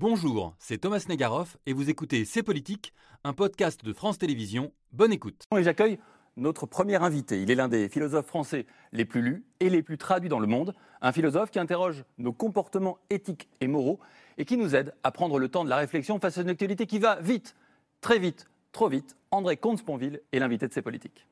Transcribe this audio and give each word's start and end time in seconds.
Bonjour, 0.00 0.54
c'est 0.58 0.78
Thomas 0.78 1.04
Negaroff 1.10 1.58
et 1.66 1.74
vous 1.74 1.90
écoutez 1.90 2.24
C'est 2.24 2.42
Politique, 2.42 2.94
un 3.22 3.34
podcast 3.34 3.84
de 3.84 3.92
France 3.92 4.16
Télévisions. 4.16 4.72
Bonne 4.92 5.12
écoute. 5.12 5.44
J'accueille 5.60 5.98
notre 6.38 6.64
premier 6.64 6.94
invité. 6.94 7.42
Il 7.42 7.50
est 7.50 7.54
l'un 7.54 7.68
des 7.68 7.90
philosophes 7.90 8.24
français 8.24 8.64
les 8.92 9.04
plus 9.04 9.20
lus 9.20 9.44
et 9.60 9.68
les 9.68 9.82
plus 9.82 9.98
traduits 9.98 10.30
dans 10.30 10.38
le 10.38 10.46
monde. 10.46 10.72
Un 11.02 11.12
philosophe 11.12 11.50
qui 11.50 11.58
interroge 11.58 12.04
nos 12.16 12.32
comportements 12.32 12.96
éthiques 13.10 13.50
et 13.60 13.68
moraux 13.68 14.00
et 14.38 14.46
qui 14.46 14.56
nous 14.56 14.74
aide 14.74 14.94
à 15.02 15.10
prendre 15.10 15.38
le 15.38 15.50
temps 15.50 15.64
de 15.64 15.68
la 15.68 15.76
réflexion 15.76 16.18
face 16.18 16.38
à 16.38 16.40
une 16.40 16.48
actualité 16.48 16.86
qui 16.86 16.98
va 16.98 17.20
vite, 17.20 17.54
très 18.00 18.18
vite, 18.18 18.48
trop 18.72 18.88
vite. 18.88 19.18
André 19.30 19.58
Comte-Sponville 19.58 20.22
est 20.32 20.38
l'invité 20.38 20.66
de 20.66 20.72
C'est 20.72 20.80
Politique. 20.80 21.26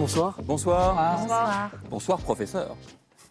Bonsoir. 0.00 0.34
Bonsoir. 0.44 1.18
Bonsoir. 1.18 1.70
Bonsoir, 1.90 2.18
professeur. 2.20 2.74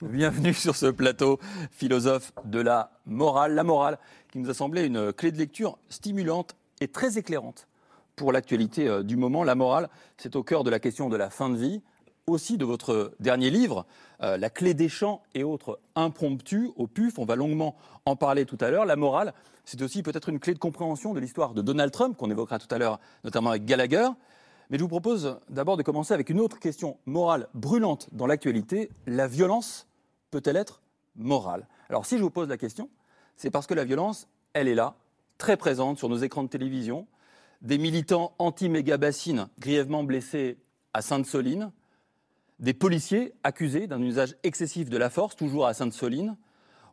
Bienvenue 0.04 0.54
sur 0.54 0.76
ce 0.76 0.86
plateau, 0.86 1.40
philosophe 1.72 2.32
de 2.46 2.60
la 2.60 2.92
morale. 3.08 3.56
La 3.56 3.64
morale 3.64 3.98
qui 4.32 4.38
nous 4.38 4.52
a 4.52 4.54
semblé 4.54 4.86
une 4.86 5.12
clé 5.12 5.32
de 5.32 5.38
lecture 5.40 5.80
stimulante 5.90 6.56
et 6.80 6.88
très 6.88 7.18
éclairante 7.18 7.68
pour 8.16 8.32
l'actualité 8.32 8.88
euh, 8.88 9.02
du 9.02 9.16
moment. 9.16 9.44
La 9.44 9.56
morale, 9.56 9.90
c'est 10.18 10.36
au 10.36 10.44
cœur 10.44 10.64
de 10.64 10.70
la 10.70 10.80
question 10.80 11.10
de 11.10 11.18
la 11.18 11.32
fin 11.32 11.50
de 11.50 11.58
vie, 11.58 11.82
aussi 12.28 12.60
de 12.60 12.66
votre 12.66 13.14
dernier 13.20 13.50
livre, 13.50 13.88
euh, 14.22 14.38
La 14.38 14.52
clé 14.52 14.76
des 14.76 14.90
champs 14.90 15.24
et 15.34 15.44
autres 15.44 15.80
impromptus 15.96 16.70
au 16.76 16.86
PUF. 16.86 17.18
On 17.18 17.26
va 17.26 17.36
longuement 17.36 17.78
en 18.06 18.16
parler 18.16 18.46
tout 18.46 18.60
à 18.62 18.70
l'heure. 18.70 18.86
La 18.86 18.96
morale, 18.96 19.34
c'est 19.66 19.82
aussi 19.82 20.04
peut-être 20.04 20.30
une 20.30 20.40
clé 20.40 20.54
de 20.54 20.60
compréhension 20.60 21.16
de 21.16 21.20
l'histoire 21.20 21.56
de 21.56 21.64
Donald 21.64 21.92
Trump, 21.92 22.16
qu'on 22.16 22.30
évoquera 22.30 22.60
tout 22.60 22.74
à 22.74 22.78
l'heure, 22.78 23.00
notamment 23.24 23.50
avec 23.50 23.66
Gallagher. 23.66 24.10
Mais 24.70 24.78
je 24.78 24.84
vous 24.84 24.90
propose 24.90 25.40
d'abord 25.50 25.78
de 25.78 25.84
commencer 25.84 26.14
avec 26.14 26.30
une 26.30 26.40
autre 26.40 26.60
question 26.60 26.98
morale 27.06 27.48
brûlante 27.56 28.08
dans 28.12 28.28
l'actualité. 28.28 28.92
La 29.08 29.28
violence 29.28 29.88
peut-elle 30.30 30.58
être 30.58 30.82
morale? 31.16 31.68
Alors 31.90 32.06
si 32.06 32.18
je 32.18 32.24
vous 32.24 32.30
pose 32.30 32.50
la 32.50 32.58
question, 32.58 32.90
c'est 33.36 33.50
parce 33.50 33.66
que 33.66 33.74
la 33.74 33.84
violence, 33.84 34.28
elle 34.54 34.68
est 34.68 34.76
là, 34.76 34.96
très 35.40 35.58
présente 35.58 35.98
sur 35.98 36.08
nos 36.08 36.18
écrans 36.18 36.44
de 36.44 36.50
télévision. 36.50 37.08
Des 37.62 37.78
militants 37.80 38.36
anti-méga-bassines 38.38 39.50
grièvement 39.60 40.04
blessés 40.04 40.58
à 40.94 41.02
Sainte-Soline, 41.02 41.72
des 42.60 42.74
policiers 42.74 43.34
accusés 43.44 43.88
d'un 43.88 44.02
usage 44.02 44.36
excessif 44.44 44.90
de 44.90 44.98
la 44.98 45.10
force, 45.10 45.36
toujours 45.36 45.66
à 45.66 45.74
Sainte-Soline, 45.74 46.38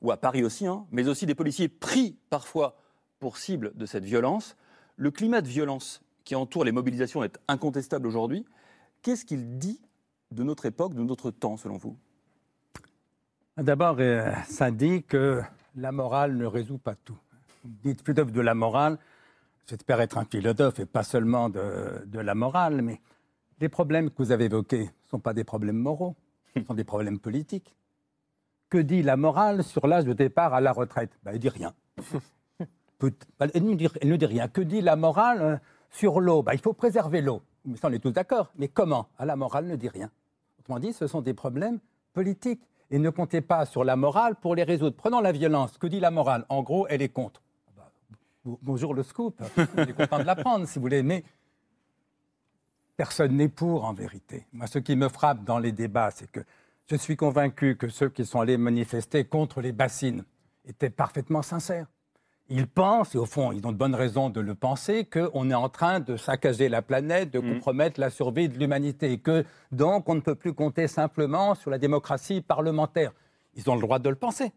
ou 0.00 0.12
à 0.12 0.16
Paris 0.16 0.44
aussi, 0.44 0.66
hein, 0.66 0.86
mais 0.92 1.08
aussi 1.08 1.26
des 1.26 1.34
policiers 1.34 1.68
pris 1.68 2.16
parfois 2.30 2.76
pour 3.18 3.36
cible 3.36 3.72
de 3.74 3.86
cette 3.86 4.04
violence. 4.04 4.56
Le 4.96 5.10
climat 5.10 5.40
de 5.40 5.48
violence 5.48 6.02
qui 6.26 6.34
entoure 6.34 6.64
les 6.64 6.72
mobilisations 6.72 7.22
est 7.24 7.38
incontestable 7.48 8.06
aujourd'hui. 8.06 8.44
Qu'est-ce 9.00 9.24
qu'il 9.24 9.56
dit 9.58 9.80
de 10.32 10.42
notre 10.42 10.66
époque, 10.66 10.92
de 10.92 11.02
notre 11.02 11.30
temps, 11.30 11.56
selon 11.56 11.78
vous? 11.78 11.96
D'abord, 13.56 13.96
euh, 14.00 14.30
ça 14.48 14.70
dit 14.70 15.02
que 15.04 15.40
la 15.76 15.92
morale 15.92 16.36
ne 16.36 16.44
résout 16.44 16.78
pas 16.78 16.96
tout. 16.96 17.16
Vous 17.64 17.70
dites 17.84 18.04
philosophe 18.04 18.32
de 18.32 18.40
la 18.40 18.54
morale, 18.54 18.98
j'espère 19.66 20.00
être 20.00 20.18
un 20.18 20.24
philosophe 20.24 20.80
et 20.80 20.84
pas 20.86 21.04
seulement 21.04 21.48
de, 21.48 22.02
de 22.04 22.18
la 22.18 22.34
morale, 22.34 22.82
mais 22.82 23.00
les 23.60 23.68
problèmes 23.68 24.10
que 24.10 24.16
vous 24.18 24.32
avez 24.32 24.46
évoqués 24.46 24.82
ne 24.84 25.08
sont 25.08 25.20
pas 25.20 25.32
des 25.32 25.44
problèmes 25.44 25.78
moraux, 25.78 26.16
ce 26.54 26.62
sont 26.64 26.74
des 26.74 26.84
problèmes 26.84 27.18
politiques. 27.20 27.74
Que 28.68 28.78
dit 28.78 29.02
la 29.02 29.16
morale 29.16 29.62
sur 29.62 29.86
l'âge 29.86 30.04
de 30.04 30.12
départ 30.12 30.52
à 30.52 30.60
la 30.60 30.72
retraite? 30.72 31.12
Ben, 31.22 31.30
Elle 31.32 31.38
dit 31.38 31.48
rien. 31.48 31.72
Peut- 32.98 33.12
Elle 33.38 33.64
ne 33.64 33.74
dit, 33.74 33.88
elle 34.00 34.08
ne 34.08 34.16
dit 34.16 34.26
rien. 34.26 34.48
Que 34.48 34.60
dit 34.60 34.80
la 34.80 34.96
morale 34.96 35.40
euh, 35.42 35.56
sur 35.90 36.20
l'eau 36.20 36.42
Ben, 36.42 36.52
Il 36.54 36.60
faut 36.60 36.72
préserver 36.72 37.20
l'eau. 37.20 37.42
Mais 37.64 37.76
ça, 37.76 37.88
on 37.88 37.92
est 37.92 37.98
tous 37.98 38.10
d'accord. 38.12 38.50
Mais 38.56 38.68
comment? 38.68 39.08
Ah, 39.18 39.24
La 39.26 39.36
morale 39.36 39.66
ne 39.66 39.76
dit 39.76 39.88
rien. 39.88 40.10
Autrement 40.60 40.78
dit, 40.78 40.92
ce 40.92 41.06
sont 41.06 41.20
des 41.20 41.34
problèmes 41.34 41.78
politiques. 42.12 42.60
Et 42.90 42.98
ne 43.00 43.10
comptez 43.10 43.40
pas 43.40 43.66
sur 43.66 43.82
la 43.82 43.96
morale 43.96 44.36
pour 44.36 44.54
les 44.54 44.62
résoudre. 44.62 44.94
Prenons 44.96 45.20
la 45.20 45.32
violence. 45.32 45.76
Que 45.76 45.88
dit 45.88 45.98
la 45.98 46.12
morale? 46.12 46.46
En 46.48 46.62
gros, 46.62 46.86
elle 46.88 47.02
est 47.02 47.08
contre. 47.08 47.42
Ah 47.66 47.72
bah, 47.76 47.90
bo- 48.44 48.58
Bonjour 48.62 48.94
le 48.94 49.02
scoop. 49.02 49.42
On 49.76 49.82
est 49.82 49.92
content 49.92 50.18
de 50.18 50.22
l'apprendre, 50.24 50.68
si 50.68 50.78
vous 50.78 50.82
voulez. 50.82 51.02
Mais 51.02 51.24
personne 52.96 53.36
n'est 53.36 53.48
pour, 53.48 53.84
en 53.84 53.92
vérité. 53.92 54.46
Moi, 54.52 54.66
ce 54.68 54.78
qui 54.78 54.94
me 54.96 55.08
frappe 55.08 55.44
dans 55.44 55.58
les 55.58 55.72
débats, 55.72 56.10
c'est 56.12 56.30
que 56.30 56.40
je 56.88 56.94
suis 56.96 57.16
convaincu 57.16 57.76
que 57.76 57.88
ceux 57.88 58.08
qui 58.08 58.24
sont 58.24 58.40
allés 58.40 58.56
manifester 58.56 59.24
contre 59.24 59.60
les 59.60 59.72
bassines 59.72 60.24
étaient 60.64 60.90
parfaitement 60.90 61.42
sincères. 61.42 61.86
Ils 62.48 62.68
pensent, 62.68 63.14
et 63.16 63.18
au 63.18 63.26
fond, 63.26 63.50
ils 63.50 63.66
ont 63.66 63.72
de 63.72 63.76
bonnes 63.76 63.94
raisons 63.94 64.30
de 64.30 64.40
le 64.40 64.54
penser, 64.54 65.04
qu'on 65.04 65.50
est 65.50 65.54
en 65.54 65.68
train 65.68 65.98
de 65.98 66.16
saccager 66.16 66.68
la 66.68 66.80
planète, 66.80 67.32
de 67.32 67.40
compromettre 67.40 67.98
la 67.98 68.08
survie 68.08 68.48
de 68.48 68.56
l'humanité, 68.56 69.12
et 69.12 69.18
que 69.18 69.44
donc 69.72 70.08
on 70.08 70.14
ne 70.14 70.20
peut 70.20 70.36
plus 70.36 70.54
compter 70.54 70.86
simplement 70.86 71.56
sur 71.56 71.70
la 71.70 71.78
démocratie 71.78 72.42
parlementaire. 72.42 73.12
Ils 73.54 73.68
ont 73.68 73.74
le 73.74 73.80
droit 73.80 73.98
de 73.98 74.08
le 74.08 74.14
penser. 74.14 74.52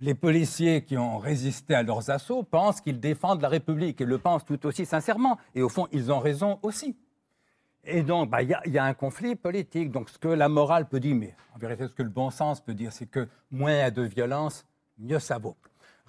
Les 0.00 0.14
policiers 0.14 0.84
qui 0.84 0.98
ont 0.98 1.16
résisté 1.18 1.74
à 1.74 1.82
leurs 1.82 2.10
assauts 2.10 2.42
pensent 2.42 2.80
qu'ils 2.80 3.00
défendent 3.00 3.40
la 3.40 3.48
République 3.48 4.00
et 4.00 4.04
le 4.04 4.18
pensent 4.18 4.44
tout 4.44 4.66
aussi 4.66 4.84
sincèrement. 4.84 5.38
Et 5.54 5.62
au 5.62 5.68
fond, 5.68 5.86
ils 5.92 6.10
ont 6.12 6.18
raison 6.18 6.58
aussi. 6.62 6.96
Et 7.84 8.02
donc, 8.02 8.28
bah, 8.28 8.42
il 8.42 8.48
y, 8.66 8.70
y 8.70 8.78
a 8.78 8.84
un 8.84 8.94
conflit 8.94 9.36
politique. 9.36 9.92
Donc, 9.92 10.10
ce 10.10 10.18
que 10.18 10.28
la 10.28 10.48
morale 10.48 10.88
peut 10.88 11.00
dire, 11.00 11.14
mais 11.14 11.34
en 11.54 11.58
vérité, 11.58 11.86
ce 11.86 11.94
que 11.94 12.02
le 12.02 12.10
bon 12.10 12.30
sens 12.30 12.60
peut 12.60 12.74
dire, 12.74 12.92
c'est 12.92 13.06
que 13.06 13.28
moins 13.50 13.72
il 13.72 13.78
y 13.78 13.80
a 13.80 13.90
de 13.92 14.02
violence, 14.02 14.66
mieux 14.98 15.20
ça 15.20 15.38
vaut. 15.38 15.56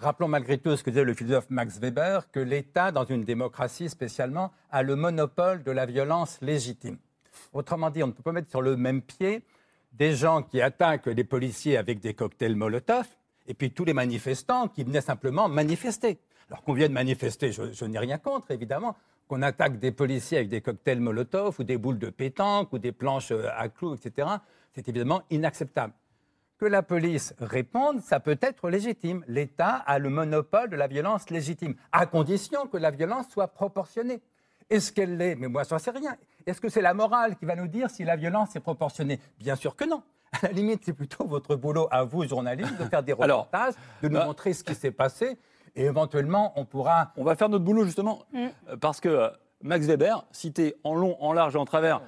Rappelons 0.03 0.27
malgré 0.27 0.57
tout 0.57 0.75
ce 0.75 0.83
que 0.83 0.89
disait 0.89 1.05
le 1.05 1.13
philosophe 1.13 1.49
Max 1.49 1.79
Weber, 1.79 2.29
que 2.29 2.41
l'État, 2.41 2.91
dans 2.91 3.05
une 3.05 3.23
démocratie 3.23 3.87
spécialement, 3.87 4.51
a 4.69 4.83
le 4.83 4.97
monopole 4.97 5.63
de 5.63 5.71
la 5.71 5.85
violence 5.85 6.39
légitime. 6.41 6.97
Autrement 7.53 7.89
dit, 7.89 8.03
on 8.03 8.07
ne 8.07 8.11
peut 8.11 8.21
pas 8.21 8.33
mettre 8.33 8.49
sur 8.49 8.61
le 8.61 8.75
même 8.75 9.01
pied 9.01 9.45
des 9.93 10.13
gens 10.13 10.43
qui 10.43 10.61
attaquent 10.61 11.05
les 11.05 11.23
policiers 11.23 11.77
avec 11.77 12.01
des 12.01 12.13
cocktails 12.15 12.57
Molotov 12.57 13.07
et 13.47 13.53
puis 13.53 13.71
tous 13.71 13.85
les 13.85 13.93
manifestants 13.93 14.67
qui 14.67 14.83
venaient 14.83 14.99
simplement 14.99 15.47
manifester. 15.47 16.19
Alors 16.49 16.63
qu'on 16.63 16.73
vienne 16.73 16.91
manifester, 16.91 17.53
je, 17.53 17.71
je 17.71 17.85
n'ai 17.85 17.99
rien 17.99 18.17
contre, 18.17 18.51
évidemment. 18.51 18.97
Qu'on 19.29 19.41
attaque 19.41 19.79
des 19.79 19.93
policiers 19.93 20.39
avec 20.39 20.49
des 20.49 20.59
cocktails 20.59 20.99
Molotov 20.99 21.61
ou 21.61 21.63
des 21.63 21.77
boules 21.77 21.97
de 21.99 22.09
pétanque 22.09 22.73
ou 22.73 22.77
des 22.77 22.91
planches 22.91 23.31
euh, 23.31 23.47
à 23.55 23.69
clous, 23.69 23.95
etc., 23.95 24.27
c'est 24.75 24.89
évidemment 24.89 25.21
inacceptable. 25.29 25.93
Que 26.63 26.69
la 26.69 26.81
police 26.81 27.33
réponde, 27.41 27.99
ça 27.99 28.21
peut 28.21 28.37
être 28.41 28.69
légitime. 28.69 29.21
L'État 29.27 29.83
a 29.85 29.99
le 29.99 30.09
monopole 30.09 30.69
de 30.69 30.77
la 30.77 30.87
violence 30.87 31.29
légitime, 31.29 31.75
à 31.91 32.05
condition 32.05 32.67
que 32.67 32.77
la 32.77 32.89
violence 32.89 33.25
soit 33.27 33.49
proportionnée. 33.49 34.21
Est-ce 34.69 34.93
qu'elle 34.93 35.17
l'est 35.17 35.35
Mais 35.35 35.49
moi, 35.49 35.65
ça 35.65 35.77
sais 35.77 35.91
rien. 35.91 36.15
Est-ce 36.45 36.61
que 36.61 36.69
c'est 36.69 36.79
la 36.81 36.93
morale 36.93 37.35
qui 37.35 37.43
va 37.43 37.57
nous 37.57 37.67
dire 37.67 37.89
si 37.89 38.05
la 38.05 38.15
violence 38.15 38.55
est 38.55 38.61
proportionnée? 38.61 39.19
Bien 39.39 39.57
sûr 39.57 39.75
que 39.75 39.83
non. 39.83 40.03
À 40.31 40.37
la 40.47 40.53
limite, 40.53 40.83
c'est 40.85 40.93
plutôt 40.93 41.25
votre 41.25 41.57
boulot 41.57 41.89
à 41.91 42.05
vous, 42.05 42.25
journalistes, 42.25 42.77
de 42.79 42.85
faire 42.85 43.03
des 43.03 43.11
Alors, 43.19 43.39
reportages, 43.39 43.73
de 44.01 44.07
nous 44.07 44.19
bah- 44.19 44.25
montrer 44.25 44.53
ce 44.53 44.63
qui 44.63 44.73
s'est 44.73 44.91
passé, 44.91 45.37
et 45.75 45.83
éventuellement, 45.83 46.53
on 46.55 46.63
pourra 46.63 47.11
On 47.17 47.25
va 47.25 47.35
faire 47.35 47.49
notre 47.49 47.65
boulot 47.65 47.83
justement, 47.83 48.23
euh, 48.35 48.47
parce 48.79 49.01
que 49.01 49.09
euh, 49.09 49.27
Max 49.63 49.85
Weber, 49.85 50.23
cité 50.31 50.75
en 50.85 50.95
long, 50.95 51.21
en 51.21 51.33
large 51.33 51.55
et 51.55 51.59
en 51.59 51.65
travers 51.65 51.99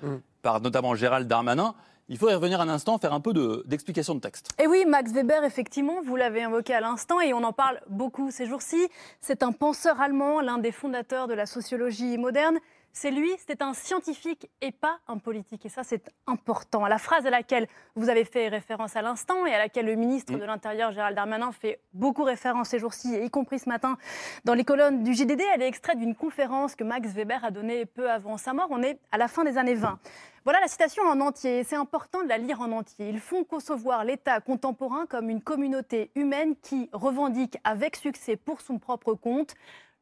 par 0.42 0.62
notamment 0.62 0.96
Gérald 0.96 1.28
Darmanin, 1.28 1.76
il 2.08 2.18
faut 2.18 2.30
y 2.30 2.34
revenir 2.34 2.62
un 2.62 2.70
instant, 2.70 2.98
faire 2.98 3.14
un 3.14 3.20
peu 3.20 3.34
de- 3.34 3.64
d'explication 3.66 4.16
de, 4.16 4.20
texte. 4.20 4.50
Et 4.62 4.68
oui, 4.68 4.86
Max 4.86 5.12
Weber, 5.12 5.44
effectivement, 5.44 6.02
vous 6.04 6.16
l'avez 6.16 6.44
invoqué 6.44 6.74
à 6.74 6.80
l'instant 6.80 7.20
et 7.20 7.34
on 7.34 7.44
en 7.44 7.54
parle 7.54 7.80
beaucoup 7.90 8.32
ces 8.32 8.46
jours-ci. 8.46 8.88
C'est 9.22 9.44
un 9.44 9.52
penseur 9.52 10.00
allemand, 10.00 10.42
l'un 10.42 10.58
des 10.58 10.72
fondateurs 10.72 11.28
de 11.28 11.34
la 11.34 11.46
sociologie 11.46 12.18
moderne. 12.18 12.60
C'est 12.98 13.12
lui, 13.12 13.30
c'est 13.46 13.62
un 13.62 13.74
scientifique 13.74 14.50
et 14.62 14.72
pas 14.72 15.00
un 15.10 15.18
politique. 15.18 15.66
Et 15.66 15.70
ça, 15.70 15.84
c'est 15.84 16.14
important. 16.28 16.88
La 16.88 16.98
phrase 16.98 17.26
à 17.26 17.30
laquelle 17.30 17.68
vous 17.96 18.08
avez 18.08 18.24
fait 18.24 18.48
référence 18.48 18.96
à 18.96 19.02
l'instant 19.02 19.46
et 19.46 19.54
à 19.54 19.58
laquelle 19.58 19.86
le 19.86 19.96
ministre 19.96 20.34
de 20.34 20.44
l'Intérieur, 20.46 20.94
Gérald 20.94 21.14
Darmanin, 21.14 21.52
fait 21.52 21.82
beaucoup 21.94 22.24
référence 22.24 22.70
ces 22.70 22.80
jours-ci, 22.80 23.18
y 23.22 23.30
compris 23.30 23.60
ce 23.60 23.68
matin 23.68 23.98
dans 24.46 24.54
les 24.54 24.64
colonnes 24.64 25.04
du 25.04 25.14
JDD, 25.14 25.42
elle 25.56 25.64
est 25.64 25.68
extraite 25.68 26.00
d'une 26.00 26.16
conférence 26.16 26.74
que 26.74 26.86
Max 26.86 27.10
Weber 27.10 27.44
a 27.44 27.52
donnée 27.52 27.86
peu 27.86 28.10
avant 28.10 28.38
sa 28.38 28.54
mort. 28.54 28.68
On 28.70 28.82
est 28.82 28.98
à 29.12 29.18
la 29.18 29.28
fin 29.28 29.44
des 29.44 29.58
années 29.58 29.76
20. 29.76 30.00
Voilà 30.46 30.60
la 30.60 30.68
citation 30.68 31.02
en 31.02 31.22
entier. 31.22 31.64
C'est 31.64 31.76
important 31.76 32.22
de 32.22 32.30
la 32.30 32.38
lire 32.38 32.62
en 32.62 32.72
entier. 32.72 33.10
Ils 33.10 33.20
font 33.20 33.44
concevoir 33.44 34.04
l'État 34.04 34.40
contemporain 34.42 35.08
comme 35.08 35.32
une 35.32 35.42
communauté 35.42 36.12
humaine 36.14 36.56
qui 36.62 36.88
revendique 36.94 37.58
avec 37.64 37.96
succès 37.96 38.36
pour 38.36 38.62
son 38.62 38.78
propre 38.78 39.16
compte 39.16 39.56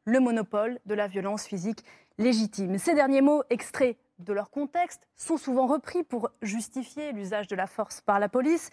le 0.04 0.20
monopole 0.20 0.80
de 0.84 0.92
la 0.92 1.08
violence 1.08 1.46
physique 1.46 1.82
légitime. 2.18 2.76
Ces 2.76 2.92
derniers 2.92 3.22
mots, 3.22 3.42
extraits 3.48 3.96
de 4.18 4.34
leur 4.34 4.50
contexte, 4.50 5.08
sont 5.16 5.38
souvent 5.38 5.66
repris 5.66 6.02
pour 6.02 6.28
justifier 6.42 7.12
l'usage 7.12 7.46
de 7.46 7.56
la 7.56 7.66
force 7.66 8.02
par 8.02 8.20
la 8.20 8.28
police 8.28 8.68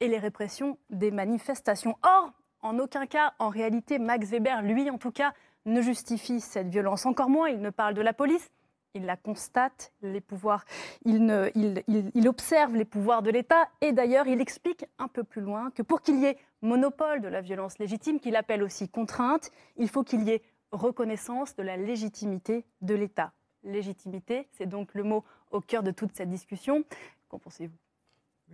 et 0.00 0.08
les 0.08 0.18
répressions 0.18 0.76
des 0.90 1.12
manifestations. 1.12 1.96
Or, 2.02 2.32
en 2.62 2.80
aucun 2.80 3.06
cas, 3.06 3.34
en 3.38 3.48
réalité, 3.48 4.00
Max 4.00 4.28
Weber, 4.30 4.62
lui 4.62 4.90
en 4.90 4.98
tout 4.98 5.12
cas, 5.12 5.34
ne 5.66 5.82
justifie 5.82 6.40
cette 6.40 6.66
violence. 6.66 7.06
Encore 7.06 7.30
moins, 7.30 7.48
il 7.48 7.60
ne 7.60 7.70
parle 7.70 7.94
de 7.94 8.02
la 8.02 8.12
police, 8.12 8.50
il 8.94 9.06
la 9.06 9.16
constate, 9.16 9.92
les 10.02 10.20
pouvoirs, 10.20 10.64
il, 11.04 11.24
ne- 11.24 11.50
il- 11.54 11.82
il- 11.88 12.10
il 12.14 12.28
observe 12.28 12.74
les 12.76 12.84
pouvoirs 12.84 13.22
de 13.22 13.30
l'État 13.30 13.68
et 13.80 13.92
d'ailleurs 13.92 14.26
il 14.26 14.40
explique 14.40 14.84
un 14.98 15.08
peu 15.08 15.24
plus 15.24 15.40
loin 15.40 15.70
que 15.70 15.82
pour 15.82 16.02
qu'il 16.02 16.18
y 16.18 16.26
ait 16.26 16.36
monopole 16.60 17.20
de 17.20 17.28
la 17.28 17.40
violence 17.40 17.78
légitime, 17.78 18.20
qu'il 18.20 18.36
appelle 18.36 18.62
aussi 18.62 18.88
contrainte, 18.88 19.50
il 19.76 19.88
faut 19.88 20.02
qu'il 20.02 20.22
y 20.22 20.30
ait 20.30 20.42
reconnaissance 20.72 21.56
de 21.56 21.62
la 21.62 21.76
légitimité 21.76 22.64
de 22.82 22.94
l'État. 22.94 23.32
Légitimité, 23.64 24.48
c'est 24.52 24.66
donc 24.66 24.94
le 24.94 25.04
mot 25.04 25.24
au 25.50 25.60
cœur 25.60 25.82
de 25.82 25.90
toute 25.90 26.14
cette 26.16 26.30
discussion. 26.30 26.84
Qu'en 27.28 27.38
pensez-vous? 27.38 27.76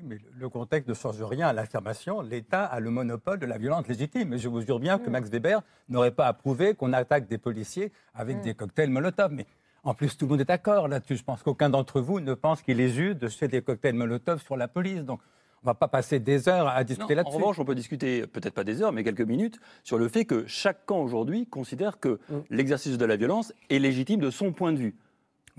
Mais 0.02 0.18
le 0.36 0.48
contexte 0.48 0.88
ne 0.88 0.94
change 0.94 1.20
rien 1.22 1.48
à 1.48 1.52
l'affirmation. 1.52 2.20
L'État 2.20 2.64
a 2.64 2.78
le 2.78 2.90
monopole 2.90 3.38
de 3.38 3.46
la 3.46 3.58
violence 3.58 3.88
légitime. 3.88 4.34
Et 4.34 4.38
je 4.38 4.48
vous 4.48 4.60
jure 4.60 4.78
bien 4.78 4.98
que 4.98 5.08
mm. 5.08 5.12
Max 5.12 5.30
Weber 5.30 5.62
n'aurait 5.88 6.12
pas 6.12 6.26
approuvé 6.26 6.74
qu'on 6.74 6.92
attaque 6.92 7.26
des 7.26 7.38
policiers 7.38 7.90
avec 8.14 8.36
mm. 8.38 8.40
des 8.42 8.54
cocktails 8.54 8.90
Molotov. 8.90 9.32
Mais 9.32 9.46
en 9.84 9.94
plus, 9.94 10.16
tout 10.16 10.26
le 10.26 10.30
monde 10.30 10.40
est 10.40 10.46
d'accord 10.46 10.88
là-dessus. 10.88 11.16
Je 11.16 11.24
pense 11.24 11.42
qu'aucun 11.42 11.70
d'entre 11.70 12.00
vous 12.00 12.20
ne 12.20 12.34
pense 12.34 12.62
qu'il 12.62 12.80
est 12.80 12.88
juste 12.88 13.18
de 13.18 13.28
jeter 13.28 13.48
des 13.48 13.62
cocktails 13.62 13.94
Molotov 13.94 14.42
sur 14.42 14.56
la 14.56 14.68
police. 14.68 15.04
Donc, 15.04 15.20
on 15.62 15.66
ne 15.66 15.70
va 15.70 15.74
pas 15.74 15.88
passer 15.88 16.20
des 16.20 16.48
heures 16.48 16.68
à 16.68 16.84
discuter 16.84 17.14
là-dessus. 17.14 17.34
En 17.34 17.38
revanche, 17.38 17.58
on 17.58 17.64
peut 17.64 17.74
discuter, 17.74 18.26
peut-être 18.26 18.54
pas 18.54 18.64
des 18.64 18.82
heures, 18.82 18.92
mais 18.92 19.02
quelques 19.02 19.22
minutes, 19.22 19.58
sur 19.82 19.98
le 19.98 20.08
fait 20.08 20.24
que 20.24 20.46
chaque 20.46 20.86
camp 20.86 21.00
aujourd'hui 21.00 21.46
considère 21.46 21.98
que 21.98 22.20
mm. 22.28 22.38
l'exercice 22.50 22.98
de 22.98 23.04
la 23.04 23.16
violence 23.16 23.52
est 23.70 23.78
légitime 23.78 24.20
de 24.20 24.30
son 24.30 24.52
point 24.52 24.72
de 24.72 24.78
vue 24.78 24.96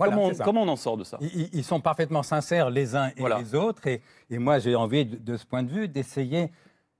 comment, 0.08 0.62
on 0.62 0.68
en 0.68 0.76
sort 0.76 0.96
de 0.96 1.04
ça? 1.04 1.18
Ils, 1.20 1.64
sont 1.64 1.80
parfaitement 1.80 2.22
sincères 2.22 2.70
les 2.70 2.96
uns 2.96 3.10
et 3.16 3.22
les 3.38 3.54
autres. 3.54 3.86
Et, 3.86 4.02
moi, 4.30 4.58
j'ai 4.58 4.74
envie, 4.74 5.04
de, 5.04 5.36
ce 5.36 5.46
point 5.46 5.62
de 5.62 5.70
vue, 5.70 5.88
d'essayer 5.88 6.50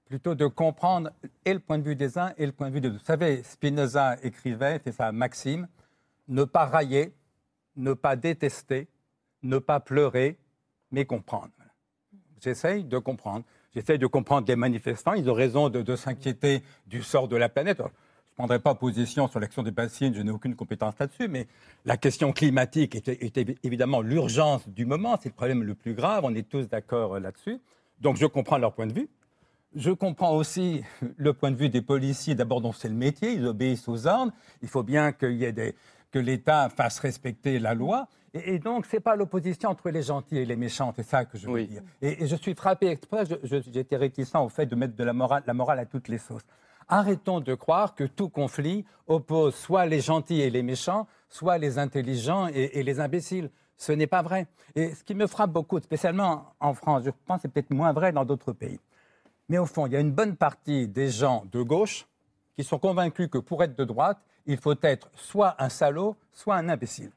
plutôt 0.07 0.35
de 0.35 0.45
comprendre 0.45 1.11
et 1.45 1.53
le 1.53 1.59
point 1.59 1.77
de 1.77 1.83
vue 1.83 1.95
des 1.95 2.17
uns 2.17 2.33
et 2.37 2.45
le 2.45 2.51
point 2.51 2.69
de 2.69 2.73
vue 2.73 2.81
des 2.81 2.89
autres. 2.89 2.99
Vous 2.99 3.05
savez, 3.05 3.43
Spinoza 3.43 4.17
écrivait, 4.23 4.79
c'est 4.83 4.91
sa 4.91 5.11
maxime, 5.11 5.67
ne 6.31 6.45
pas 6.45 6.65
railler, 6.65 7.13
ne 7.75 7.93
pas 7.93 8.15
détester, 8.15 8.87
ne 9.43 9.59
pas 9.59 9.79
pleurer, 9.79 10.37
mais 10.91 11.05
comprendre. 11.05 11.51
J'essaye 12.41 12.83
de 12.83 12.97
comprendre. 12.97 13.43
J'essaye 13.75 13.99
de 13.99 14.07
comprendre 14.07 14.47
les 14.47 14.55
manifestants. 14.55 15.13
Ils 15.13 15.29
ont 15.29 15.33
raison 15.33 15.69
de, 15.69 15.95
s'inquiéter 15.95 16.63
du 16.87 17.03
sort 17.03 17.27
de 17.27 17.35
la 17.35 17.49
planète. 17.49 17.77
Je 17.77 17.83
ne 17.83 18.47
prendrai 18.47 18.59
pas 18.59 18.75
position 18.75 19.27
sur 19.27 19.39
l'action 19.39 19.61
des 19.61 19.71
bassines, 19.71 20.15
je 20.15 20.21
n'ai 20.21 20.31
aucune 20.31 20.55
compétence 20.55 20.95
là-dessus, 20.99 21.27
mais 21.27 21.47
la 21.85 21.97
question 21.97 22.31
climatique 22.31 22.95
est, 22.95 23.37
évidemment 23.63 24.01
l'urgence 24.01 24.67
du 24.67 24.85
moment, 24.85 25.17
c'est 25.21 25.29
le 25.29 25.35
problème 25.35 25.63
le 25.63 25.75
plus 25.75 25.93
grave, 25.93 26.23
on 26.23 26.33
est 26.33 26.49
tous 26.49 26.67
d'accord 26.67 27.19
là-dessus. 27.19 27.59
Donc 27.99 28.15
je 28.15 28.25
comprends 28.25 28.57
leur 28.57 28.73
point 28.73 28.87
de 28.87 28.93
vue. 28.93 29.09
Je 29.75 29.91
comprends 29.91 30.35
aussi 30.35 30.83
le 31.17 31.33
point 31.33 31.51
de 31.51 31.55
vue 31.55 31.69
des 31.69 31.81
policiers, 31.81 32.33
d'abord 32.33 32.61
dont 32.61 32.71
c'est 32.71 32.89
le 32.89 32.95
métier, 32.95 33.33
ils 33.33 33.45
obéissent 33.45 33.87
aux 33.87 34.07
ordres, 34.07 34.33
il 34.61 34.69
faut 34.69 34.83
bien 34.83 35.11
qu'il 35.11 35.33
y 35.33 35.43
ait 35.43 35.53
des, 35.53 35.75
que 36.11 36.19
l'État 36.19 36.69
fasse 36.69 36.99
respecter 36.99 37.59
la 37.59 37.73
loi. 37.73 38.07
Et, 38.33 38.59
donc, 38.59 38.85
ce 38.85 38.95
n'est 38.95 38.99
pas 39.01 39.15
l'opposition 39.15 39.69
entre 39.69 39.89
les 39.89 40.03
gentils 40.03 40.37
et 40.37 40.45
les 40.45 40.55
méchants, 40.55 40.93
c'est 40.95 41.03
ça 41.03 41.25
que 41.25 41.37
je 41.37 41.47
veux 41.47 41.65
dire. 41.65 41.81
Et, 42.01 42.25
je 42.25 42.35
suis 42.35 42.53
frappé, 42.53 42.97
j'étais 43.43 43.97
réticent 43.97 44.35
au 44.35 44.49
fait 44.49 44.65
de 44.65 44.75
mettre 44.75 44.95
de 44.95 45.03
la 45.03 45.13
morale, 45.13 45.43
la 45.45 45.53
morale 45.53 45.79
à 45.79 45.85
toutes 45.85 46.07
les 46.07 46.17
sauces. 46.17 46.45
Arrêtons 46.87 47.39
de 47.39 47.55
croire 47.55 47.95
que 47.95 48.03
tout 48.03 48.29
conflit 48.29 48.85
oppose 49.07 49.55
soit 49.55 49.85
les 49.85 50.01
gentils 50.01 50.41
et 50.41 50.49
les 50.49 50.63
méchants, 50.63 51.07
soit 51.29 51.57
les 51.57 51.77
intelligents 51.77 52.47
et, 52.47 52.83
les 52.83 52.99
imbéciles. 52.99 53.49
Ce 53.77 53.91
n'est 53.91 54.07
pas 54.07 54.21
vrai. 54.21 54.47
Et 54.75 54.93
ce 54.93 55.03
qui 55.03 55.15
me 55.15 55.27
frappe 55.27 55.51
beaucoup, 55.51 55.79
spécialement 55.79 56.53
en 56.59 56.73
France, 56.73 57.03
je 57.05 57.11
pense 57.25 57.37
que 57.37 57.41
c'est 57.43 57.47
peut-être 57.47 57.71
moins 57.71 57.93
vrai 57.93 58.11
dans 58.11 58.25
d'autres 58.25 58.51
pays. 58.51 58.79
Mais 59.49 59.57
au 59.57 59.65
fond, 59.65 59.87
il 59.87 59.93
y 59.93 59.95
a 59.95 59.99
une 59.99 60.11
bonne 60.11 60.35
partie 60.35 60.87
des 60.87 61.09
gens 61.09 61.45
de 61.51 61.61
gauche 61.61 62.05
qui 62.55 62.63
sont 62.63 62.79
convaincus 62.79 63.29
que 63.29 63.37
pour 63.37 63.63
être 63.63 63.77
de 63.77 63.83
droite, 63.83 64.19
il 64.45 64.57
faut 64.57 64.75
être 64.81 65.09
soit 65.15 65.55
un 65.59 65.69
salaud, 65.69 66.15
soit 66.33 66.55
un 66.55 66.69
imbécile. 66.69 67.11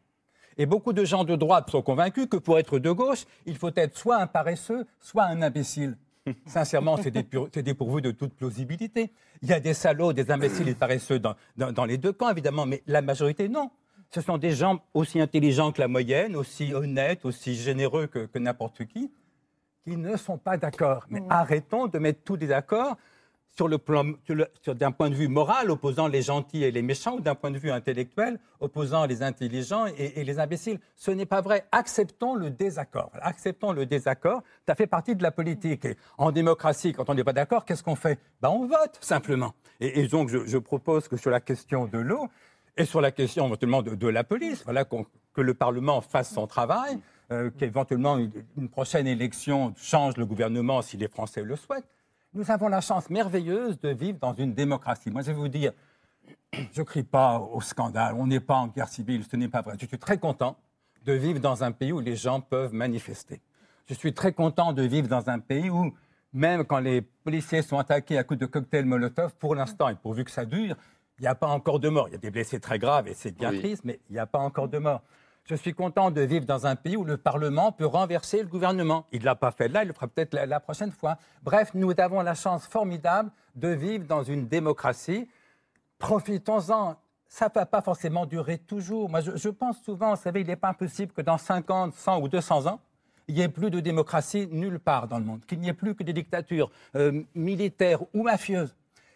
Et 0.57 0.67
beaucoup 0.67 0.93
de 0.93 1.05
gens 1.05 1.25
de 1.25 1.35
droite 1.35 1.71
sont 1.71 1.83
convaincus 1.83 2.27
que 2.31 2.37
pour 2.37 2.59
être 2.59 2.79
de 2.79 2.91
gauche, 2.91 3.25
il 3.47 3.57
faut 3.57 3.73
être 3.75 3.97
soit 3.97 4.17
un 4.19 4.27
paresseux, 4.27 4.87
soit 5.01 5.25
un 5.25 5.43
imbécile. 5.43 5.97
Sincèrement, 6.47 6.97
c'est 6.97 7.11
dépourvu 7.63 8.01
de 8.01 8.11
toute 8.11 8.35
plausibilité. 8.35 9.13
Il 9.43 9.49
y 9.49 9.53
a 9.53 9.61
des 9.61 9.75
salauds, 9.75 10.13
des 10.13 10.31
imbéciles 10.31 10.69
et 10.69 10.75
paresseux 10.75 11.19
dans, 11.19 11.35
dans, 11.57 11.85
les 11.85 11.99
deux 11.99 12.13
camps, 12.13 12.31
évidemment, 12.31 12.67
mais 12.67 12.83
la 12.87 13.03
majorité, 13.03 13.49
non. 13.49 13.71
Ce 14.11 14.21
sont 14.21 14.39
des 14.39 14.53
gens 14.53 14.81
aussi 14.95 15.21
intelligents 15.21 15.73
que 15.73 15.81
la 15.81 15.89
moyenne, 15.89 16.37
aussi 16.37 16.73
honnêtes, 16.73 17.25
aussi 17.25 17.57
généreux 17.57 18.07
que, 18.07 18.27
que 18.27 18.39
n'importe 18.39 18.85
qui, 18.87 19.11
qui 19.83 19.97
ne 19.97 20.17
sont 20.17 20.39
pas 20.39 20.57
d'accord. 20.57 21.05
Mais 21.11 21.21
arrêtons 21.29 21.89
de 21.89 21.99
mettre 21.99 22.23
tous 22.23 22.37
des 22.37 22.53
accords 22.53 22.97
sur 23.57 23.69
le 23.69 23.79
plan, 23.79 24.05
d'un 24.67 24.93
point 24.93 25.11
de 25.11 25.15
vue 25.15 25.29
moral, 25.29 25.71
opposant 25.71 26.09
les 26.09 26.23
gentils 26.23 26.65
et 26.65 26.71
les 26.73 26.83
méchants, 26.83 27.17
ou 27.17 27.21
d'un 27.21 27.37
point 27.37 27.53
de 27.53 27.59
vue 27.59 27.71
intellectuel, 27.71 28.39
opposant 28.61 29.07
les 29.07 29.23
intelligents 29.23 29.87
et, 29.87 30.25
les 30.25 30.39
imbéciles. 30.41 30.81
Ce 30.97 31.11
n'est 31.13 31.27
pas 31.27 31.41
vrai. 31.41 31.65
Acceptons 31.71 32.35
le 32.35 32.51
désaccord. 32.51 33.11
Acceptons 33.21 33.73
le 33.73 33.87
désaccord. 33.87 34.43
Ça 34.67 34.75
fait 34.75 34.89
partie 34.89 35.15
de 35.15 35.23
la 35.23 35.31
politique. 35.31 35.85
Et 35.85 35.97
en 36.19 36.33
démocratie, 36.33 36.93
quand 36.93 37.09
on 37.09 37.15
n'est 37.15 37.25
pas 37.25 37.33
d'accord, 37.33 37.65
qu'est-ce 37.65 37.83
qu'on 37.83 37.95
fait? 37.95 38.19
Ben, 38.43 38.49
On 38.49 38.67
vote, 38.67 38.99
simplement. 39.01 39.55
Et, 39.81 40.07
donc, 40.09 40.31
je, 40.31 40.59
propose 40.59 41.07
que 41.07 41.17
sur 41.17 41.31
la 41.31 41.41
question 41.41 41.87
de 41.87 41.99
l'eau, 41.99 42.29
et 42.77 42.85
sur 42.85 43.01
la 43.01 43.13
question 43.13 43.47
éventuellement 43.47 43.83
de, 43.83 44.09
la 44.09 44.25
police, 44.25 44.65
voilà, 44.65 44.85
que 44.85 45.41
le 45.41 45.55
Parlement 45.55 46.01
fasse 46.01 46.33
son 46.33 46.49
travail, 46.49 46.99
euh, 47.31 47.51
qu'éventuellement 47.57 48.19
une 48.19 48.69
prochaine 48.69 49.07
élection 49.07 49.75
change 49.77 50.17
le 50.17 50.27
gouvernement 50.27 50.83
si 50.83 50.97
les 50.97 51.09
Français 51.09 51.43
le 51.43 51.55
souhaitent 51.55 51.87
nous 52.35 52.51
avons 52.51 52.69
la 52.69 52.81
chance 52.81 53.09
merveilleuse 53.11 53.79
de 53.81 53.91
vivre 53.91 54.19
dans 54.19 54.35
une 54.35 54.55
démocratie. 54.55 55.11
Moi, 55.11 55.23
je 55.23 55.29
vais 55.29 55.35
vous 55.35 55.49
dire, 55.49 55.73
je 56.53 56.81
ne 56.81 56.85
crie 56.85 57.05
pas 57.05 57.39
au 57.39 57.61
scandale, 57.61 58.15
on 58.19 58.27
n'est 58.27 58.41
pas 58.41 58.57
en 58.57 58.67
guerre 58.67 58.89
civile, 58.89 59.25
ce 59.31 59.37
n'est 59.37 59.49
pas 59.49 59.63
vrai. 59.63 59.77
Je 59.81 59.87
suis 59.87 59.99
très 59.99 60.19
content 60.19 60.57
de 61.05 61.13
vivre 61.13 61.39
dans 61.39 61.63
un 61.63 61.71
pays 61.71 61.93
où 61.93 62.01
les 62.01 62.17
gens 62.17 62.41
peuvent 62.41 62.75
manifester. 62.75 63.41
Je 63.87 63.95
suis 63.95 64.13
très 64.15 64.33
content 64.33 64.73
de 64.73 64.83
vivre 64.83 65.09
dans 65.09 65.29
un 65.29 65.39
pays 65.39 65.71
où, 65.71 65.95
même 66.33 66.65
quand 66.65 66.81
les 66.81 67.03
policiers 67.03 67.63
sont 67.63 67.79
attaqués 67.79 68.19
à 68.19 68.25
coups 68.25 68.41
de 68.41 68.47
cocktail 68.47 68.85
Molotov, 68.85 69.35
pour 69.37 69.55
l'instant, 69.55 69.89
et 69.89 69.95
pourvu 69.95 70.25
que 70.25 70.31
ça 70.31 70.45
dure, 70.45 70.77
il 71.19 71.23
n'y 71.23 71.29
a 71.29 71.35
pas 71.35 71.47
encore 71.47 71.79
de 71.79 71.89
morts. 71.89 72.09
Il 72.09 72.13
y 72.13 72.17
a 72.17 72.19
des 72.19 72.31
blessés 72.31 72.59
très 72.59 72.79
graves 72.79 73.07
et 73.07 73.15
c'est 73.15 73.33
bien 73.33 73.53
triste, 73.53 73.85
mais 73.85 74.01
il 74.09 74.15
n'y 74.15 74.19
a 74.19 74.27
pas 74.27 74.41
encore 74.41 74.69
de 74.69 74.79
morts. 74.79 75.03
Je 75.47 75.55
suis 75.57 75.75
content 75.75 76.11
de 76.11 76.23
vivre 76.23 76.47
dans 76.47 76.67
un 76.67 76.75
pays 76.75 76.97
où 76.97 77.05
le 77.05 77.19
Parlement 77.19 77.71
peut 77.71 77.85
renverser 77.85 78.41
le 78.41 78.49
gouvernement. 78.49 79.05
Il 79.13 79.21
ne 79.21 79.27
l'a 79.27 79.35
pas 79.35 79.51
fait 79.51 79.69
là, 79.69 79.83
il 79.83 79.89
le 79.89 79.93
fera 79.93 80.09
peut-être 80.09 80.33
la, 80.33 80.59
prochaine 80.59 80.91
fois. 80.91 81.19
Bref, 81.43 81.73
nous 81.75 81.93
avons 81.99 82.23
la 82.23 82.35
chance 82.35 82.67
formidable 82.67 83.31
de 83.55 83.69
vivre 83.69 84.07
dans 84.07 84.23
une 84.23 84.49
démocratie. 84.49 85.29
Profitons-en. 85.99 86.97
Ça 87.29 87.49
ne 87.49 87.55
va 87.55 87.67
pas 87.67 87.83
forcément 87.83 88.25
durer 88.25 88.57
toujours. 88.57 89.11
Moi, 89.11 89.21
je, 89.21 89.49
pense 89.51 89.83
souvent, 89.83 90.15
vous 90.15 90.23
savez, 90.23 90.41
il 90.41 90.47
n'est 90.47 90.57
pas 90.57 90.69
impossible 90.69 91.13
que 91.13 91.21
dans 91.21 91.37
50, 91.37 91.93
100 91.93 92.23
ou 92.23 92.29
200 92.29 92.67
ans, 92.67 92.81
il 93.29 93.35
n'y 93.35 93.43
ait 93.43 93.49
plus 93.49 93.71
de 93.71 93.81
démocratie 93.81 94.49
nulle 94.51 94.79
part 94.79 95.09
dans 95.09 95.19
le 95.19 95.25
monde, 95.25 95.45
qu'il 95.45 95.59
n'y 95.59 95.69
ait 95.69 95.75
plus 95.75 95.95
que 95.95 96.05
des 96.05 96.13
dictatures 96.13 96.71
euh, 96.95 97.23
militaires 97.35 98.01
ou 98.15 98.23
mafieuses. 98.23 98.75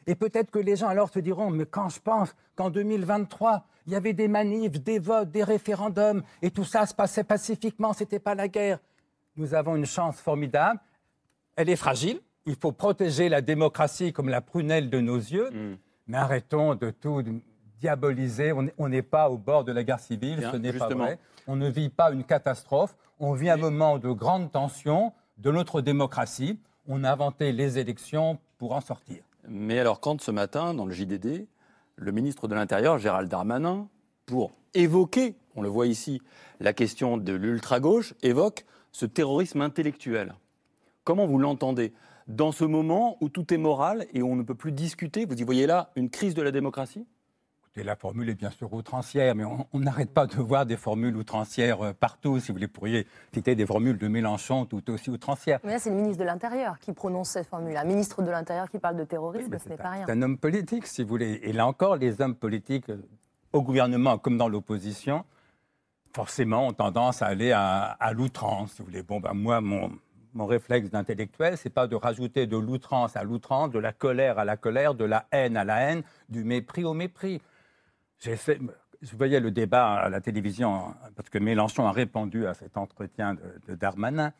Et 0.08 0.14
peut-être 0.14 0.50
que 0.50 0.58
les 0.58 0.74
gens 0.74 0.88
alors 0.88 1.10
se 1.10 1.18
diront, 1.18 1.50
mais 1.50 1.66
quand 1.66 1.90
je 1.90 2.00
pense 2.00 2.34
qu'en 2.56 2.70
2023, 2.70 3.66
il 3.86 3.92
y 3.92 3.96
avait 3.96 4.14
des 4.14 4.26
manifs, 4.26 4.80
des 4.82 4.98
votes, 4.98 5.30
des 5.30 5.44
référendums, 5.44 6.22
et 6.40 6.50
tout 6.50 6.64
ça 6.64 6.86
se 6.86 6.94
passait 6.94 7.24
pacifiquement, 7.24 7.92
ce 7.92 8.04
n'était 8.04 8.18
pas 8.18 8.34
la 8.34 8.48
guerre. 8.48 8.78
Nous 9.36 9.52
avons 9.52 9.76
une 9.76 9.84
chance 9.84 10.18
formidable. 10.18 10.80
Elle 11.56 11.68
est 11.68 11.76
fragile. 11.76 12.20
Il 12.46 12.56
faut 12.56 12.72
protéger 12.72 13.28
la 13.28 13.42
démocratie 13.42 14.14
comme 14.14 14.30
la 14.30 14.40
prunelle 14.40 14.88
de 14.88 14.98
nos 14.98 15.18
yeux. 15.18 15.50
Mm. 15.50 15.76
Mais 16.06 16.16
arrêtons 16.16 16.74
de 16.74 16.90
tout 16.90 17.22
diaboliser. 17.78 18.54
On 18.78 18.88
n'est 18.88 19.02
pas 19.02 19.28
au 19.28 19.36
bord 19.36 19.62
de 19.62 19.72
la 19.72 19.84
guerre 19.84 20.00
civile, 20.00 20.48
ce 20.50 20.56
n'est 20.56 20.72
pas 20.72 20.88
vrai. 20.88 21.18
On 21.46 21.54
ne 21.54 21.68
vit 21.68 21.90
pas 21.90 22.12
une 22.12 22.24
catastrophe. 22.24 22.96
On 23.20 23.34
vit 23.34 23.50
un 23.50 23.58
moment 23.58 23.98
de 23.98 24.10
grande 24.10 24.50
tension 24.50 25.12
de 25.36 25.50
notre 25.50 25.82
démocratie. 25.82 26.58
On 26.86 27.04
a 27.04 27.12
inventé 27.12 27.52
les 27.52 27.78
élections 27.78 28.38
pour 28.56 28.72
en 28.72 28.80
sortir. 28.80 29.27
Mais 29.48 29.78
alors, 29.78 30.00
quand 30.00 30.20
ce 30.20 30.30
matin, 30.30 30.74
dans 30.74 30.84
le 30.84 30.92
JDD, 30.92 31.46
le 31.96 32.12
ministre 32.12 32.48
de 32.48 32.54
l'Intérieur, 32.54 32.98
Gérald 32.98 33.28
Darmanin, 33.28 33.88
pour 34.26 34.52
évoquer, 34.74 35.36
on 35.56 35.62
le 35.62 35.68
voit 35.68 35.86
ici, 35.86 36.20
la 36.60 36.72
question 36.72 37.16
de 37.16 37.32
l'ultra-gauche, 37.32 38.14
évoque 38.22 38.66
ce 38.92 39.06
terrorisme 39.06 39.62
intellectuel. 39.62 40.34
Comment 41.04 41.26
vous 41.26 41.38
l'entendez 41.38 41.92
Dans 42.26 42.52
ce 42.52 42.64
moment 42.64 43.16
où 43.20 43.28
tout 43.28 43.52
est 43.54 43.58
moral 43.58 44.06
et 44.12 44.22
où 44.22 44.28
on 44.28 44.36
ne 44.36 44.42
peut 44.42 44.54
plus 44.54 44.72
discuter, 44.72 45.24
vous 45.24 45.40
y 45.40 45.44
voyez 45.44 45.66
là 45.66 45.90
une 45.96 46.10
crise 46.10 46.34
de 46.34 46.42
la 46.42 46.50
démocratie? 46.50 47.06
La 47.84 47.96
formule 47.96 48.28
est 48.28 48.34
bien 48.34 48.50
sûr 48.50 48.72
outrancière, 48.72 49.34
mais 49.34 49.44
on 49.44 49.78
n'arrête 49.78 50.10
pas 50.10 50.26
de 50.26 50.36
voir 50.36 50.66
des 50.66 50.76
formules 50.76 51.16
outrancières 51.16 51.82
euh, 51.82 51.92
partout. 51.92 52.40
Si 52.40 52.48
vous 52.48 52.54
voulez, 52.54 52.68
pourriez 52.68 53.06
citer 53.32 53.54
des 53.54 53.66
formules 53.66 53.98
de 53.98 54.08
Mélenchon 54.08 54.64
tout 54.66 54.90
aussi 54.90 55.10
outrancières. 55.10 55.58
Mais 55.64 55.72
là, 55.72 55.78
c'est 55.78 55.90
le 55.90 55.96
ministre 55.96 56.18
de 56.20 56.24
l'Intérieur 56.24 56.78
qui 56.78 56.92
prononce 56.92 57.30
cette 57.30 57.46
formule. 57.46 57.76
Un 57.76 57.84
ministre 57.84 58.22
de 58.22 58.30
l'Intérieur 58.30 58.68
qui 58.68 58.78
parle 58.78 58.96
de 58.96 59.04
terrorisme, 59.04 59.56
ce 59.58 59.68
n'est 59.68 59.76
pas 59.76 59.90
rien. 59.90 60.06
C'est 60.06 60.12
un 60.12 60.22
homme 60.22 60.38
politique, 60.38 60.86
si 60.86 61.02
vous 61.02 61.08
voulez. 61.08 61.40
Et 61.42 61.52
là 61.52 61.66
encore, 61.66 61.96
les 61.96 62.20
hommes 62.20 62.34
politiques, 62.34 62.90
euh, 62.90 63.02
au 63.52 63.62
gouvernement 63.62 64.18
comme 64.18 64.36
dans 64.36 64.48
l'opposition, 64.48 65.24
forcément 66.14 66.66
ont 66.66 66.72
tendance 66.72 67.22
à 67.22 67.26
aller 67.26 67.52
à, 67.52 68.12
l'outrance, 68.12 68.72
si 68.72 68.78
vous 68.78 68.86
voulez. 68.86 69.02
Bon, 69.02 69.20
ben 69.20 69.34
moi, 69.34 69.60
mon, 69.60 69.90
mon 70.34 70.46
réflexe 70.46 70.90
d'intellectuel, 70.90 71.56
c'est 71.56 71.70
pas 71.70 71.86
de 71.86 71.96
rajouter 71.96 72.46
de 72.46 72.56
l'outrance 72.56 73.16
à 73.16 73.22
l'outrance, 73.22 73.70
de 73.70 73.78
la 73.78 73.92
colère 73.92 74.38
à 74.38 74.44
la 74.44 74.56
colère, 74.56 74.94
de 74.94 75.04
la 75.04 75.26
haine 75.32 75.56
à 75.56 75.64
la 75.64 75.80
haine, 75.80 76.02
du 76.28 76.44
mépris 76.44 76.84
au 76.84 76.94
mépris. 76.94 77.40
Je 78.20 79.16
voyais 79.16 79.40
le 79.40 79.50
débat 79.50 79.94
à 79.94 80.08
la 80.08 80.20
télévision, 80.20 80.94
parce 81.14 81.28
que 81.30 81.38
Mélenchon 81.38 81.86
a 81.86 81.92
répondu 81.92 82.46
à 82.46 82.54
cet 82.54 82.76
entretien 82.76 83.36
de, 83.66 83.74
Darmanin. 83.74 84.32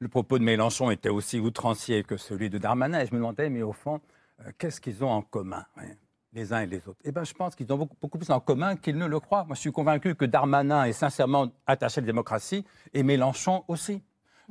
Le 0.00 0.08
propos 0.08 0.38
de 0.38 0.44
Mélenchon 0.44 0.90
était 0.90 1.08
aussi 1.08 1.38
outrancier 1.38 2.02
que 2.02 2.16
celui 2.16 2.50
de 2.50 2.58
Darmanin. 2.58 3.00
Et 3.00 3.06
je 3.06 3.12
me 3.12 3.18
demandais, 3.18 3.48
mais 3.50 3.62
au 3.62 3.72
fond, 3.72 4.00
euh, 4.40 4.50
qu'est-ce 4.58 4.80
qu'ils 4.80 5.04
ont 5.04 5.10
en 5.10 5.22
commun, 5.22 5.64
les 6.32 6.52
uns 6.52 6.62
et 6.62 6.66
les 6.66 6.88
autres? 6.88 6.98
Eh 7.04 7.12
bien, 7.12 7.22
je 7.22 7.32
pense 7.34 7.54
qu'ils 7.54 7.72
ont 7.72 7.78
beaucoup, 7.78 7.96
beaucoup, 8.00 8.18
plus 8.18 8.30
en 8.30 8.40
commun 8.40 8.74
qu'ils 8.74 8.98
ne 8.98 9.06
le 9.06 9.20
croient. 9.20 9.44
Moi, 9.44 9.54
je 9.54 9.60
suis 9.60 9.70
convaincu 9.70 10.16
que 10.16 10.24
Darmanin 10.24 10.84
est 10.84 10.92
sincèrement 10.92 11.52
attaché 11.66 11.98
à 11.98 12.02
la 12.02 12.06
démocratie 12.06 12.64
et 12.92 13.04
Mélenchon 13.04 13.64
aussi. 13.68 14.02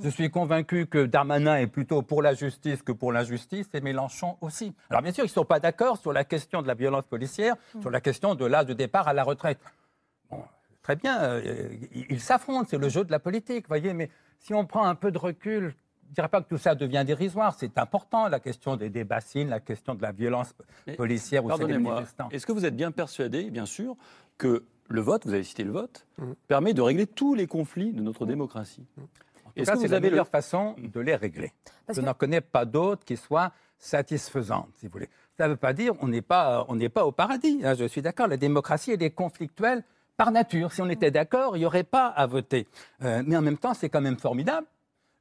Je 0.03 0.09
suis 0.09 0.29
convaincu 0.31 0.87
que 0.87 1.05
Darmanin 1.05 1.57
est 1.57 1.67
plutôt 1.67 2.01
pour 2.01 2.21
la 2.21 2.33
justice 2.33 2.81
que 2.81 2.91
pour 2.91 3.11
l'injustice 3.11 3.67
et 3.73 3.81
Mélenchon 3.81 4.37
aussi. 4.41 4.73
Alors 4.89 5.01
bien 5.01 5.11
sûr, 5.11 5.23
ils 5.23 5.27
ne 5.27 5.31
sont 5.33 5.45
pas 5.45 5.59
d'accord 5.59 5.97
sur 5.97 6.11
la 6.13 6.23
question 6.23 6.61
de 6.61 6.67
la 6.67 6.73
violence 6.73 7.05
policière, 7.05 7.55
sur 7.81 7.89
la 7.91 8.01
question 8.01 8.35
de 8.35 8.45
l'âge 8.45 8.65
de 8.65 8.73
départ 8.73 9.07
à 9.07 9.13
la 9.13 9.23
retraite. 9.23 9.59
Bon, 10.29 10.43
très 10.81 10.95
bien, 10.95 11.21
euh, 11.21 11.69
ils 12.09 12.19
s'affrontent, 12.19 12.67
c'est 12.69 12.77
le 12.77 12.89
jeu 12.89 13.03
de 13.03 13.11
la 13.11 13.19
politique, 13.19 13.67
voyez, 13.67 13.93
mais 13.93 14.09
si 14.39 14.53
on 14.53 14.65
prend 14.65 14.85
un 14.85 14.95
peu 14.95 15.11
de 15.11 15.17
recul, 15.17 15.75
je 16.05 16.09
ne 16.09 16.15
dirais 16.15 16.29
pas 16.29 16.41
que 16.41 16.49
tout 16.49 16.57
ça 16.57 16.73
devient 16.75 17.03
dérisoire, 17.05 17.53
c'est 17.57 17.77
important, 17.77 18.27
la 18.27 18.39
question 18.39 18.75
des, 18.77 18.89
des, 18.89 19.03
bassines, 19.03 19.49
la 19.49 19.59
question 19.59 19.93
de 19.95 20.01
la 20.01 20.11
violence 20.11 20.53
Mais, 20.87 20.95
policière 20.95 21.45
ou 21.45 21.49
Pardonnez-moi, 21.49 21.93
manifestants. 21.93 22.29
est-ce 22.31 22.45
que 22.45 22.51
vous 22.51 22.65
êtes 22.65 22.75
bien 22.75 22.91
persuadé, 22.91 23.49
bien 23.49 23.65
sûr, 23.65 23.95
que 24.37 24.63
le 24.89 25.01
vote, 25.01 25.25
vous 25.25 25.33
avez 25.33 25.43
cité 25.43 25.63
le 25.63 25.71
vote, 25.71 26.05
Mmh. 26.17 26.31
permet 26.47 26.73
de 26.73 26.81
régler 26.81 27.07
tous 27.07 27.33
les 27.35 27.47
conflits 27.47 27.93
de 27.93 28.01
notre 28.01 28.25
démocratie? 28.25 28.85
Tout 28.95 29.01
Est-ce 29.55 29.71
que 29.71 29.77
c'est 29.79 29.87
vous 29.87 29.93
avez 29.93 30.23
façon 30.25 30.75
de 30.77 30.99
les 30.99 31.15
régler. 31.15 31.51
Parce 31.85 31.97
Je 31.97 32.01
que- 32.01 32.05
n'en 32.05 32.13
connais 32.13 32.41
pas 32.41 32.65
d'autres 32.65 33.03
qui 33.05 33.17
soient 33.17 33.51
satisfaisantes, 33.77 34.69
si 34.79 34.87
vous 34.87 34.91
voulez. 34.93 35.09
Ça 35.37 35.45
ne 35.45 35.51
veut 35.53 35.57
pas 35.57 35.73
dire 35.73 35.93
qu'on 35.97 36.07
n'est 36.07 36.21
pas, 36.21 36.65
on 36.67 36.75
n'est 36.75 36.89
pas 36.89 37.05
au 37.05 37.11
paradis. 37.11 37.61
hein, 37.63 37.73
je 37.75 37.85
suis 37.85 38.01
d'accord. 38.01 38.27
La 38.27 38.37
démocratie, 38.37 38.91
elle 38.91 39.03
est 39.03 39.11
conflictuelle 39.11 39.83
par 40.17 40.31
nature. 40.31 40.71
Si 40.71 40.81
on 40.81 40.89
était 40.89 41.11
d'accord, 41.11 41.55
il 41.57 41.59
n'y 41.59 41.65
aurait 41.65 41.83
pas 41.83 42.07
à 42.07 42.25
voter. 42.27 42.67
Euh, 43.03 43.23
mais 43.25 43.35
en 43.37 43.41
même 43.41 43.57
temps, 43.57 43.73
c'est 43.73 43.89
quand 43.89 44.01
même 44.01 44.17
formidable 44.17 44.67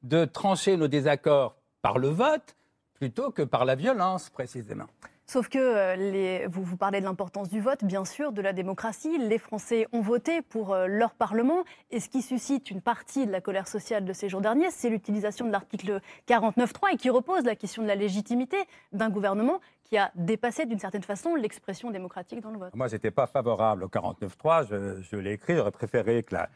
de 0.02 0.24
trancher 0.24 0.76
nos 0.76 0.88
désaccords 0.88 1.56
par 1.82 1.98
le 1.98 2.08
vote 2.08 2.54
plutôt 2.94 3.30
que 3.30 3.42
par 3.42 3.64
la 3.64 3.74
violence, 3.74 4.28
précisément. 4.30 4.84
Sauf 5.30 5.48
que 5.48 5.58
euh, 5.60 5.94
les- 5.94 6.48
vous, 6.48 6.64
vous 6.64 6.76
parlez 6.76 6.98
de 6.98 7.04
l'importance 7.04 7.48
du 7.48 7.60
vote, 7.60 7.84
bien 7.84 8.04
sûr, 8.04 8.32
de 8.32 8.42
la 8.42 8.52
démocratie. 8.52 9.16
Les 9.16 9.38
Français 9.38 9.86
ont 9.92 10.00
voté 10.00 10.42
pour 10.42 10.74
euh, 10.74 10.88
leur 10.88 11.14
Parlement. 11.14 11.62
Et 11.92 12.00
ce 12.00 12.08
qui 12.08 12.20
suscite 12.20 12.68
une 12.72 12.80
partie 12.80 13.26
de 13.28 13.30
la 13.30 13.40
colère 13.40 13.68
sociale 13.68 14.04
de 14.04 14.12
ces 14.12 14.28
jours 14.28 14.40
derniers, 14.40 14.72
c'est 14.72 14.88
l'utilisation 14.88 15.46
de 15.46 15.52
l'article 15.52 16.00
49.3 16.28 16.94
et 16.94 16.96
qui 16.96 17.10
repose 17.10 17.44
la 17.44 17.54
question 17.54 17.80
de 17.84 17.86
la 17.86 17.94
légitimité 17.94 18.56
d'un 18.90 19.08
gouvernement 19.08 19.60
qui 19.84 19.96
a 19.98 20.10
dépassé 20.16 20.66
d'une 20.66 20.80
certaine 20.80 21.04
façon 21.04 21.36
l'expression 21.36 21.92
démocratique 21.92 22.40
dans 22.40 22.50
le 22.50 22.58
vote. 22.58 22.74
Moi, 22.74 22.88
je 22.88 22.94
n'étais 22.94 23.12
pas 23.12 23.28
favorable 23.28 23.84
au 23.84 23.88
49.3. 23.88 24.66
Je, 24.68 25.00
je 25.00 25.14
l'ai 25.16 25.34
écrit. 25.34 25.54
J'aurais 25.54 25.70
préféré 25.70 26.24
que 26.24 26.34
la, 26.34 26.48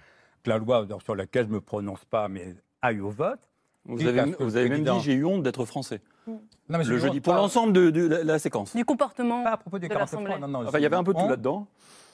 que 0.42 0.50
la 0.50 0.58
loi 0.58 0.84
sur 1.04 1.14
laquelle 1.14 1.44
je 1.44 1.50
ne 1.50 1.54
me 1.54 1.60
prononce 1.60 2.04
pas, 2.06 2.26
mais 2.26 2.56
aille 2.82 2.98
au 2.98 3.10
vote. 3.10 3.38
Vous 3.84 4.04
avez, 4.04 4.32
vous 4.40 4.56
avez 4.56 4.68
même 4.68 4.82
dit 4.82 5.00
j'ai 5.04 5.14
eu 5.14 5.24
honte 5.24 5.44
d'être 5.44 5.64
français. 5.64 6.00
Non, 6.26 6.40
mais 6.68 6.78
Le 6.78 6.84
je 6.84 6.96
jeudi, 6.98 7.20
pour 7.20 7.34
l'ensemble 7.34 7.72
de, 7.72 7.90
de 7.90 8.06
la, 8.06 8.24
la 8.24 8.38
séquence. 8.38 8.74
Du 8.74 8.84
comportement 8.84 9.42
Pas 9.44 9.52
à 9.52 9.56
propos 9.56 9.78
du 9.78 9.88
de 9.88 9.94
49.3, 9.94 9.98
l'Assemblée. 9.98 10.38
non, 10.40 10.48
non. 10.48 10.66
Enfin, 10.66 10.78
il 10.78 10.82
y 10.82 10.86
avait 10.86 10.96
un 10.96 11.04
peu 11.04 11.12
de 11.14 11.18
tout 11.18 11.28
là-dedans. 11.28 11.66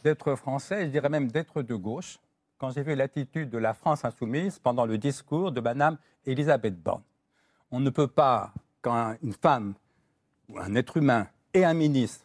D'être 0.03 0.35
français, 0.35 0.87
je 0.87 0.91
dirais 0.91 1.09
même 1.09 1.29
d'être 1.31 1.63
de 1.63 1.75
gauche, 1.75 2.19
quand 2.59 2.71
j'ai 2.71 2.83
vu 2.83 2.95
l'attitude 2.95 3.51
de 3.51 3.59
la 3.59 3.75
France 3.75 4.05
insoumise 4.05 4.59
pendant 4.59 4.87
le 4.87 4.99
discours 4.99 5.53
de 5.53 5.61
Madame 5.61 5.97
Elisabeth 6.27 6.81
Borne. 6.83 7.03
On 7.71 7.81
ne 7.81 7.91
peut 7.91 8.07
pas, 8.09 8.53
quand 8.83 9.15
une 9.23 9.33
femme 9.33 9.75
ou 10.49 10.59
un 10.59 10.75
être 10.75 10.97
humain 10.97 11.27
et 11.55 11.65
un 11.65 11.75
ministre 11.75 12.25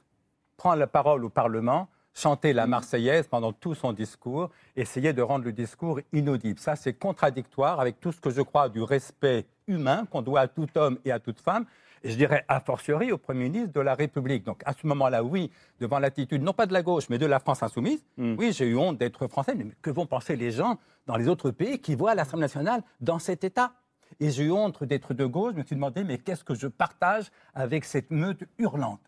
prend 0.58 0.74
la 0.76 0.88
parole 0.88 1.24
au 1.26 1.30
Parlement, 1.30 1.88
chanter 2.14 2.54
la 2.54 2.66
Marseillaise 2.66 3.28
pendant 3.28 3.52
tout 3.52 3.76
son 3.76 3.92
discours, 3.94 4.50
essayer 4.76 5.12
de 5.14 5.22
rendre 5.22 5.46
le 5.46 5.52
discours 5.52 6.00
inaudible. 6.14 6.60
Ça, 6.60 6.76
c'est 6.76 6.94
contradictoire 6.94 7.80
avec 7.80 8.00
tout 8.00 8.12
ce 8.14 8.22
que 8.22 8.30
je 8.30 8.42
crois 8.42 8.70
du 8.70 8.82
respect 8.82 9.46
humain 9.68 10.06
qu'on 10.10 10.22
doit 10.22 10.42
à 10.42 10.48
tout 10.48 10.68
homme 10.76 10.98
et 11.06 11.12
à 11.12 11.20
toute 11.20 11.40
femme. 11.40 11.66
Et 12.04 12.12
je 12.12 12.18
dirais 12.18 12.46
a 12.48 12.60
fortiori 12.60 13.12
au 13.12 13.18
Premier 13.18 13.50
ministre 13.50 13.74
de 13.74 13.80
la 13.82 13.96
République. 13.96 14.44
Donc 14.46 14.62
à 14.66 14.74
ce 14.74 14.86
moment-là, 14.86 15.24
oui, 15.24 15.52
devant 15.80 15.98
l'attitude 15.98 16.44
non 16.44 16.54
pas 16.54 16.68
de 16.68 16.74
la 16.74 16.84
gauche, 16.84 17.10
mais 17.10 17.18
de 17.18 17.26
la 17.26 17.40
France 17.40 17.64
insoumise, 17.64 18.04
Mm. 18.18 18.36
oui, 18.38 18.52
j'ai 18.54 18.68
eu 18.68 18.76
honte 18.78 18.98
d'être 18.98 19.28
français. 19.28 19.56
Mais 19.56 19.66
que 19.82 19.90
vont 19.90 20.06
penser 20.06 20.36
les 20.36 20.52
gens 20.52 20.78
dans 21.08 21.16
les 21.18 21.28
autres 21.28 21.50
pays 21.52 21.80
qui 21.80 21.96
voient 21.96 22.14
l'Assemblée 22.14 22.42
nationale 22.44 22.82
dans 23.02 23.18
cet 23.20 23.44
état? 23.44 23.74
Et 24.20 24.30
j'ai 24.30 24.44
eu 24.44 24.52
honte 24.52 24.84
d'être 24.84 25.14
de 25.16 25.26
gauche. 25.26 25.54
Je 25.56 25.60
me 25.60 25.64
suis 25.66 25.76
demandé, 25.76 26.04
mais 26.04 26.20
qu'est-ce 26.20 26.44
que 26.44 26.54
je 26.54 26.68
partage 26.68 27.32
avec 27.56 27.84
cette 27.86 28.12
meute 28.12 28.44
hurlante? 28.60 29.02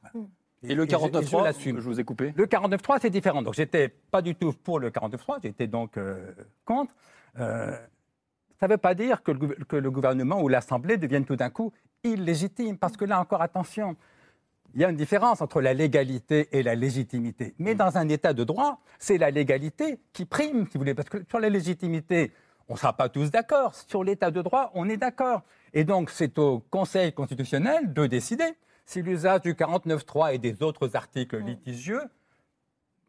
Et 0.63 0.73
le 0.73 0.83
je- 0.85 0.89
je 0.89 0.95
49.3, 0.95 1.43
l'assume. 1.43 1.79
je 1.79 1.83
vous 1.87 1.99
ai 1.99 2.03
coupé. 2.03 2.33
Le 2.35 2.47
49.3, 2.47 2.97
c'est 2.99 3.11
différent. 3.11 3.43
Donc, 3.43 3.53
j'étais 3.53 3.89
pas 3.89 4.23
du 4.23 4.33
tout 4.33 4.53
pour 4.53 4.79
le 4.79 4.89
49.3, 4.89 5.37
j'étais 5.43 5.67
donc 5.67 5.97
euh, 5.97 6.33
contre. 6.65 6.93
Euh, 7.39 7.77
ça 8.59 8.67
ne 8.67 8.73
veut 8.73 8.77
pas 8.77 8.93
dire 8.95 9.23
que 9.23 9.31
le, 9.31 9.39
gouver- 9.39 9.55
que 9.67 9.75
le 9.75 9.91
gouvernement 9.91 10.41
ou 10.41 10.47
l'Assemblée 10.47 10.97
deviennent 10.97 11.25
tout 11.25 11.35
d'un 11.35 11.49
coup 11.49 11.71
illégitimes, 12.03 12.77
parce 12.77 12.97
que 12.97 13.05
là 13.05 13.19
encore, 13.19 13.41
attention, 13.41 13.95
il 14.75 14.81
y 14.81 14.85
a 14.85 14.89
une 14.89 14.95
différence 14.97 15.41
entre 15.41 15.61
la 15.61 15.73
légalité 15.73 16.49
et 16.51 16.61
la 16.63 16.75
légitimité. 16.75 17.55
Mais 17.57 17.73
dans 17.75 17.97
un 17.97 18.07
État 18.09 18.33
de 18.33 18.43
droit, 18.43 18.79
c'est 18.99 19.17
la 19.17 19.31
légalité 19.31 19.99
qui 20.13 20.25
prime, 20.25 20.65
si 20.67 20.73
vous 20.73 20.79
voulez, 20.79 20.93
parce 20.93 21.09
que 21.09 21.23
sur 21.29 21.39
la 21.39 21.49
légitimité, 21.49 22.31
on 22.69 22.73
ne 22.73 22.77
sera 22.77 22.93
pas 22.93 23.09
tous 23.09 23.31
d'accord. 23.31 23.73
Sur 23.73 24.03
l'État 24.03 24.29
de 24.29 24.41
droit, 24.41 24.71
on 24.75 24.89
est 24.89 24.97
d'accord. 24.97 25.41
Et 25.73 25.83
donc, 25.83 26.09
c'est 26.09 26.37
au 26.37 26.59
Conseil 26.69 27.13
constitutionnel 27.13 27.93
de 27.93 28.05
décider 28.07 28.43
si 28.85 29.01
l'usage 29.01 29.41
du 29.41 29.53
49.3 29.53 30.33
et 30.35 30.37
des 30.37 30.61
autres 30.61 30.95
articles 30.95 31.37
litigieux 31.39 32.01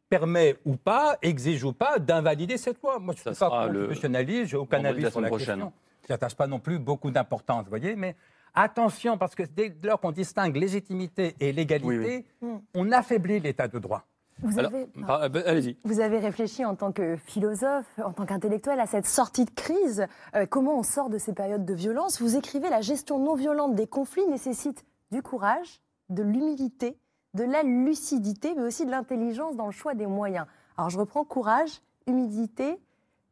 permet 0.09 0.57
ou 0.65 0.77
pas, 0.77 1.19
exige 1.23 1.65
ou 1.65 1.73
pas 1.73 1.99
d'invalider 1.99 2.57
cette 2.57 2.81
loi. 2.83 2.99
Moi, 2.99 3.15
je 3.17 3.29
ne 3.29 3.35
suis 3.35 3.41
pas 3.41 3.69
constitutionnaliste, 3.69 4.50
j'ai 4.50 4.57
aucun 4.57 4.85
avis 4.85 5.00
sur 5.11 5.21
la 5.21 5.29
semaine 5.29 5.31
question. 5.38 5.55
prochaine. 5.59 5.71
Je 6.07 6.12
n'attache 6.12 6.35
pas 6.35 6.47
non 6.47 6.59
plus 6.59 6.79
beaucoup 6.79 7.11
d'importance, 7.11 7.65
vous 7.65 7.69
voyez, 7.71 7.95
mais 7.95 8.17
attention, 8.55 9.19
parce 9.19 9.35
que 9.35 9.43
dès 9.43 9.75
lors 9.83 10.00
qu'on 10.00 10.12
distingue 10.12 10.57
légitimité 10.57 11.35
et 11.41 11.53
légalité, 11.53 11.87
Oui, 11.87 12.25
oui. 12.43 12.59
on 12.75 12.91
affaiblit 12.93 13.41
l'état 13.41 13.69
de 13.69 13.79
droit. 13.79 14.05
Vous 14.41 14.57
avez, 14.61 14.87
par- 15.05 15.23
euh, 15.25 15.29
allez-y. 15.47 15.77
vous 15.83 15.99
avez 15.99 16.19
réfléchi 16.21 16.65
en 16.65 16.77
tant 16.77 16.93
que 16.93 17.17
philosophe, 17.17 17.87
en 18.03 18.12
tant 18.12 18.25
qu'intellectuel 18.25 18.79
à 18.79 18.87
cette 18.87 19.07
sortie 19.07 19.45
de 19.45 19.50
crise. 19.50 20.07
Euh, 20.37 20.47
comment 20.47 20.79
on 20.79 20.85
sort 20.85 21.11
de 21.11 21.19
ces 21.19 21.33
périodes 21.33 21.65
de 21.65 21.75
violence? 21.75 22.23
Vous 22.23 22.37
écrivez 22.37 22.71
la 22.71 22.81
gestion 22.81 23.19
non 23.19 23.35
violente 23.35 23.75
des 23.75 23.88
conflits 23.88 24.27
nécessite 24.29 24.85
du 25.11 25.23
courage, 25.23 25.81
de 26.09 26.23
l'humilité, 26.23 26.97
de 27.35 27.45
la 27.45 27.63
lucidité, 27.63 28.55
mais 28.55 28.63
aussi 28.63 28.87
de 28.87 28.91
l'intelligence 28.91 29.57
dans 29.57 29.67
le 29.67 29.73
choix 29.73 29.95
des 29.95 30.07
moyens. 30.07 30.47
Alors 30.77 30.91
je 30.91 30.99
reprends 30.99 31.25
courage, 31.25 31.81
humilité, 32.07 32.79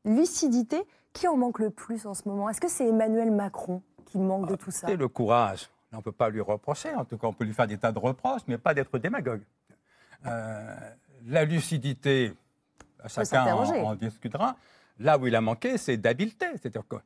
lucidité. 0.04 0.82
Qui 1.12 1.28
en 1.28 1.38
manque 1.38 1.60
le 1.60 1.70
plus 1.70 2.04
en 2.04 2.12
ce 2.12 2.28
moment? 2.28 2.50
Est-ce 2.50 2.60
que 2.60 2.68
c'est 2.68 2.86
Emmanuel 2.88 3.30
Macron 3.30 3.80
qui 4.04 4.18
manque 4.18 4.50
de 4.50 4.54
tout 4.54 4.70
ça? 4.70 4.86
C'est 4.86 4.96
le 4.96 5.08
courage. 5.08 5.70
On 5.92 5.96
ne 5.96 6.02
peut 6.02 6.12
pas 6.12 6.28
lui 6.28 6.42
reprocher, 6.42 6.94
en 6.94 7.06
tout 7.06 7.16
cas 7.16 7.26
on 7.26 7.32
peut 7.32 7.44
lui 7.44 7.54
faire 7.54 7.66
des 7.66 7.78
tas 7.78 7.90
de 7.90 7.98
reproches, 7.98 8.42
mais 8.46 8.58
pas 8.58 8.74
d'être 8.74 8.98
démagogue. 8.98 9.40
Euh, 10.26 10.76
la 11.24 11.46
lucidité, 11.46 12.34
chacun 13.06 13.54
en, 13.54 13.64
en 13.64 13.94
discutera. 13.94 14.56
Là 14.98 15.16
où 15.16 15.26
il 15.26 15.34
a 15.34 15.40
manqué, 15.40 15.78
c'est 15.78 15.96
d'habileté. 15.96 16.44
C'est-à-dire 16.52 16.86
que, 16.86 16.96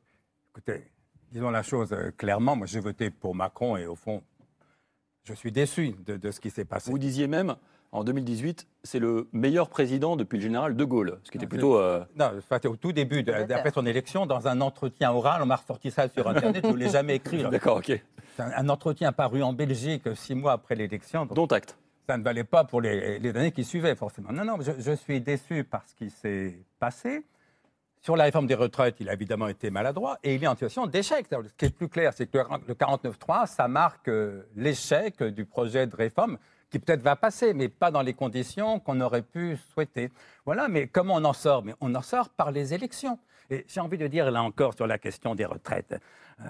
écoutez, 0.49 0.91
disons 1.31 1.49
la 1.49 1.63
chose 1.63 1.93
euh, 1.93 2.11
clairement, 2.11 2.57
moi 2.57 2.67
j'ai 2.67 2.81
voté 2.81 3.11
pour 3.11 3.33
Macron 3.33 3.77
et 3.77 3.87
au 3.87 3.95
fond, 3.95 4.21
je 5.23 5.33
suis 5.33 5.51
déçu 5.51 5.95
de, 6.05 6.17
de 6.17 6.31
ce 6.31 6.39
qui 6.39 6.49
s'est 6.49 6.65
passé. 6.65 6.89
Vous 6.91 6.97
disiez 6.97 7.27
même, 7.27 7.55
en 7.91 8.03
2018, 8.03 8.67
c'est 8.83 8.99
le 8.99 9.27
meilleur 9.33 9.69
président 9.69 10.15
depuis 10.15 10.37
le 10.37 10.43
général 10.43 10.75
de 10.75 10.83
Gaulle, 10.85 11.19
ce 11.23 11.31
qui 11.31 11.37
était 11.37 11.45
Ah, 11.45 11.49
plutôt... 11.49 11.77
euh, 11.77 12.03
Non, 12.15 12.31
c'était 12.51 12.67
au 12.67 12.75
tout 12.75 12.91
début, 12.91 13.21
de- 13.23 13.31
après 13.31 13.71
son 13.71 13.85
élection, 13.85 14.25
dans 14.25 14.47
un 14.47 14.61
entretien 14.61 15.11
oral, 15.11 15.41
on 15.41 15.45
m'a 15.45 15.57
ressorti 15.57 15.91
ça 15.91 16.07
sur 16.09 16.27
Internet, 16.27 16.65
je 16.65 16.71
ne 16.71 16.77
l'ai 16.77 16.89
jamais 16.89 17.15
écrit. 17.15 17.43
D'accord, 17.43 17.77
ok. 17.77 17.91
C'est 18.35 18.41
un, 18.43 18.51
un 18.55 18.69
entretien 18.69 19.11
paru 19.11 19.43
en 19.43 19.53
Belgique 19.53 20.03
six 20.15 20.35
mois 20.35 20.53
après 20.53 20.75
l'élection. 20.75 21.25
donc 21.25 21.35
Dont 21.35 21.47
acte. 21.47 21.77
ça 22.07 22.17
ne 22.17 22.23
valait 22.23 22.45
pas 22.45 22.63
pour 22.63 22.81
les, 22.81 23.19
les 23.19 23.29
années 23.35 23.51
qui 23.51 23.63
suivaient, 23.65 23.95
forcément. 23.95 24.31
Non, 24.31 24.45
non, 24.45 24.57
je, 24.61 24.71
je 24.79 24.91
suis 24.93 25.19
déçu 25.21 25.63
par 25.65 25.83
ce 25.87 25.93
qui 25.95 26.09
s'est 26.09 26.57
passé. 26.79 27.23
Sur 28.01 28.15
la 28.15 28.23
réforme 28.23 28.47
des 28.47 28.55
retraites, 28.55 28.95
il 28.99 29.09
a 29.09 29.13
évidemment 29.13 29.47
été 29.47 29.69
maladroit 29.69 30.17
et 30.23 30.33
il 30.33 30.43
est 30.43 30.47
en 30.47 30.53
situation 30.53 30.87
d'échec. 30.87 31.27
Ce 31.29 31.53
qui 31.55 31.65
est 31.65 31.75
plus 31.75 31.87
clair, 31.87 32.13
c'est 32.15 32.25
que 32.25 32.39
le, 32.39 32.43
le 32.67 32.73
49.3, 32.73 33.45
ça 33.45 33.67
marque 33.67 34.07
euh, 34.07 34.41
l'échec 34.55 35.21
du 35.21 35.45
projet 35.45 35.85
de 35.85 35.95
réforme 35.95 36.39
qui 36.71 36.79
peut-être 36.79 37.03
va 37.03 37.15
passer, 37.15 37.53
mais 37.53 37.69
pas 37.69 37.91
dans 37.91 38.01
les 38.01 38.13
conditions 38.13 38.79
qu'on 38.79 39.01
aurait 39.01 39.21
pu 39.21 39.55
souhaiter. 39.73 40.09
Voilà, 40.45 40.67
mais 40.67 40.87
comment 40.87 41.15
on 41.15 41.25
en 41.25 41.33
sort? 41.33 41.63
Mais 41.63 41.75
on 41.79 41.93
en 41.93 42.01
sort 42.01 42.29
par 42.29 42.51
les 42.51 42.73
élections. 42.73 43.19
Et 43.51 43.65
j'ai 43.67 43.81
envie 43.81 43.97
de 43.97 44.07
dire, 44.07 44.31
là 44.31 44.41
encore, 44.41 44.73
sur 44.73 44.87
la 44.87 44.97
question 44.97 45.35
des 45.35 45.45
retraites, 45.45 45.95
euh, 46.39 46.45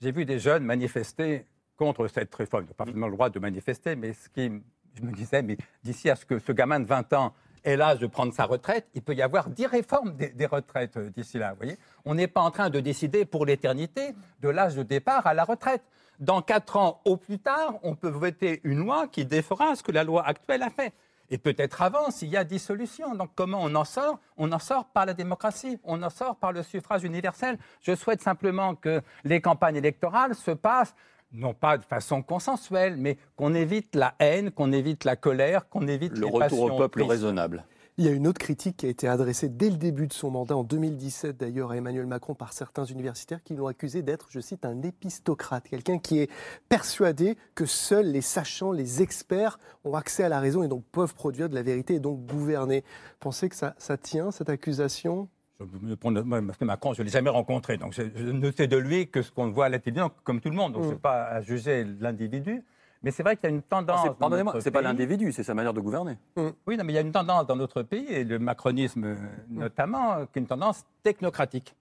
j'ai 0.00 0.12
vu 0.12 0.24
des 0.24 0.38
jeunes 0.38 0.62
manifester 0.62 1.46
contre 1.76 2.06
cette 2.06 2.32
réforme. 2.32 2.64
Ils 2.68 2.74
pas 2.74 2.84
forcément 2.84 3.08
le 3.08 3.14
droit 3.14 3.30
de 3.30 3.38
manifester, 3.40 3.96
mais 3.96 4.12
ce 4.12 4.28
qui, 4.28 4.52
je 4.94 5.02
me 5.02 5.10
disais, 5.10 5.42
mais 5.42 5.56
d'ici 5.82 6.10
à 6.10 6.14
ce 6.14 6.24
que 6.24 6.38
ce 6.38 6.52
gamin 6.52 6.78
de 6.78 6.86
20 6.86 7.12
ans 7.14 7.34
l'âge 7.64 7.98
de 7.98 8.06
prendre 8.06 8.32
sa 8.32 8.44
retraite, 8.44 8.86
il 8.94 9.02
peut 9.02 9.14
y 9.14 9.22
avoir 9.22 9.48
10 9.48 9.66
réformes 9.66 10.14
des, 10.14 10.46
retraites 10.46 10.96
euh, 10.96 11.10
d'ici 11.10 11.38
là. 11.38 11.50
Vous 11.50 11.58
voyez 11.58 11.78
On 12.04 12.14
n'est 12.14 12.28
pas 12.28 12.40
en 12.40 12.50
train 12.50 12.70
de 12.70 12.80
décider 12.80 13.24
pour 13.24 13.46
l'éternité 13.46 14.14
de 14.40 14.48
l'âge 14.48 14.74
de 14.74 14.82
départ 14.82 15.26
à 15.26 15.34
la 15.34 15.44
retraite. 15.44 15.82
Dans 16.18 16.42
4 16.42 16.76
ans 16.76 17.00
au 17.04 17.16
plus 17.16 17.38
tard, 17.38 17.74
on 17.82 17.94
peut 17.94 18.08
voter 18.08 18.60
une 18.64 18.78
loi 18.78 19.08
qui 19.08 19.24
défera 19.24 19.74
ce 19.74 19.82
que 19.82 19.92
la 19.92 20.04
loi 20.04 20.26
actuelle 20.26 20.62
a 20.62 20.70
fait. 20.70 20.92
Et 21.30 21.38
peut-être 21.38 21.80
avant, 21.80 22.10
s'il 22.10 22.28
y 22.28 22.36
a 22.36 22.44
dissolution. 22.44 23.14
Donc 23.14 23.30
comment 23.36 23.60
on 23.62 23.74
en 23.76 23.84
sort? 23.84 24.18
On 24.36 24.50
en 24.50 24.58
sort 24.58 24.86
par 24.86 25.06
la 25.06 25.14
démocratie, 25.14 25.78
on 25.84 26.02
en 26.02 26.10
sort 26.10 26.36
par 26.36 26.52
le 26.52 26.62
suffrage 26.62 27.04
universel. 27.04 27.56
Je 27.80 27.94
souhaite 27.94 28.20
simplement 28.20 28.74
que 28.74 29.00
les 29.24 29.40
campagnes 29.40 29.76
électorales 29.76 30.34
se 30.34 30.50
passent 30.50 30.94
non 31.32 31.54
pas 31.54 31.78
de 31.78 31.84
façon 31.84 32.22
consensuelle, 32.22 32.96
mais 32.96 33.18
qu'on 33.36 33.54
évite 33.54 33.94
la 33.94 34.14
haine, 34.18 34.50
qu'on 34.50 34.72
évite 34.72 35.04
la 35.04 35.16
colère, 35.16 35.68
qu'on 35.68 35.86
évite 35.86 36.16
Le 36.18 36.26
les 36.26 36.30
retour 36.30 36.62
au 36.62 36.76
peuple 36.76 37.00
tristes. 37.00 37.10
raisonnable. 37.10 37.64
Il 37.98 38.06
y 38.06 38.08
a 38.08 38.12
une 38.12 38.26
autre 38.26 38.38
critique 38.38 38.78
qui 38.78 38.86
a 38.86 38.88
été 38.88 39.06
adressée 39.08 39.50
dès 39.50 39.68
le 39.68 39.76
début 39.76 40.06
de 40.06 40.12
son 40.14 40.30
mandat, 40.30 40.56
en 40.56 40.64
2017 40.64 41.36
d'ailleurs, 41.36 41.72
à 41.72 41.76
Emmanuel 41.76 42.06
Macron 42.06 42.34
par 42.34 42.54
certains 42.54 42.84
universitaires 42.84 43.42
qui 43.42 43.54
l'ont 43.54 43.66
accusé 43.66 44.02
d'être, 44.02 44.28
je 44.30 44.40
cite, 44.40 44.64
un 44.64 44.80
épistocrate, 44.80 45.68
quelqu'un 45.68 45.98
qui 45.98 46.18
est 46.18 46.30
persuadé 46.70 47.36
que 47.54 47.66
seuls 47.66 48.06
les 48.10 48.22
sachants, 48.22 48.72
les 48.72 49.02
experts 49.02 49.58
ont 49.84 49.94
accès 49.94 50.22
à 50.22 50.30
la 50.30 50.40
raison 50.40 50.62
et 50.62 50.68
donc 50.68 50.84
peuvent 50.92 51.14
produire 51.14 51.50
de 51.50 51.54
la 51.54 51.62
vérité 51.62 51.94
et 51.94 52.00
donc 52.00 52.24
gouverner. 52.24 52.84
Pensez 53.18 53.50
que 53.50 53.56
ça, 53.56 53.74
ça 53.76 53.98
tient, 53.98 54.30
cette 54.30 54.48
accusation? 54.48 55.28
Parce 55.66 56.58
que 56.58 56.64
Macron, 56.64 56.94
je 56.94 57.02
ne 57.02 57.06
l'ai 57.06 57.12
jamais 57.12 57.30
rencontré, 57.30 57.76
donc 57.76 57.92
je, 57.92 58.02
ne 58.02 58.50
sais 58.50 58.66
de 58.66 58.76
lui 58.76 59.08
que 59.08 59.22
ce 59.22 59.30
qu'on 59.30 59.50
voit 59.50 59.66
à 59.66 59.68
la 59.68 59.78
télévision, 59.78 60.10
comme 60.24 60.40
tout 60.40 60.50
le 60.50 60.56
monde. 60.56 60.72
Donc, 60.72 60.84
ce 60.84 60.90
n'est 60.90 60.96
pas 60.96 61.24
à 61.24 61.40
juger 61.42 61.84
l'individu. 62.00 62.64
Mais 63.02 63.10
c'est 63.10 63.22
vrai 63.22 63.36
qu'il 63.36 63.48
y 63.48 63.52
a 63.52 63.54
une 63.54 63.62
tendance. 63.62 64.00
Ah, 64.04 64.14
pardonnez-moi, 64.18 64.60
c'est 64.60 64.70
pas 64.70 64.82
l'individu, 64.82 65.32
c'est 65.32 65.42
sa 65.42 65.54
manière 65.54 65.72
de 65.72 65.80
gouverner. 65.80 66.18
Mm. 66.36 66.48
Oui, 66.66 66.76
non, 66.76 66.84
mais 66.84 66.92
il 66.92 66.96
y 66.96 66.98
a 66.98 67.02
une 67.02 67.12
tendance 67.12 67.46
dans 67.46 67.56
notre 67.56 67.82
pays, 67.82 68.06
et 68.08 68.24
le 68.24 68.38
macronisme 68.38 69.04
euh, 69.04 69.16
notamment, 69.48 70.26
qui 70.26 70.38
est 70.38 70.42
une 70.42 70.46
tendance 70.46 70.84
technocratique. 71.02 71.74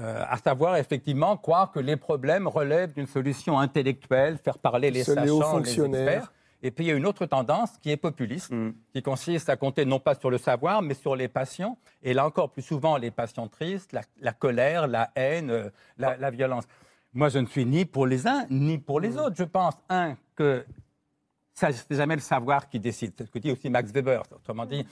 Euh, 0.00 0.24
à 0.28 0.38
savoir 0.38 0.76
effectivement 0.76 1.36
croire 1.36 1.70
que 1.70 1.78
les 1.78 1.96
problèmes 1.96 2.48
relèvent 2.48 2.94
d'une 2.94 3.06
solution 3.06 3.60
intellectuelle, 3.60 4.38
faire 4.38 4.58
parler 4.58 4.90
les 4.90 5.04
sachants, 5.04 5.58
les 5.58 5.80
experts. 5.80 6.32
Et 6.64 6.70
puis 6.70 6.86
il 6.86 6.88
y 6.88 6.90
a 6.90 6.94
une 6.94 7.04
autre 7.04 7.26
tendance 7.26 7.76
qui 7.76 7.90
est 7.90 7.98
populiste, 7.98 8.50
mm. 8.50 8.72
qui 8.94 9.02
consiste 9.02 9.50
à 9.50 9.56
compter 9.56 9.84
non 9.84 10.00
pas 10.00 10.14
sur 10.14 10.30
le 10.30 10.38
savoir, 10.38 10.80
mais 10.80 10.94
sur 10.94 11.14
les 11.14 11.28
passions. 11.28 11.76
Et 12.02 12.14
là 12.14 12.26
encore, 12.26 12.50
plus 12.50 12.62
souvent, 12.62 12.96
les 12.96 13.10
passions 13.10 13.48
tristes, 13.48 13.94
la, 14.18 14.32
colère, 14.32 14.86
la 14.86 15.10
haine, 15.14 15.50
euh, 15.50 15.68
la, 15.98 16.16
la, 16.16 16.30
violence. 16.30 16.64
Moi, 17.12 17.28
je 17.28 17.38
ne 17.38 17.44
suis 17.44 17.66
ni 17.66 17.84
pour 17.84 18.06
les 18.06 18.26
uns, 18.26 18.46
ni 18.48 18.78
pour 18.78 18.98
les 18.98 19.10
mm. 19.10 19.18
autres. 19.18 19.36
Je 19.36 19.44
pense, 19.44 19.74
un, 19.90 20.16
que 20.34 20.64
ce 21.52 21.66
n'est 21.66 21.96
jamais 21.96 22.14
le 22.14 22.22
savoir 22.22 22.66
qui 22.66 22.80
décide. 22.80 23.12
C'est 23.18 23.26
ce 23.26 23.30
que 23.30 23.38
dit 23.38 23.52
aussi 23.52 23.68
Max 23.68 23.92
Weber. 23.92 24.22
Autrement 24.34 24.64
dit, 24.64 24.86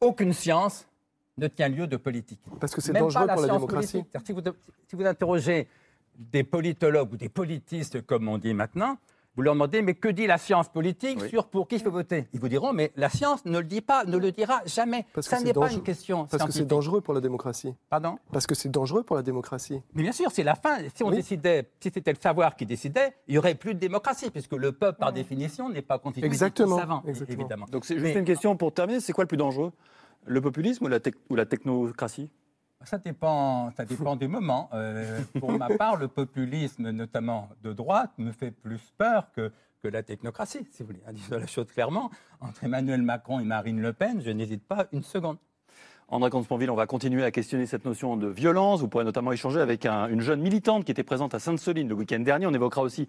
aucune 0.00 0.32
science 0.32 0.88
ne 1.36 1.48
tient 1.48 1.68
lieu 1.68 1.86
de 1.86 1.98
politique. 1.98 2.40
Parce 2.58 2.74
que 2.74 2.80
c'est 2.80 2.94
dangereux 2.94 3.26
pour 3.26 3.42
la 3.42 3.52
démocratie. 3.52 4.04
Si 4.24 4.32
vous, 4.32 4.40
si 4.88 4.96
vous 4.96 5.04
interrogez 5.04 5.68
des 6.16 6.44
politologues 6.44 7.12
ou 7.12 7.16
des 7.18 7.28
politistes, 7.28 8.06
comme 8.06 8.26
on 8.26 8.38
dit 8.38 8.54
maintenant, 8.54 8.96
vous 9.36 9.42
leur 9.42 9.54
demandez, 9.54 9.80
mais 9.80 9.94
que 9.94 10.08
dit 10.08 10.26
la 10.26 10.38
science 10.38 10.68
politique 10.68 11.20
sur 11.26 11.46
pour 11.46 11.68
qui 11.68 11.76
il 11.76 11.82
faut 11.82 11.90
voter? 11.90 12.28
Ils 12.32 12.40
vous 12.40 12.48
diront, 12.48 12.72
mais 12.72 12.92
la 12.96 13.08
science 13.08 13.44
ne 13.44 13.58
le 13.58 13.64
dit 13.64 13.80
pas, 13.80 14.04
ne 14.04 14.16
le 14.16 14.32
dira 14.32 14.60
jamais. 14.66 15.06
Parce 15.14 15.28
Ça 15.28 15.40
n'est 15.40 15.52
pas 15.52 15.72
une 15.72 15.82
question 15.82 16.26
Parce 16.26 16.44
que 16.44 16.52
c'est 16.52 16.66
dangereux 16.66 17.00
pour 17.00 17.14
la 17.14 17.20
démocratie. 17.20 17.74
Pardon? 17.88 18.18
Parce 18.32 18.46
que 18.46 18.54
c'est 18.54 18.68
dangereux 18.68 19.02
pour 19.02 19.16
la 19.16 19.22
démocratie. 19.22 19.80
Mais 19.94 20.02
bien 20.02 20.12
sûr, 20.12 20.30
c'est 20.32 20.42
la 20.42 20.56
fin. 20.56 20.78
Si 20.94 21.04
on 21.04 21.10
décidait, 21.10 21.70
si 21.80 21.90
c'était 21.92 22.12
le 22.12 22.18
savoir 22.20 22.56
qui 22.56 22.66
décidait, 22.66 23.14
il 23.28 23.32
n'y 23.32 23.38
aurait 23.38 23.54
plus 23.54 23.74
de 23.74 23.78
démocratie, 23.78 24.30
puisque 24.30 24.52
le 24.52 24.72
peuple, 24.72 24.98
par 24.98 25.12
définition, 25.12 25.68
n'est 25.68 25.82
pas 25.82 25.98
constitué 25.98 26.26
exactement, 26.26 26.76
de 26.76 26.80
savants, 26.80 27.02
exactement. 27.06 27.38
évidemment. 27.38 27.66
Donc 27.70 27.84
c'est 27.84 27.98
juste 27.98 28.16
une 28.16 28.24
question 28.24 28.56
pour 28.56 28.72
terminer, 28.74 29.00
c'est 29.00 29.12
quoi 29.12 29.24
le 29.24 29.28
plus 29.28 29.36
dangereux? 29.36 29.72
Le 30.26 30.40
populisme 30.40 30.84
ou 30.84 30.88
la, 30.88 30.98
ou 31.30 31.34
la 31.36 31.46
technocratie? 31.46 32.28
Ça 32.84 32.98
dépend, 32.98 33.70
ça 33.76 33.84
dépend 33.84 34.16
des 34.16 34.28
moments. 34.28 34.70
Euh, 34.72 35.20
pour 35.38 35.52
ma 35.52 35.68
part, 35.68 35.96
le 35.96 36.08
populisme, 36.08 36.90
notamment 36.90 37.48
de 37.62 37.72
droite, 37.72 38.10
me 38.18 38.32
fait 38.32 38.50
plus 38.50 38.92
peur 38.96 39.30
que 39.32 39.52
que 39.82 39.88
la 39.88 40.02
technocratie, 40.02 40.66
si 40.70 40.82
vous 40.82 40.88
voulez. 40.88 41.00
Disons 41.12 41.38
la 41.38 41.46
chose 41.46 41.66
clairement, 41.66 42.10
entre 42.40 42.64
Emmanuel 42.64 43.02
Macron 43.02 43.40
et 43.40 43.44
Marine 43.44 43.80
Le 43.80 43.92
Pen, 43.92 44.20
je 44.24 44.30
n'hésite 44.30 44.62
pas 44.62 44.86
une 44.92 45.02
seconde. 45.02 45.38
André 46.08 46.28
Comte-Sponville, 46.28 46.70
on 46.70 46.76
va 46.76 46.86
continuer 46.86 47.22
à 47.22 47.30
questionner 47.30 47.66
cette 47.66 47.84
notion 47.84 48.16
de 48.16 48.26
violence. 48.26 48.80
Vous 48.80 48.88
pourrez 48.88 49.04
notamment 49.04 49.30
échanger 49.30 49.60
avec 49.60 49.86
une 49.86 50.20
jeune 50.20 50.40
militante 50.40 50.84
qui 50.84 50.90
était 50.90 51.04
présente 51.04 51.34
à 51.34 51.38
Sainte-Soline 51.38 51.88
le 51.88 51.94
week-end 51.94 52.18
dernier. 52.18 52.48
On 52.48 52.52
évoquera 52.52 52.82
aussi 52.82 53.06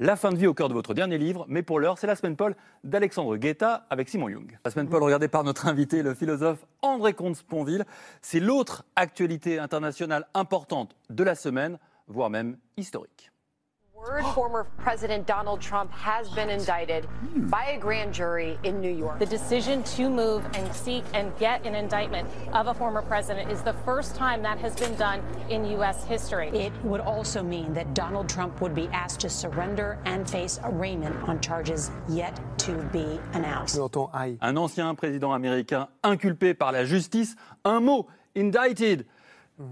la 0.00 0.16
fin 0.16 0.32
de 0.32 0.36
vie 0.36 0.46
au 0.46 0.54
cœur 0.54 0.68
de 0.68 0.74
votre 0.74 0.94
dernier 0.94 1.18
livre. 1.18 1.44
Mais 1.48 1.62
pour 1.62 1.78
l'heure, 1.78 1.98
c'est 1.98 2.06
la 2.06 2.16
semaine 2.16 2.34
Paul 2.34 2.56
d'Alexandre 2.82 3.36
Guetta 3.36 3.86
avec 3.90 4.08
Simon 4.08 4.30
Young. 4.30 4.58
La 4.64 4.70
semaine 4.70 4.88
Paul, 4.88 5.02
regardée 5.02 5.28
par 5.28 5.44
notre 5.44 5.68
invité, 5.68 6.02
le 6.02 6.14
philosophe 6.14 6.64
André 6.82 7.12
Comte-Sponville. 7.12 7.84
C'est 8.22 8.40
l'autre 8.40 8.84
actualité 8.96 9.58
internationale 9.58 10.26
importante 10.34 10.96
de 11.10 11.22
la 11.22 11.34
semaine, 11.34 11.78
voire 12.08 12.30
même 12.30 12.56
historique. 12.76 13.30
Word 14.00 14.24
former 14.34 14.64
President 14.78 15.26
Donald 15.26 15.60
Trump 15.60 15.92
has 15.92 16.30
been 16.30 16.48
indicted 16.48 17.04
hmm. 17.04 17.48
by 17.48 17.72
a 17.72 17.78
grand 17.78 18.14
jury 18.14 18.58
in 18.62 18.80
New 18.80 18.90
York. 18.90 19.18
The 19.18 19.26
decision 19.26 19.82
to 19.82 20.08
move 20.08 20.42
and 20.54 20.74
seek 20.74 21.04
and 21.12 21.36
get 21.38 21.66
an 21.66 21.74
indictment 21.74 22.26
of 22.54 22.68
a 22.68 22.72
former 22.74 23.02
president 23.02 23.50
is 23.50 23.60
the 23.60 23.74
first 23.84 24.14
time 24.14 24.42
that 24.42 24.56
has 24.56 24.74
been 24.74 24.94
done 24.94 25.22
in 25.50 25.66
U.S. 25.66 26.02
history. 26.04 26.48
It 26.48 26.72
would 26.82 27.02
also 27.02 27.42
mean 27.42 27.74
that 27.74 27.92
Donald 27.92 28.26
Trump 28.26 28.62
would 28.62 28.74
be 28.74 28.88
asked 28.88 29.20
to 29.20 29.28
surrender 29.28 29.98
and 30.06 30.28
face 30.28 30.58
arraignment 30.64 31.16
on 31.28 31.38
charges 31.42 31.90
yet 32.08 32.40
to 32.60 32.72
be 32.92 33.20
announced. 33.34 33.78
Un 33.78 34.56
ancien 34.56 34.94
président 34.94 35.34
américain 35.34 35.88
inculpé 36.02 36.54
par 36.54 36.72
la 36.72 36.86
justice, 36.86 37.36
un 37.66 37.80
mot, 37.80 38.06
indicted. 38.34 39.04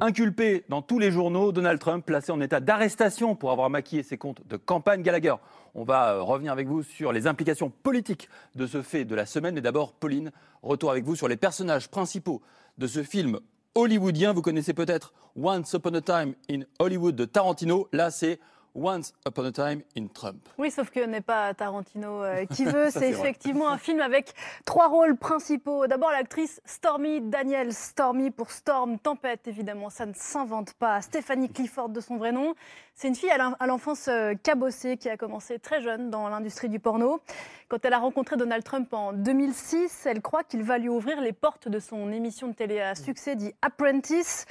Inculpé 0.01 0.64
dans 0.68 0.83
tous 0.83 0.98
les 0.98 1.11
journaux, 1.11 1.51
Donald 1.51 1.81
Trump 1.81 2.05
placé 2.05 2.31
en 2.31 2.40
état 2.42 2.61
d'arrestation 2.61 3.35
pour 3.35 3.53
avoir 3.53 3.70
maquillé 3.70 4.03
ses 4.03 4.18
comptes 4.18 4.46
de 4.46 4.59
campagne 4.59 5.03
Gallagher. 5.03 5.35
On 5.74 5.83
va 5.83 6.12
euh, 6.12 6.22
revenir 6.22 6.53
avec 6.53 6.68
vous 6.68 6.83
sur 6.83 7.11
les 7.11 7.27
implications 7.27 7.70
politiques 7.70 8.29
de 8.55 8.66
ce 8.66 8.83
fait 8.83 9.07
de 9.07 9.14
la 9.14 9.24
semaine. 9.24 9.55
Mais 9.55 9.62
d'abord, 9.62 9.94
Pauline, 9.94 10.31
retour 10.62 10.90
avec 10.90 11.05
vous 11.05 11.16
sur 11.16 11.27
les 11.27 11.38
personnages 11.38 11.88
principaux 11.88 12.42
de 12.77 12.87
ce 12.87 13.03
film 13.03 13.40
hollywoodien. 13.74 14.35
Vous 14.35 14.42
connaissez 14.42 14.74
peut-être 14.74 15.14
Once 15.37 15.72
Upon 15.72 15.94
a 15.94 16.03
Time 16.03 16.35
in 16.51 16.61
Hollywood 16.79 17.16
de 17.16 17.24
Tarantino. 17.24 17.88
Là, 17.92 18.11
c'est 18.11 18.40
Once 18.79 19.12
Upon 19.27 19.45
a 19.47 19.53
Time 19.53 19.83
in 19.97 20.07
Trump. 20.07 20.49
Oui, 20.57 20.71
sauf 20.71 20.91
que 20.91 21.05
n'est 21.05 21.21
pas 21.21 21.53
Tarantino 21.53 22.23
euh, 22.23 22.45
qui 22.55 22.64
veut. 22.64 22.91
c'est 22.91 23.11
effectivement 23.11 23.69
un 23.69 23.79
film 23.79 24.01
avec 24.01 24.33
trois 24.64 24.88
rôles 24.88 25.17
principaux. 25.17 25.87
D'abord 25.87 26.11
l'actrice 26.11 26.61
Stormy 26.64 27.21
Daniels. 27.21 27.75
Stormy 27.75 28.31
pour 28.31 28.51
Storm, 28.53 28.99
tempête 28.99 29.49
évidemment, 29.49 29.91
ça 29.91 30.07
ne 30.07 30.14
s'invente 30.14 30.75
pas. 30.75 31.03
Stéphanie 31.03 31.49
Clifford 31.49 31.88
de 31.88 32.01
son 32.01 32.17
vrai 32.17 32.33
nom. 32.33 32.55
C'est 32.95 33.09
une 33.09 33.14
fille 33.14 33.31
à 33.31 33.67
l'enfance 33.67 34.09
euh, 34.09 34.35
cabossée 34.43 34.97
qui 34.97 35.09
a 35.09 35.17
commencé 35.17 35.59
très 35.59 35.81
jeune 35.81 36.11
dans 36.11 36.29
l'industrie 36.29 36.69
du 36.69 36.81
porno. 36.81 37.21
Quand 37.69 37.85
elle 37.85 37.93
a 37.93 37.99
rencontré 37.99 38.37
Donald 38.37 38.64
Trump 38.64 38.93
en 38.93 39.12
2006, 39.12 40.07
elle 40.07 40.21
croit 40.21 40.43
qu'il 40.43 40.62
va 40.62 40.79
lui 40.79 40.88
ouvrir 40.88 41.21
les 41.21 41.33
portes 41.33 41.69
de 41.69 41.79
son 41.79 42.11
émission 42.12 42.49
de 42.49 42.55
télé 42.55 42.81
à 42.81 42.95
succès 42.95 43.37
dit 43.37 43.53
Apprentice. 43.62 44.47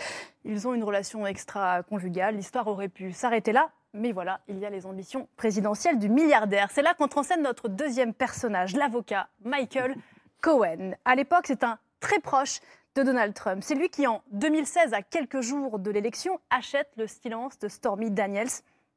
Ils 0.45 0.67
ont 0.67 0.73
une 0.73 0.83
relation 0.83 1.27
extra-conjugale. 1.27 2.35
L'histoire 2.35 2.67
aurait 2.67 2.87
pu 2.87 3.11
s'arrêter 3.11 3.51
là, 3.51 3.69
mais 3.97 4.11
voilà, 4.11 4.39
il 4.47 4.59
y 4.59 4.65
a 4.65 4.69
les 4.69 4.85
ambitions 4.85 5.27
présidentielles 5.35 5.99
du 5.99 6.09
milliardaire. 6.09 6.69
C'est 6.71 6.81
là 6.81 6.93
qu'entre 6.93 7.17
en 7.17 7.23
scène 7.23 7.41
notre 7.41 7.67
deuxième 7.67 8.13
personnage, 8.13 8.75
l'avocat 8.75 9.27
Michael 9.43 9.95
Cohen. 10.41 10.91
À 11.05 11.15
l'époque, 11.15 11.45
c'est 11.47 11.63
un 11.63 11.79
très 11.99 12.19
proche 12.19 12.59
de 12.95 13.03
Donald 13.03 13.33
Trump. 13.33 13.63
C'est 13.63 13.75
lui 13.75 13.89
qui, 13.89 14.07
en 14.07 14.21
2016, 14.31 14.93
à 14.93 15.01
quelques 15.01 15.41
jours 15.41 15.79
de 15.79 15.91
l'élection, 15.91 16.39
achète 16.49 16.89
le 16.97 17.07
silence 17.07 17.59
de 17.59 17.67
Stormy 17.67 18.11
Daniels. 18.11 18.49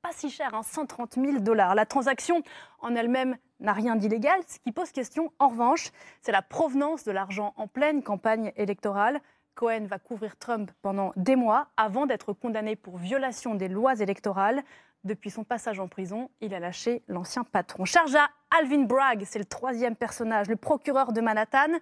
Pas 0.03 0.13
si 0.13 0.31
cher, 0.31 0.53
130 0.63 1.19
hein, 1.19 1.23
000 1.25 1.39
dollars. 1.41 1.75
La 1.75 1.85
transaction 1.85 2.43
en 2.81 2.95
elle-même 2.95 3.37
n'a 3.61 3.75
rien 3.75 3.97
d'illégal. 3.97 4.41
Ce 4.47 4.59
qui 4.59 4.73
pose 4.73 4.91
question, 4.93 5.33
en 5.39 5.49
revanche, 5.49 5.91
c'est 6.23 6.33
la 6.33 6.41
provenance 6.41 7.05
de 7.05 7.13
l'argent 7.13 7.53
en 7.57 7.67
pleine 7.67 8.03
campagne 8.03 8.53
électorale. 8.57 9.21
Cohen 9.55 9.85
va 9.87 9.99
couvrir 9.99 10.37
Trump 10.39 10.71
pendant 10.81 11.13
des 11.17 11.37
mois 11.37 11.69
avant 11.77 12.07
d'être 12.07 12.33
condamné 12.33 12.77
pour 12.77 12.97
violation 12.97 13.55
des 13.55 13.69
lois 13.69 14.01
électorales. 14.01 14.63
Depuis 15.05 15.31
son 15.31 15.45
passage 15.45 15.81
en 15.81 15.89
prison, 15.89 16.31
il 16.43 16.53
a 16.53 16.61
lâché 16.61 17.03
l'ancien 17.09 17.43
patron. 17.43 17.87
Charge 17.87 18.15
à 18.15 18.29
Alvin 18.51 18.83
Bragg, 18.83 19.23
c'est 19.25 19.39
le 19.39 19.47
troisième 19.47 19.97
personnage, 19.97 20.49
le 20.49 20.57
procureur 20.57 21.15
de 21.15 21.23
Manhattan, 21.23 21.79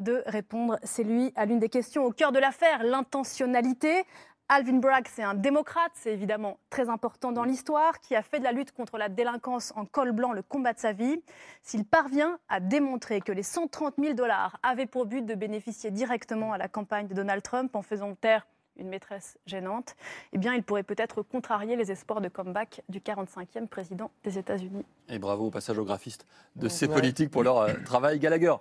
de 0.00 0.24
répondre, 0.26 0.76
c'est 0.82 1.04
lui, 1.04 1.32
à 1.36 1.46
l'une 1.46 1.60
des 1.60 1.68
questions 1.68 2.04
au 2.04 2.10
cœur 2.10 2.32
de 2.32 2.40
l'affaire, 2.40 2.82
l'intentionnalité. 2.82 4.04
Alvin 4.48 4.78
Bragg, 4.78 5.06
c'est 5.08 5.22
un 5.22 5.34
démocrate, 5.34 5.92
c'est 5.94 6.12
évidemment 6.12 6.58
très 6.68 6.88
important 6.88 7.30
dans 7.30 7.44
l'histoire, 7.44 8.00
qui 8.00 8.16
a 8.16 8.22
fait 8.22 8.40
de 8.40 8.44
la 8.44 8.52
lutte 8.52 8.72
contre 8.72 8.98
la 8.98 9.08
délinquance 9.08 9.72
en 9.76 9.84
col 9.84 10.10
blanc 10.10 10.32
le 10.32 10.42
combat 10.42 10.72
de 10.72 10.78
sa 10.80 10.92
vie. 10.92 11.22
S'il 11.62 11.84
parvient 11.84 12.38
à 12.48 12.58
démontrer 12.58 13.20
que 13.20 13.32
les 13.32 13.44
130 13.44 13.94
000 13.98 14.14
dollars 14.14 14.58
avaient 14.64 14.86
pour 14.86 15.06
but 15.06 15.24
de 15.24 15.34
bénéficier 15.34 15.92
directement 15.92 16.52
à 16.52 16.58
la 16.58 16.66
campagne 16.66 17.06
de 17.06 17.14
Donald 17.14 17.42
Trump 17.42 17.76
en 17.76 17.82
faisant 17.82 18.14
taire 18.16 18.46
une 18.78 18.88
maîtresse 18.88 19.38
gênante, 19.46 19.96
eh 20.32 20.38
bien, 20.38 20.54
il 20.54 20.62
pourrait 20.62 20.82
peut-être 20.82 21.22
contrarier 21.22 21.76
les 21.76 21.90
espoirs 21.90 22.20
de 22.20 22.28
comeback 22.28 22.82
du 22.88 23.00
45e 23.00 23.66
président 23.66 24.10
des 24.24 24.38
États-Unis. 24.38 24.84
Et 25.08 25.18
bravo 25.18 25.46
au 25.46 25.50
passage 25.50 25.78
aux 25.78 25.84
graphistes 25.84 26.26
de 26.56 26.68
ces 26.68 26.88
politiques 26.88 27.30
pour 27.30 27.42
leur 27.42 27.58
euh, 27.58 27.72
travail. 27.84 28.18
Gallagher, 28.18 28.54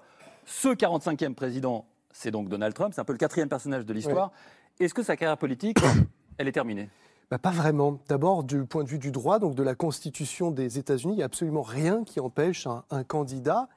ce 0.45 0.69
45e 0.69 1.33
président, 1.33 1.85
c'est 2.11 2.31
donc 2.31 2.49
Donald 2.49 2.73
Trump, 2.73 2.93
c'est 2.93 3.01
un 3.01 3.05
peu 3.05 3.13
le 3.13 3.19
quatrième 3.19 3.49
personnage 3.49 3.85
de 3.85 3.93
l'histoire. 3.93 4.31
Est-ce 4.79 4.93
que 4.93 5.03
sa 5.03 5.15
carrière 5.15 5.37
politique, 5.37 5.77
elle 6.37 6.47
est 6.47 6.53
terminée? 6.53 6.89
Bah, 7.31 7.39
pas 7.39 7.51
vraiment. 7.51 7.99
D'abord, 8.07 8.43
du 8.43 8.65
point 8.65 8.83
de 8.83 8.89
vue 8.89 8.99
du 8.99 9.11
droit, 9.11 9.39
donc 9.39 9.55
de 9.55 9.63
la 9.63 9.73
Constitution 9.73 10.51
des 10.51 10.77
États-Unis, 10.77 11.13
il 11.13 11.17
n'y 11.17 11.23
a 11.23 11.25
absolument 11.25 11.63
rien 11.63 12.03
qui 12.03 12.19
empêche 12.19 12.67
un 12.67 13.03
candidat 13.03 13.67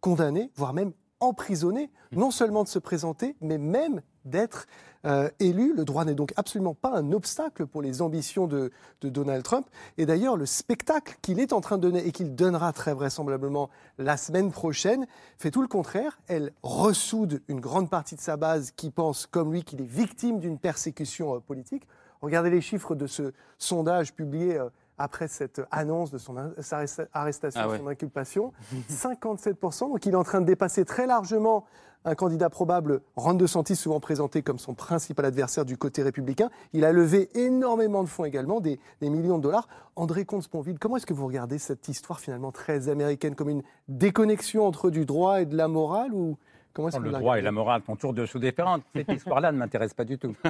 condamné, 0.00 0.50
voire 0.54 0.74
même 0.74 0.92
emprisonné, 1.20 1.90
non 2.12 2.30
seulement 2.30 2.62
de 2.62 2.68
se 2.68 2.78
présenter, 2.78 3.36
mais 3.40 3.58
même 3.58 4.02
d'être 4.24 4.66
euh, 5.06 5.28
élu. 5.38 5.74
Le 5.76 5.84
droit 5.84 6.04
n'est 6.04 6.14
donc 6.14 6.32
absolument 6.36 6.74
pas 6.74 6.90
un 6.96 7.12
obstacle 7.12 7.66
pour 7.66 7.82
les 7.82 8.00
ambitions 8.00 8.46
de, 8.46 8.70
de 9.02 9.08
Donald 9.08 9.42
Trump. 9.44 9.66
Et 9.98 10.06
d'ailleurs, 10.06 10.36
le 10.36 10.46
spectacle 10.46 11.16
qu'il 11.20 11.40
est 11.40 11.52
en 11.52 11.60
train 11.60 11.76
de 11.76 11.82
donner 11.82 12.06
et 12.06 12.12
qu'il 12.12 12.34
donnera 12.34 12.72
très 12.72 12.94
vraisemblablement 12.94 13.68
la 13.98 14.16
semaine 14.16 14.50
prochaine 14.50 15.06
fait 15.36 15.50
tout 15.50 15.62
le 15.62 15.68
contraire. 15.68 16.18
Elle 16.26 16.52
ressoude 16.62 17.42
une 17.48 17.60
grande 17.60 17.90
partie 17.90 18.16
de 18.16 18.20
sa 18.20 18.36
base 18.36 18.70
qui 18.70 18.90
pense, 18.90 19.26
comme 19.26 19.52
lui, 19.52 19.62
qu'il 19.62 19.80
est 19.82 19.86
victime 19.86 20.40
d'une 20.40 20.58
persécution 20.58 21.34
euh, 21.36 21.38
politique. 21.40 21.86
Regardez 22.22 22.48
les 22.48 22.62
chiffres 22.62 22.94
de 22.94 23.06
ce 23.06 23.32
sondage 23.58 24.14
publié. 24.14 24.58
Euh, 24.58 24.68
après 24.96 25.26
cette 25.26 25.60
annonce 25.72 26.12
de 26.12 26.18
son 26.18 26.36
arrestation, 27.12 27.60
Ah 27.60 27.68
ouais. 27.68 27.78
son 27.78 27.88
inculpation, 27.88 28.52
57%. 28.88 29.90
Donc 29.90 30.06
il 30.06 30.12
est 30.12 30.16
en 30.16 30.22
train 30.22 30.40
de 30.40 30.46
dépasser 30.46 30.84
très 30.84 31.08
largement 31.08 31.64
un 32.04 32.14
candidat 32.14 32.50
probable, 32.50 33.00
Ron 33.16 33.34
DeSantis, 33.34 33.76
souvent 33.76 34.00
présenté 34.00 34.42
comme 34.42 34.58
son 34.58 34.74
principal 34.74 35.24
adversaire 35.24 35.64
du 35.64 35.76
côté 35.78 36.02
républicain. 36.02 36.50
Il 36.72 36.84
a 36.84 36.92
levé 36.92 37.30
énormément 37.34 38.02
de 38.02 38.08
fonds 38.08 38.24
également, 38.24 38.60
des, 38.60 38.78
millions 39.00 39.38
de 39.38 39.42
dollars. 39.42 39.68
André 39.96 40.24
Comte-Sponville, 40.24 40.78
comment 40.78 40.96
est-ce 40.96 41.06
que 41.06 41.14
vous 41.14 41.26
regardez 41.26 41.58
cette 41.58 41.88
histoire 41.88 42.20
finalement 42.20 42.52
très 42.52 42.88
américaine 42.88 43.34
comme 43.34 43.48
une 43.48 43.62
déconnexion 43.88 44.66
entre 44.66 44.90
du 44.90 45.06
droit 45.06 45.40
et 45.40 45.46
de 45.46 45.56
la 45.56 45.68
morale 45.68 46.12
ou 46.12 46.36
comment 46.74 46.88
est-ce 46.88 46.98
que 46.98 47.02
Le 47.02 47.12
droit 47.12 47.38
et 47.38 47.42
la 47.42 47.52
morale 47.52 47.80
sont 47.86 47.94
toujours 47.96 48.12
deux 48.12 48.26
choses 48.26 48.42
différentes. 48.42 48.82
Cette 48.94 49.10
histoire-là 49.10 49.52
ne 49.52 49.56
m'intéresse 49.58 49.94
pas 49.94 50.04
du 50.04 50.18
tout. 50.18 50.34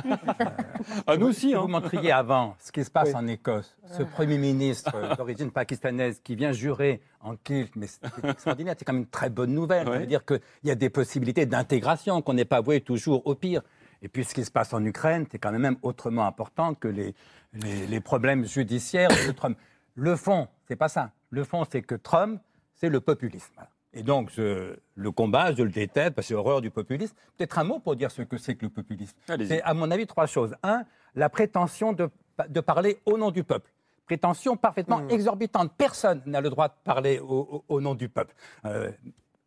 Ah, 1.07 1.17
nous 1.17 1.29
aussi, 1.29 1.51
Si 1.51 1.55
hein. 1.55 1.61
vous 1.61 1.69
montriez 1.69 2.11
avant 2.13 2.57
ce 2.59 2.73
qui 2.73 2.83
se 2.85 2.91
passe 2.91 3.09
Oui. 3.11 3.15
en 3.15 3.27
Écosse, 3.27 3.77
ce 3.87 4.03
Premier 4.03 4.39
ministre 4.39 4.93
euh, 4.95 5.15
d'origine 5.15 5.51
pakistanaise 5.51 6.21
qui 6.23 6.35
vient 6.37 6.53
jurer 6.53 7.01
en 7.21 7.37
kilt, 7.37 7.71
mais 7.77 7.87
c'est 7.87 8.01
extraordinaire, 8.25 8.75
c'est 8.79 8.85
quand 8.85 8.93
même 8.93 9.03
une 9.03 9.09
très 9.09 9.31
bonne 9.31 9.53
nouvelle. 9.55 9.85
Ça 9.87 9.93
Ouais. 9.93 9.99
veut 10.01 10.07
dire 10.07 10.25
qu'il 10.25 10.41
y 10.65 10.71
a 10.71 10.75
des 10.75 10.91
possibilités 10.91 11.47
d'intégration, 11.47 12.21
qu'on 12.23 12.35
n'est 12.35 12.45
pas 12.45 12.61
voué 12.61 12.81
toujours 12.81 13.27
au 13.27 13.35
pire. 13.35 13.63
Et 14.03 14.09
puis 14.09 14.25
ce 14.25 14.35
qui 14.35 14.45
se 14.45 14.51
passe 14.51 14.75
en 14.75 14.85
Ukraine, 14.85 15.27
c'est 15.31 15.39
quand 15.39 15.53
même 15.53 15.77
autrement 15.83 16.27
important 16.27 16.75
que 16.75 16.89
les, 16.89 17.15
les, 17.55 17.87
les 17.87 18.01
problèmes 18.01 18.45
judiciaires 18.45 19.09
de 19.27 19.33
Trump. 19.33 19.57
Le 19.95 20.17
fond, 20.17 20.49
c'est 20.69 20.77
pas 20.77 20.89
ça. 20.89 21.13
Le 21.31 21.45
fond, 21.45 21.65
c'est 21.71 21.83
que 21.83 21.95
Trump, 21.95 22.41
c'est 22.75 22.89
le 22.91 23.01
populisme. 23.01 23.53
Voilà. 23.55 23.71
Et 23.95 24.03
donc, 24.03 24.31
je 24.35 24.77
le 24.95 25.11
combat, 25.11 25.55
je 25.55 25.63
le 25.63 25.71
déteste, 25.71 26.15
parce 26.15 26.27
que 26.27 26.31
j'ai 26.31 26.35
horreur 26.35 26.61
du 26.61 26.71
populisme. 26.71 27.15
Peut-être 27.37 27.59
un 27.59 27.65
mot 27.65 27.79
pour 27.79 27.97
dire 27.97 28.11
ce 28.11 28.23
que 28.23 28.37
c'est 28.37 28.55
que 28.57 28.67
le 28.67 28.71
populisme. 28.71 29.17
C'est, 29.47 29.63
à 29.63 29.75
mon 29.75 29.91
avis, 29.91 30.07
trois 30.07 30.27
choses. 30.27 30.55
Un, 30.63 30.85
la 31.15 31.29
prétention 31.29 31.93
de, 31.93 32.11
de 32.49 32.61
parler 32.61 32.99
au 33.07 33.17
nom 33.19 33.31
du 33.31 33.45
peuple. 33.45 33.71
Prétention 34.07 34.57
parfaitement 34.57 35.09
exorbitante. 35.09 35.73
Personne 35.79 36.21
n'a 36.27 36.41
le 36.41 36.51
droit 36.51 36.69
de 36.69 36.75
parler 36.85 37.19
au, 37.21 37.25
au- 37.51 37.65
au 37.69 37.81
nom 37.81 37.95
du 37.95 38.09
peuple. 38.09 38.35
Euh, 38.67 38.91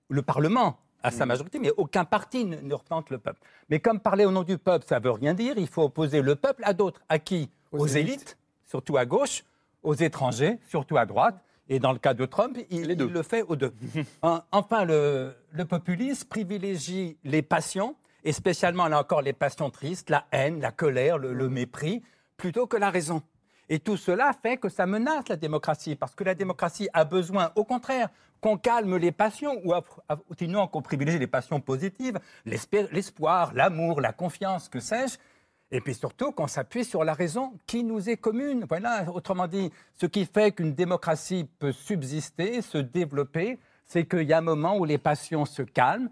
le 0.10 0.22
Parlement 0.22 0.80
a 1.04 1.12
sa 1.12 1.26
majorité, 1.26 1.60
mais 1.60 1.72
aucun 1.78 2.06
parti 2.06 2.44
ne, 2.44 2.56
ne 2.58 2.74
représente 2.74 3.10
le 3.12 3.20
peuple. 3.20 3.40
Mais 3.70 3.80
comme 3.80 4.00
parler 4.00 4.26
au 4.26 4.32
nom 4.32 4.44
du 4.44 4.58
peuple, 4.58 4.86
ça 4.88 4.98
veut 5.00 5.12
rien 5.12 5.34
dire, 5.36 5.54
il 5.58 5.68
faut 5.68 5.84
opposer 5.84 6.22
le 6.22 6.36
peuple 6.36 6.64
à 6.66 6.74
d'autres. 6.74 7.02
À 7.08 7.20
qui? 7.20 7.50
Aux 7.72 7.80
Aux, 7.82 7.88
élites. 7.88 8.14
élites, 8.14 8.38
surtout 8.66 8.98
à 8.98 9.06
gauche, 9.06 9.44
aux 9.84 9.94
étrangers, 9.94 10.58
surtout 10.68 10.98
à 10.98 11.06
droite. 11.06 11.36
Et 11.70 11.80
dans 11.80 11.92
le 11.92 12.00
cas 12.00 12.14
de 12.14 12.26
Trump, 12.26 12.58
il, 12.70 12.88
le 12.88 13.24
fait 13.24 13.42
aux 13.44 13.56
deux. 13.56 13.74
En- 14.22 14.40
enfin, 14.52 14.86
le, 14.86 15.34
le 15.52 15.66
populisme 15.66 16.28
privilégie 16.28 17.18
les 17.24 17.42
passions, 17.42 17.96
et 18.24 18.32
spécialement, 18.32 18.88
là 18.88 19.00
encore, 19.00 19.22
les 19.22 19.34
passions 19.34 19.70
tristes, 19.70 20.10
la 20.10 20.26
haine, 20.32 20.60
la 20.62 20.72
colère, 20.72 21.18
le, 21.18 21.34
le 21.34 21.50
mépris, 21.50 22.02
plutôt 22.38 22.68
que 22.68 22.78
la 22.78 22.90
raison. 22.90 23.22
Et 23.70 23.80
tout 23.80 23.98
cela 23.98 24.32
fait 24.42 24.56
que 24.58 24.70
ça 24.70 24.86
menace 24.86 25.28
la 25.28 25.36
démocratie, 25.36 25.96
parce 25.96 26.16
que 26.16 26.24
la 26.24 26.36
démocratie 26.36 26.88
a 26.94 27.04
besoin, 27.04 27.52
au 27.56 27.66
contraire, 27.66 28.10
qu'on 28.40 28.58
calme 28.58 28.96
les 28.98 29.12
passions, 29.12 29.62
ou 29.66 29.74
sinon 30.38 30.68
qu'on 30.68 30.82
privilégie 30.82 31.20
les 31.20 31.28
passions 31.28 31.60
positives, 31.60 32.18
l'espoir, 32.92 33.52
l'amour, 33.54 34.00
la 34.00 34.14
confiance, 34.14 34.70
que 34.70 34.80
sais-je, 34.80 35.18
et 35.72 35.82
puis 35.82 35.94
surtout 35.94 36.32
qu'on 36.32 36.48
s'appuie 36.48 36.86
sur 36.86 37.04
la 37.04 37.14
raison 37.14 37.54
qui 37.66 37.84
nous 37.84 38.10
est 38.10 38.18
commune. 38.18 38.66
Voilà, 38.68 39.06
autrement 39.12 39.48
dit, 39.48 39.72
ce 39.96 40.06
qui 40.06 40.26
fait 40.26 40.52
qu'une 40.52 40.74
démocratie 40.74 41.48
peut 41.60 41.72
subsister, 41.72 42.62
se 42.62 42.78
développer, 42.78 43.60
c'est 43.86 44.06
qu'il 44.06 44.24
y 44.24 44.34
a 44.34 44.38
un 44.38 44.42
moment 44.42 44.78
où 44.78 44.86
les 44.86 44.98
passions 44.98 45.46
se 45.46 45.62
calment, 45.62 46.10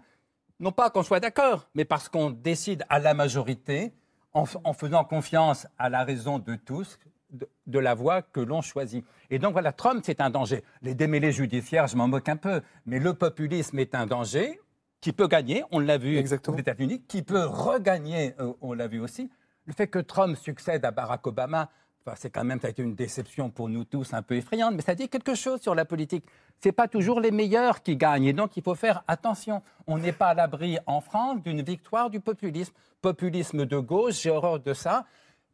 non 0.60 0.72
pas 0.72 0.90
qu'on 0.90 1.02
soit 1.02 1.20
d'accord, 1.20 1.68
mais 1.74 1.84
parce 1.84 2.08
qu'on 2.08 2.30
décide 2.30 2.84
à 2.88 2.98
la 2.98 3.14
majorité, 3.14 3.92
en, 4.32 4.44
faisant 4.74 5.02
confiance 5.04 5.66
à 5.78 5.88
la 5.88 6.04
raison 6.04 6.38
de 6.38 6.56
tous, 6.56 6.98
de, 7.30 7.48
de 7.66 7.78
la 7.78 7.94
voie 7.94 8.20
que 8.20 8.40
l'on 8.40 8.60
choisit. 8.60 9.02
Et 9.30 9.38
donc 9.38 9.52
voilà, 9.52 9.72
Trump, 9.72 10.02
c'est 10.04 10.20
un 10.20 10.28
danger. 10.28 10.62
Les 10.82 10.94
démêlés 10.94 11.32
judiciaires, 11.32 11.86
je 11.86 11.96
m'en 11.96 12.06
moque 12.06 12.28
un 12.28 12.36
peu, 12.36 12.60
mais 12.84 12.98
le 12.98 13.14
populisme 13.14 13.78
est 13.78 13.94
un 13.94 14.04
danger 14.04 14.60
qui 15.00 15.12
peut 15.12 15.28
gagner, 15.28 15.62
on 15.70 15.78
l'a 15.78 15.98
vu 15.98 16.16
Exactement. 16.16 16.56
aux 16.56 16.60
États-Unis, 16.60 17.02
qui 17.08 17.22
peut 17.22 17.44
regagner, 17.44 18.34
euh, 18.40 18.52
on 18.60 18.72
l'a 18.72 18.88
vu 18.88 19.00
aussi. 19.00 19.30
Le 19.66 19.72
fait 19.72 19.88
que 19.88 19.98
Trump 19.98 20.36
succède 20.36 20.84
à 20.84 20.92
Barack 20.92 21.26
Obama, 21.26 21.68
enfin, 22.04 22.16
c'est 22.16 22.30
quand 22.30 22.44
même, 22.44 22.60
ça 22.60 22.68
a 22.68 22.70
été 22.70 22.84
une 22.84 22.94
déception 22.94 23.50
pour 23.50 23.68
nous 23.68 23.84
tous 23.84 24.14
un 24.14 24.22
peu 24.22 24.36
effrayante, 24.36 24.74
mais 24.76 24.82
ça 24.82 24.94
dit 24.94 25.08
quelque 25.08 25.34
chose 25.34 25.60
sur 25.60 25.74
la 25.74 25.84
politique. 25.84 26.24
C'est 26.60 26.70
pas 26.70 26.86
toujours 26.86 27.18
les 27.18 27.32
meilleurs 27.32 27.82
qui 27.82 27.96
gagnent, 27.96 28.26
et 28.26 28.32
donc 28.32 28.56
il 28.56 28.62
faut 28.62 28.76
faire 28.76 29.02
attention. 29.08 29.62
On 29.88 29.98
n'est 29.98 30.12
pas 30.12 30.28
à 30.28 30.34
l'abri 30.34 30.78
en 30.86 31.00
France 31.00 31.42
d'une 31.42 31.62
victoire 31.62 32.10
du 32.10 32.20
populisme. 32.20 32.72
Populisme 33.02 33.66
de 33.66 33.78
gauche, 33.78 34.22
j'ai 34.22 34.30
horreur 34.30 34.60
de 34.60 34.72
ça. 34.72 35.04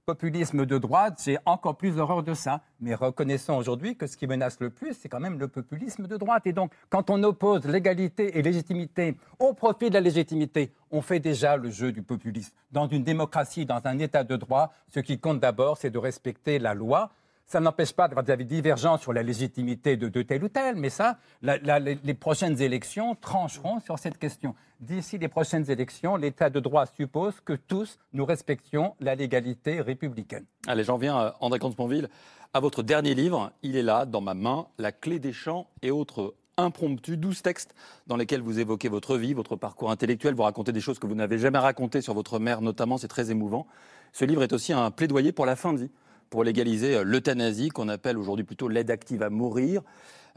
Populisme 0.05 0.67
de 0.67 0.79
droite, 0.79 1.23
j'ai 1.25 1.38
encore 1.45 1.77
plus 1.77 1.97
horreur 2.01 2.25
de 2.25 2.35
ça. 2.35 2.61
Mais 2.81 2.93
reconnaissons 2.97 3.55
aujourd'hui 3.55 3.97
que 3.97 4.09
ce 4.09 4.17
qui 4.17 4.27
menace 4.27 4.59
le 4.59 4.69
plus, 4.69 4.95
c'est 4.95 5.09
quand 5.09 5.21
même 5.21 5.38
le 5.38 5.47
populisme 5.47 6.09
de 6.09 6.17
droite. 6.17 6.45
Et 6.45 6.53
donc, 6.53 6.73
quand 6.91 7.09
on 7.09 7.23
oppose 7.23 7.65
légalité 7.67 8.37
et 8.37 8.43
légitimité 8.43 9.17
au 9.38 9.53
profit 9.53 9.91
de 9.91 9.95
la 9.95 10.01
légitimité, 10.01 10.73
on 10.91 11.03
fait 11.03 11.21
déjà 11.21 11.57
le 11.57 11.71
jeu 11.71 11.93
du 11.93 12.03
populisme. 12.03 12.53
Dans 12.73 12.88
une 12.88 13.05
démocratie, 13.05 13.65
dans 13.65 13.81
un 13.85 13.97
état 14.01 14.25
de 14.25 14.35
droit, 14.35 14.73
ce 14.93 14.99
qui 14.99 15.21
compte 15.21 15.38
d'abord, 15.38 15.77
c'est 15.77 15.91
de 15.91 15.99
respecter 15.99 16.59
la 16.59 16.75
loi. 16.75 17.12
Ça 17.53 17.61
n'empêche 17.61 17.93
pas 17.93 18.09
d'avoir 18.09 18.25
des 18.25 18.45
divergences 18.47 19.03
sur 19.03 19.12
la 19.12 19.23
légitimité 19.23 19.99
de, 19.99 20.23
tel 20.23 20.43
ou 20.43 20.49
tel, 20.49 20.75
mais 20.75 20.88
ça, 20.88 21.19
les, 21.43 22.15
prochaines 22.15 22.62
élections 22.62 23.15
trancheront 23.15 23.79
sur 23.81 23.99
cette 23.99 24.17
question. 24.17 24.55
D'ici 24.81 25.19
les 25.19 25.29
prochaines 25.29 25.71
élections, 25.71 26.17
l'état 26.17 26.49
de 26.49 26.61
droit 26.61 26.87
suppose 26.87 27.43
que 27.45 27.53
tous 27.53 27.99
nous 28.15 28.25
respections 28.25 28.95
la 29.01 29.15
légalité 29.15 29.83
républicaine. 29.83 30.47
Allez, 30.67 30.83
j'en 30.83 30.97
viens, 30.97 31.21
euh, 31.21 31.31
André 31.41 31.59
Comte-Sponville, 31.59 32.09
à 32.55 32.61
votre 32.61 32.83
dernier 32.83 33.15
livre. 33.15 33.53
Il 33.62 33.77
est 33.77 33.83
là, 33.83 34.07
dans 34.07 34.23
ma 34.23 34.33
main, 34.33 34.69
La 34.79 34.91
clé 34.91 35.19
des 35.19 35.35
champs 35.35 35.67
et 35.83 35.91
autres 35.91 36.33
impromptus, 36.57 37.19
12 37.19 37.43
textes 37.43 37.75
dans 38.07 38.17
lesquels 38.17 38.41
vous 38.41 38.61
évoquez 38.61 38.88
votre 38.88 39.19
vie, 39.19 39.35
votre 39.35 39.57
parcours 39.57 39.91
intellectuel, 39.91 40.35
vous 40.35 40.45
racontez 40.45 40.73
des 40.73 40.81
choses 40.81 40.99
que 40.99 41.07
vous 41.07 41.15
n'avez 41.15 41.37
jamais 41.37 41.59
racontées 41.59 42.01
sur 42.01 42.15
votre 42.15 42.38
mère 42.38 42.62
notamment, 42.62 42.97
c'est 42.97 43.09
très 43.09 43.31
émouvant. 43.31 43.67
Ce 44.15 44.25
livre 44.25 44.43
est 44.43 44.55
aussi 44.55 44.73
un 44.73 44.91
plaidoyer 44.91 45.33
pour 45.33 45.45
la 45.45 45.57
fin 45.57 45.75
de 45.75 45.81
vie, 45.81 45.91
pour 46.33 46.45
légaliser 46.45 46.97
euh, 46.97 47.05
l'euthanasie, 47.05 47.68
qu'on 47.68 47.90
appelle 47.90 48.16
aujourd'hui 48.16 48.45
plutôt 48.45 48.66
l'aide 48.66 48.90
active 48.90 49.23
à 49.23 49.29
mourir. 49.29 49.83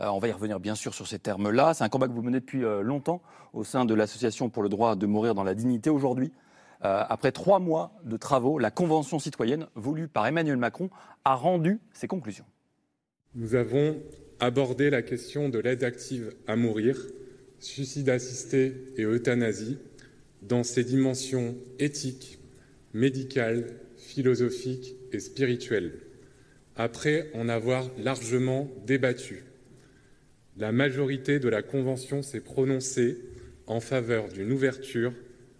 Euh, 0.02 0.08
on 0.08 0.20
va 0.20 0.28
y 0.28 0.32
revenir 0.34 0.60
bien 0.60 0.76
sûr 0.76 0.94
sur 0.94 1.08
ces 1.08 1.20
termes-là. 1.20 1.74
C'est 1.74 1.86
un 1.86 1.90
combat 1.90 2.10
que 2.10 2.12
vous 2.12 2.22
menez 2.22 2.42
depuis 2.42 2.66
euh, 2.66 2.82
longtemps 2.82 3.22
au 3.54 3.64
sein 3.64 3.86
de 3.86 3.94
l'Association 3.94 4.50
pour 4.50 4.62
le 4.62 4.68
droit 4.68 4.98
de 4.98 5.06
mourir 5.06 5.34
dans 5.34 5.46
la 5.46 5.56
dignité. 5.56 5.90
Aujourd'hui, 5.90 6.32
après 6.82 7.32
trois 7.32 7.58
mois 7.58 7.94
de 8.04 8.16
travaux, 8.16 8.60
la 8.60 8.70
Convention 8.70 9.18
citoyenne, 9.18 9.66
voulue 9.74 10.08
par 10.08 10.28
Emmanuel 10.28 10.58
Macron, 10.58 10.92
a 11.24 11.34
rendu 11.34 11.80
ses 11.94 12.08
conclusions. 12.08 12.46
Nous 13.34 13.56
avons 13.56 13.98
abordé 14.40 14.92
la 14.92 15.02
question 15.02 15.50
de 15.50 15.58
l'aide 15.58 15.84
active 15.84 16.36
à 16.46 16.56
mourir, 16.56 17.00
suicide 17.58 18.10
assisté 18.10 18.94
et 18.98 19.04
euthanasie 19.04 19.80
dans 20.44 20.64
ses 20.64 20.84
dimensions 20.84 21.56
éthiques, 21.80 22.38
médicales, 22.94 23.80
philosophiques 24.16 24.96
et 25.12 25.20
spirituelles, 25.20 26.00
après 26.78 27.30
en 27.34 27.50
avoir 27.50 27.84
largement 27.98 28.70
débattu. 28.86 29.44
La 30.56 30.72
majorité 30.72 31.40
de 31.40 31.50
la 31.50 31.62
Convention 31.62 32.22
s'est 32.22 32.40
prononcée 32.40 33.18
en 33.68 33.82
faveur 33.82 34.30
d'une 34.30 34.54
ouverture 34.54 35.12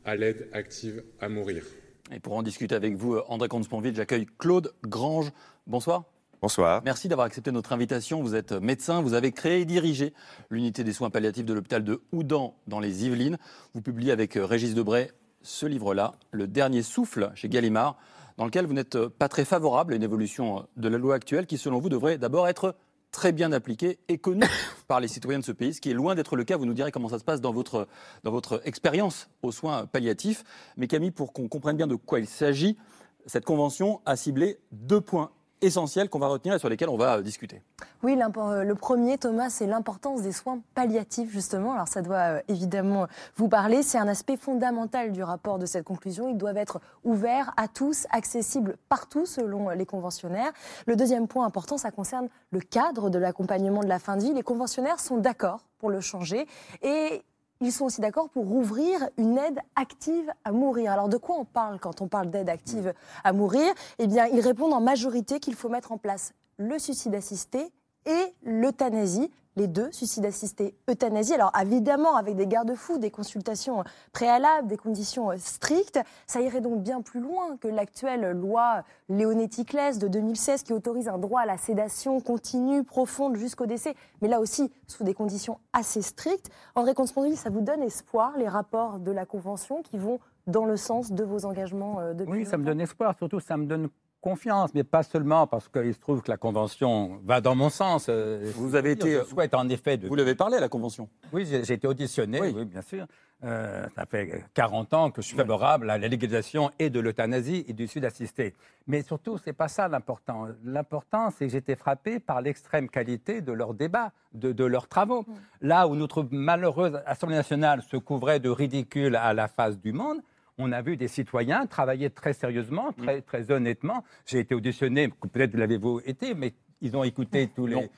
à 0.06 0.16
l'aide 0.16 0.48
active 0.54 1.04
à 1.20 1.28
mourir. 1.28 1.66
Et 2.14 2.22
pour 2.22 2.34
en 2.34 2.44
discuter 2.44 2.76
avec 2.76 2.96
vous, 2.96 3.16
euh, 3.16 3.24
André 3.28 3.50
Comte-Sponville, 3.50 3.94
j'accueille 3.94 4.28
Claude 4.38 4.74
Grange. 4.84 5.34
Bonsoir. 5.68 6.06
Bonsoir. 6.42 6.82
Merci 6.86 7.10
d'avoir 7.10 7.28
accepté 7.28 7.52
notre 7.52 7.74
invitation. 7.74 8.22
Vous 8.22 8.36
êtes 8.36 8.54
médecin, 8.54 9.02
vous 9.02 9.16
avez 9.16 9.34
créé 9.34 9.62
et 9.62 9.66
dirigé 9.66 10.14
l'unité 10.50 10.86
des 10.86 10.94
soins 10.94 11.10
palliatifs 11.10 11.46
de 11.46 11.54
l'hôpital 11.54 11.84
de 11.84 12.02
Houdan 12.14 12.56
dans 12.68 12.80
les 12.80 13.06
Yvelines. 13.06 13.38
Vous 13.74 13.82
publiez 13.82 14.14
avec 14.14 14.38
euh, 14.38 14.46
Régis 14.46 14.76
Debray 14.76 15.10
ce 15.42 15.66
livre-là, 15.66 16.16
Le 16.32 16.48
dernier 16.48 16.82
souffle 16.82 17.32
chez 17.36 17.50
Gallimard, 17.50 17.98
dans 18.38 18.46
lequel 18.46 18.66
vous 18.66 18.74
n'êtes 18.74 18.96
euh, 18.96 19.10
pas 19.10 19.30
très 19.30 19.46
favorable 19.46 19.94
à 19.94 19.96
une 19.96 20.04
évolution 20.04 20.60
euh, 20.60 20.62
de 20.78 20.88
la 20.88 20.98
loi 20.98 21.16
actuelle 21.16 21.46
qui, 21.46 21.58
selon 21.58 21.80
vous, 21.80 21.90
devrait 21.90 22.18
d'abord 22.18 22.48
être 22.48 22.76
très 23.12 23.32
bien 23.32 23.52
appliquée 23.52 24.00
et 24.08 24.18
connue 24.18 24.44
par 24.88 25.00
les 25.00 25.08
citoyens 25.08 25.40
de 25.40 25.46
ce 25.46 25.52
pays, 25.52 25.74
ce 25.74 25.82
qui 25.82 25.92
est 25.92 25.94
loin 25.94 26.16
d'être 26.16 26.36
le 26.36 26.44
cas. 26.44 26.58
Vous 26.58 26.66
nous 26.66 26.74
direz 26.74 26.92
comment 26.92 27.10
ça 27.10 27.20
se 27.20 27.24
passe 27.24 27.42
dans 27.42 27.54
votre, 27.54 27.88
dans 28.24 28.32
votre 28.32 28.62
expérience 28.66 29.30
aux 29.42 29.52
soins 29.52 29.86
palliatifs. 29.86 30.44
Mais 30.78 30.88
Camille, 30.88 31.12
pour 31.12 31.34
qu'on 31.34 31.48
comprenne 31.48 31.78
bien 31.78 31.88
de 31.88 31.96
quoi 31.96 32.20
il 32.20 32.28
s'agit, 32.28 32.78
cette 33.26 33.46
convention 33.46 34.02
a 34.06 34.16
ciblé 34.16 34.60
deux 34.72 35.02
points 35.02 35.32
essentiels 35.66 36.10
qu'on 36.10 36.20
va 36.20 36.28
retenir 36.28 36.56
et 36.56 36.60
sur 36.60 36.70
lesquels 36.70 36.90
on 36.90 36.98
va 36.98 37.22
discuter. 37.22 37.62
Oui, 38.04 38.16
le 38.16 38.74
premier, 38.74 39.18
Thomas, 39.18 39.50
c'est 39.50 39.66
l'importance 39.66 40.22
des 40.22 40.32
soins 40.32 40.60
palliatifs, 40.76 41.32
justement. 41.32 41.74
Alors 41.74 41.88
ça 41.88 42.02
doit 42.02 42.42
évidemment 42.48 43.08
vous 43.36 43.50
parler. 43.50 43.84
C'est 43.84 43.98
un 43.98 44.08
aspect 44.08 44.38
fondamental 44.38 45.12
du 45.12 45.24
rapport 45.24 45.60
de 45.60 45.66
cette 45.66 45.84
conclusion. 45.84 46.30
Ils 46.30 46.38
doivent 46.38 46.58
être 46.58 46.80
ouverts 47.04 47.54
à 47.58 47.68
tous, 47.68 48.06
accessibles 48.12 48.78
partout, 48.90 49.26
selon 49.26 49.70
les 49.70 49.86
conventionnaires. 49.86 50.52
Le 50.86 50.96
deuxième 50.96 51.28
point 51.28 51.46
important, 51.46 51.78
ça 51.78 51.92
concerne 51.92 52.30
le 52.52 52.60
cadre 52.60 53.10
de 53.10 53.18
l'accompagnement 53.18 53.82
de 53.82 53.88
la 53.88 54.00
fin 54.00 54.18
de 54.18 54.24
vie. 54.24 54.34
Les 54.34 54.44
conventionnaires 54.44 55.00
sont 55.00 55.18
d'accord 55.18 55.66
pour 55.80 55.90
le 55.90 56.00
changer 56.00 56.48
et 56.82 57.24
ils 57.62 57.72
sont 57.72 57.86
aussi 57.86 58.02
d'accord 58.02 58.30
pour 58.30 58.52
ouvrir 58.52 59.10
une 59.18 59.38
aide 59.38 59.60
active 59.76 60.32
à 60.44 60.52
mourir. 60.52 60.92
Alors 60.92 61.10
de 61.10 61.18
quoi 61.18 61.38
on 61.38 61.46
parle 61.46 61.80
quand 61.80 62.02
on 62.02 62.08
parle 62.08 62.30
d'aide 62.30 62.50
active 62.50 62.94
à 63.24 63.34
mourir? 63.34 63.74
Eh 64.00 64.08
bien, 64.08 64.26
ils 64.28 64.42
répondent 64.42 64.74
en 64.74 64.82
majorité 64.82 65.40
qu'il 65.40 65.56
faut 65.56 65.70
mettre 65.70 65.92
en 65.92 65.98
place 65.98 66.34
le 66.58 66.80
suicide 66.80 67.16
assisté 67.16 67.72
et 68.06 68.34
l'euthanasie 68.44 69.32
les 69.56 69.68
deux, 69.68 69.92
suicide 69.92 70.26
assisté, 70.26 70.76
euthanasie. 70.90 71.34
Alors 71.34 71.52
évidemment, 71.62 72.16
avec 72.16 72.36
des 72.36 72.48
garde-fous, 72.48 72.98
des 72.98 73.12
consultations 73.12 73.84
préalables, 74.12 74.68
des 74.68 74.78
conditions 74.78 75.32
euh, 75.32 75.36
strictes, 75.38 76.00
ça 76.28 76.42
irait 76.42 76.62
donc 76.62 76.84
bien 76.84 77.02
plus 77.02 77.20
loin 77.20 77.58
que 77.58 77.68
l'actuelle 77.68 78.32
loi 78.32 78.84
Léonetti-Claes 79.10 79.98
de 80.00 80.08
2016 80.08 80.64
qui 80.64 80.74
autorise 80.74 81.08
un 81.08 81.18
droit 81.18 81.42
à 81.42 81.46
la 81.46 81.58
sédation 81.58 82.20
continue, 82.20 82.84
profonde 82.84 83.38
jusqu'au 83.38 83.66
décès, 83.66 83.96
mais 84.22 84.28
là 84.28 84.40
aussi 84.40 84.72
sous 84.88 85.04
des 85.04 85.14
conditions 85.14 85.60
assez 85.74 86.02
strictes. 86.02 86.50
André 86.76 86.94
comte 86.94 87.06
ça 87.36 87.50
vous 87.50 87.62
donne 87.62 87.82
espoir, 87.82 88.34
les 88.38 88.50
rapports 88.50 89.00
de 89.00 89.12
la 89.12 89.26
Convention 89.26 89.82
qui 89.84 89.98
vont 89.98 90.20
dans 90.48 90.66
le 90.66 90.76
sens 90.76 91.12
de 91.12 91.24
vos 91.24 91.46
engagements 91.46 92.00
euh, 92.00 92.14
depuis 92.14 92.40
Oui, 92.40 92.46
ça 92.46 92.58
me 92.58 92.66
donne 92.66 92.82
espoir, 92.82 93.16
surtout 93.18 93.40
ça 93.40 93.58
me 93.58 93.66
donne 93.66 93.90
confiance, 94.26 94.74
mais 94.74 94.84
pas 94.84 95.04
seulement 95.04 95.46
parce 95.46 95.70
qu'il 95.70 95.94
se 95.94 96.00
trouve 96.00 96.24
que 96.24 96.32
la 96.32 96.38
Convention 96.38 97.20
va 97.24 97.42
dans 97.42 97.54
mon 97.54 97.70
sens. 97.70 98.08
Euh, 98.10 98.52
vous 98.56 98.74
avez 98.74 98.94
été. 98.94 99.24
souhaite 99.24 99.54
en 99.54 99.70
effet. 99.70 99.98
Vous 99.98 100.16
l'avez 100.16 100.34
parlé 100.34 100.58
à 100.58 100.60
la 100.60 100.68
Convention 100.68 101.08
Oui, 101.32 101.46
j'ai 101.46 101.74
été 101.74 101.88
auditionné, 101.88 102.42
oui, 102.42 102.66
bien 102.66 102.82
sûr. 102.82 103.06
Euh, 103.44 103.86
ça 103.96 104.08
fait 104.08 104.44
40 104.56 104.94
ans 104.96 105.12
que 105.12 105.22
je 105.22 105.28
suis 105.28 105.38
favorable 105.38 105.92
à 105.92 106.00
la 106.00 106.08
légalisation 106.08 106.72
et 106.80 106.90
de 106.90 107.00
l'euthanasie 107.00 107.66
et 107.68 107.74
du 107.74 107.88
sud 107.88 108.04
assisté. 108.04 108.56
Mais 108.88 109.04
surtout, 109.04 109.38
c'est 109.38 109.54
pas 109.54 109.68
ça 109.68 109.88
l'important. 109.88 110.48
L'important, 110.64 111.30
c'est 111.30 111.46
que 111.46 111.52
j'étais 111.52 111.76
frappé 111.76 112.20
par 112.20 112.42
l'extrême 112.42 112.90
qualité 112.90 113.42
de 113.42 113.52
leurs 113.52 113.76
débats, 113.76 114.12
de, 114.34 114.52
de 114.52 114.66
leurs 114.66 114.88
travaux. 114.88 115.22
Mm. 115.22 115.34
Là 115.62 115.88
où 115.88 115.96
notre 115.96 116.28
malheureuse 116.32 117.00
Assemblée 117.06 117.36
nationale 117.36 117.84
se 117.84 117.98
couvrait 117.98 118.40
de 118.40 118.50
ridicule 118.50 119.16
à 119.16 119.36
la 119.36 119.48
face 119.48 119.78
du 119.78 119.94
monde, 119.94 120.22
on 120.58 120.72
a 120.72 120.82
vu 120.82 120.98
des 120.98 121.08
citoyens 121.08 121.66
travailler 121.66 122.10
très 122.10 122.34
sérieusement, 122.34 122.90
mm. 122.90 123.04
très, 123.04 123.22
très 123.22 123.52
honnêtement. 123.52 124.04
J'ai 124.26 124.40
été 124.40 124.56
auditionné, 124.56 125.10
peut-être 125.10 125.56
l'avez-vous 125.56 126.02
été, 126.06 126.34
mais 126.34 126.54
ils 126.82 126.96
ont 126.96 127.04
écouté 127.04 127.50
tous 127.56 127.68
les, 127.68 127.90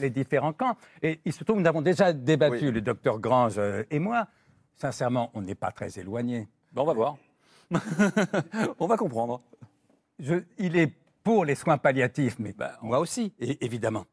les 0.00 0.10
différents 0.10 0.52
camps. 0.52 0.76
Et 1.02 1.18
surtout, 1.30 1.54
nous 1.54 1.66
avons 1.66 1.82
déjà 1.82 2.12
débattu, 2.12 2.70
le 2.70 2.80
docteur 2.80 3.18
Grange 3.18 3.58
euh, 3.58 3.84
et 3.90 3.98
moi. 3.98 4.26
Sincèrement, 4.74 5.30
on 5.34 5.42
n'est 5.42 5.54
pas 5.54 5.72
très 5.72 5.98
éloignés. 5.98 6.48
on 6.76 6.84
va 6.84 6.92
voir. 6.92 7.16
on 8.78 8.86
va 8.86 8.96
comprendre. 8.96 9.40
il 10.58 10.76
est 10.76 10.92
pour 11.22 11.44
les 11.44 11.54
soins 11.54 11.78
palliatifs, 11.78 12.38
mais 12.38 12.52
bah, 12.52 12.78
moi 12.82 12.98
aussi, 13.00 13.32
évidemment. 13.38 14.06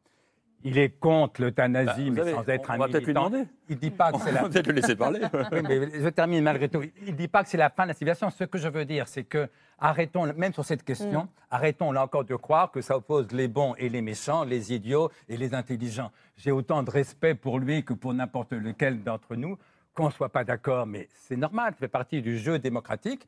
Il 0.64 0.78
est 0.78 0.98
contre 0.98 1.42
l'euthanasie, 1.42 2.10
bah, 2.10 2.22
mais 2.24 2.32
sans 2.32 2.48
être 2.48 2.70
un 2.70 2.86
militant. 2.86 3.30
Il 3.68 3.78
dit 3.78 3.90
pas 3.90 4.12
que 4.12 4.18
c'est 4.24 4.32
la. 4.32 4.40
On 4.40 4.42
va 4.44 4.48
peut-être 4.48 4.66
le 4.66 4.72
laisser 4.72 4.96
parler. 4.96 5.20
oui, 5.52 5.60
mais 5.62 6.00
je 6.00 6.08
termine 6.08 6.42
malgré 6.42 6.68
tout. 6.68 6.82
Il 7.02 7.12
ne 7.12 7.16
dit 7.16 7.28
pas 7.28 7.44
que 7.44 7.48
c'est 7.48 7.56
la 7.56 7.70
fin 7.70 7.84
de 7.84 7.88
la 7.88 7.94
civilisation. 7.94 8.30
Ce 8.30 8.44
que 8.44 8.58
je 8.58 8.68
veux 8.68 8.84
dire, 8.84 9.06
c'est 9.06 9.24
que 9.24 9.48
arrêtons, 9.78 10.32
même 10.34 10.52
sur 10.52 10.64
cette 10.64 10.82
question, 10.82 11.24
mm. 11.24 11.28
arrêtons 11.50 11.92
là 11.92 12.02
encore 12.02 12.24
de 12.24 12.34
croire 12.34 12.70
que 12.70 12.80
ça 12.80 12.96
oppose 12.96 13.30
les 13.32 13.48
bons 13.48 13.74
et 13.76 13.88
les 13.88 14.02
méchants, 14.02 14.44
les 14.44 14.72
idiots 14.72 15.10
et 15.28 15.36
les 15.36 15.54
intelligents. 15.54 16.10
J'ai 16.36 16.50
autant 16.50 16.82
de 16.82 16.90
respect 16.90 17.34
pour 17.34 17.58
lui 17.58 17.84
que 17.84 17.92
pour 17.92 18.14
n'importe 18.14 18.52
lequel 18.52 19.02
d'entre 19.02 19.36
nous. 19.36 19.58
Qu'on 19.94 20.06
ne 20.06 20.12
soit 20.12 20.28
pas 20.28 20.44
d'accord, 20.44 20.86
mais 20.86 21.08
c'est 21.10 21.36
normal, 21.36 21.72
ça 21.72 21.78
fait 21.78 21.88
partie 21.88 22.20
du 22.20 22.38
jeu 22.38 22.58
démocratique. 22.58 23.26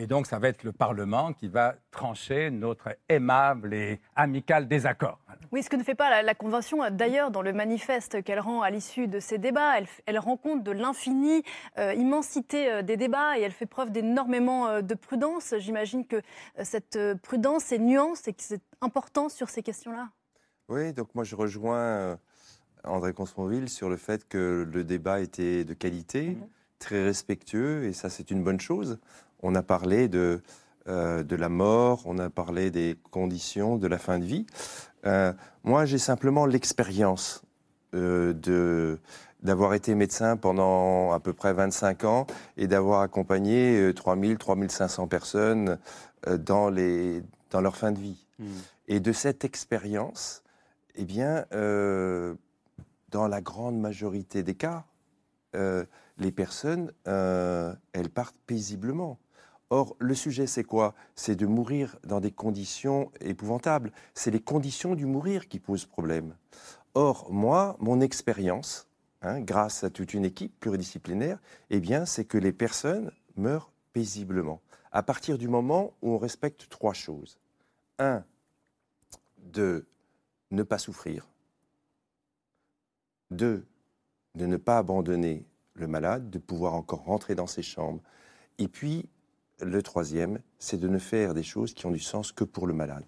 Et 0.00 0.06
donc, 0.06 0.28
ça 0.28 0.38
va 0.38 0.46
être 0.46 0.62
le 0.62 0.70
Parlement 0.70 1.32
qui 1.32 1.48
va 1.48 1.74
trancher 1.90 2.52
notre 2.52 2.96
aimable 3.08 3.74
et 3.74 4.00
amical 4.14 4.68
désaccord. 4.68 5.18
Oui, 5.50 5.60
ce 5.64 5.68
que 5.68 5.74
ne 5.74 5.82
fait 5.82 5.96
pas 5.96 6.22
la, 6.22 6.34
Convention, 6.36 6.88
d'ailleurs, 6.92 7.32
dans 7.32 7.42
le 7.42 7.52
manifeste 7.52 8.22
qu'elle 8.22 8.38
rend 8.38 8.62
à 8.62 8.70
l'issue 8.70 9.08
de 9.08 9.18
ces 9.18 9.38
débats, 9.38 9.72
elle, 10.06 10.18
rend 10.20 10.36
compte 10.36 10.62
de 10.62 10.70
l'infinie 10.70 11.42
euh, 11.78 11.94
immensité 11.94 12.70
euh, 12.70 12.82
des 12.82 12.96
débats 12.96 13.40
et 13.40 13.42
elle 13.42 13.50
fait 13.50 13.66
preuve 13.66 13.90
d'énormément 13.90 14.68
euh, 14.68 14.82
de 14.82 14.94
prudence. 14.94 15.54
J'imagine 15.58 16.06
que 16.06 16.22
cette 16.62 16.96
prudence 17.22 17.72
et 17.72 17.80
nuance 17.80 18.28
et 18.28 18.34
que 18.34 18.42
c'est 18.42 18.62
important 18.80 19.28
sur 19.28 19.48
ces 19.48 19.64
questions-là. 19.64 20.10
Oui, 20.68 20.92
donc 20.92 21.12
moi 21.16 21.24
je 21.24 21.34
rejoins 21.34 22.18
André 22.84 23.12
Consponville 23.14 23.68
sur 23.68 23.88
le 23.88 23.96
fait 23.96 24.28
que 24.28 24.64
le 24.70 24.84
débat 24.84 25.18
était 25.20 25.64
de 25.64 25.74
qualité, 25.74 26.36
mhm. 26.36 26.48
très 26.78 27.02
respectueux, 27.02 27.86
et 27.86 27.92
ça 27.92 28.10
c'est 28.10 28.30
une 28.30 28.44
bonne 28.44 28.60
chose. 28.60 29.00
On 29.42 29.54
a 29.54 29.62
parlé 29.62 30.08
de, 30.08 30.42
euh, 30.88 31.22
de 31.22 31.36
la 31.36 31.50
mort, 31.50 32.02
on 32.06 32.18
a 32.18 32.30
parlé 32.30 32.70
des 32.70 32.96
conditions 33.10 33.76
de 33.76 33.86
la 33.86 33.98
fin 33.98 34.18
de 34.18 34.24
vie. 34.24 34.46
Euh, 35.04 35.34
moi, 35.62 35.84
j'ai 35.84 35.98
simplement 35.98 36.46
l'expérience 36.46 37.42
euh, 37.94 38.32
de 38.32 38.98
d'avoir 39.42 39.74
été 39.74 39.94
médecin 39.94 40.36
pendant 40.36 41.12
à 41.12 41.20
peu 41.20 41.32
près 41.32 41.52
25 41.52 42.02
ans 42.02 42.26
et 42.56 42.66
d'avoir 42.66 43.02
accompagné 43.02 43.92
3000, 43.94 44.36
3500 44.36 45.06
personnes 45.06 45.78
dans, 46.26 46.70
les, 46.70 47.22
dans 47.50 47.60
leur 47.60 47.76
fin 47.76 47.92
de 47.92 48.00
vie. 48.00 48.26
Hmm. 48.40 48.46
Et 48.88 48.98
de 48.98 49.12
cette 49.12 49.44
expérience, 49.44 50.42
eh 50.96 51.04
bien, 51.04 51.44
dans 51.52 53.28
la 53.28 53.40
grande 53.40 53.78
majorité 53.78 54.42
des 54.42 54.56
cas, 54.56 54.82
les 55.54 56.32
personnes, 56.32 56.90
elles 57.04 58.10
partent 58.12 58.40
paisiblement. 58.44 59.20
Or, 59.70 59.96
le 59.98 60.14
sujet, 60.14 60.46
c'est 60.46 60.64
quoi? 60.64 60.94
C'est 61.14 61.36
de 61.36 61.46
mourir 61.46 61.98
dans 62.02 62.20
des 62.20 62.30
conditions 62.30 63.10
épouvantables. 63.20 63.92
C'est 64.14 64.30
les 64.30 64.40
conditions 64.40 64.94
du 64.94 65.04
mourir 65.04 65.48
qui 65.48 65.58
posent 65.58 65.84
problème. 65.84 66.34
Or, 66.94 67.30
moi, 67.30 67.76
mon 67.78 68.00
expérience, 68.00 68.88
hein, 69.20 69.40
grâce 69.40 69.84
à 69.84 69.90
toute 69.90 70.14
une 70.14 70.24
équipe 70.24 70.58
pluridisciplinaire, 70.58 71.38
eh 71.68 71.80
bien, 71.80 72.06
c'est 72.06 72.24
que 72.24 72.38
les 72.38 72.52
personnes 72.52 73.12
meurent 73.36 73.70
paisiblement. 73.92 74.62
À 74.90 75.02
partir 75.02 75.36
du 75.36 75.48
moment 75.48 75.92
où 76.00 76.12
on 76.12 76.18
respecte 76.18 76.68
trois 76.70 76.94
choses. 76.94 77.38
Un, 77.98 78.24
de 79.52 79.86
ne 80.50 80.62
pas 80.62 80.78
souffrir. 80.78 81.28
Deux, 83.30 83.66
de 84.34 84.46
ne 84.46 84.56
pas 84.56 84.78
abandonner 84.78 85.44
le 85.74 85.86
malade, 85.86 86.30
de 86.30 86.38
pouvoir 86.38 86.74
encore 86.74 87.04
rentrer 87.04 87.34
dans 87.34 87.46
ses 87.46 87.62
chambres. 87.62 88.02
Et 88.58 88.68
puis, 88.68 89.08
le 89.60 89.82
troisième, 89.82 90.40
c'est 90.58 90.78
de 90.78 90.88
ne 90.88 90.98
faire 90.98 91.34
des 91.34 91.42
choses 91.42 91.74
qui 91.74 91.86
ont 91.86 91.90
du 91.90 91.98
sens 91.98 92.32
que 92.32 92.44
pour 92.44 92.66
le 92.66 92.74
malade. 92.74 93.04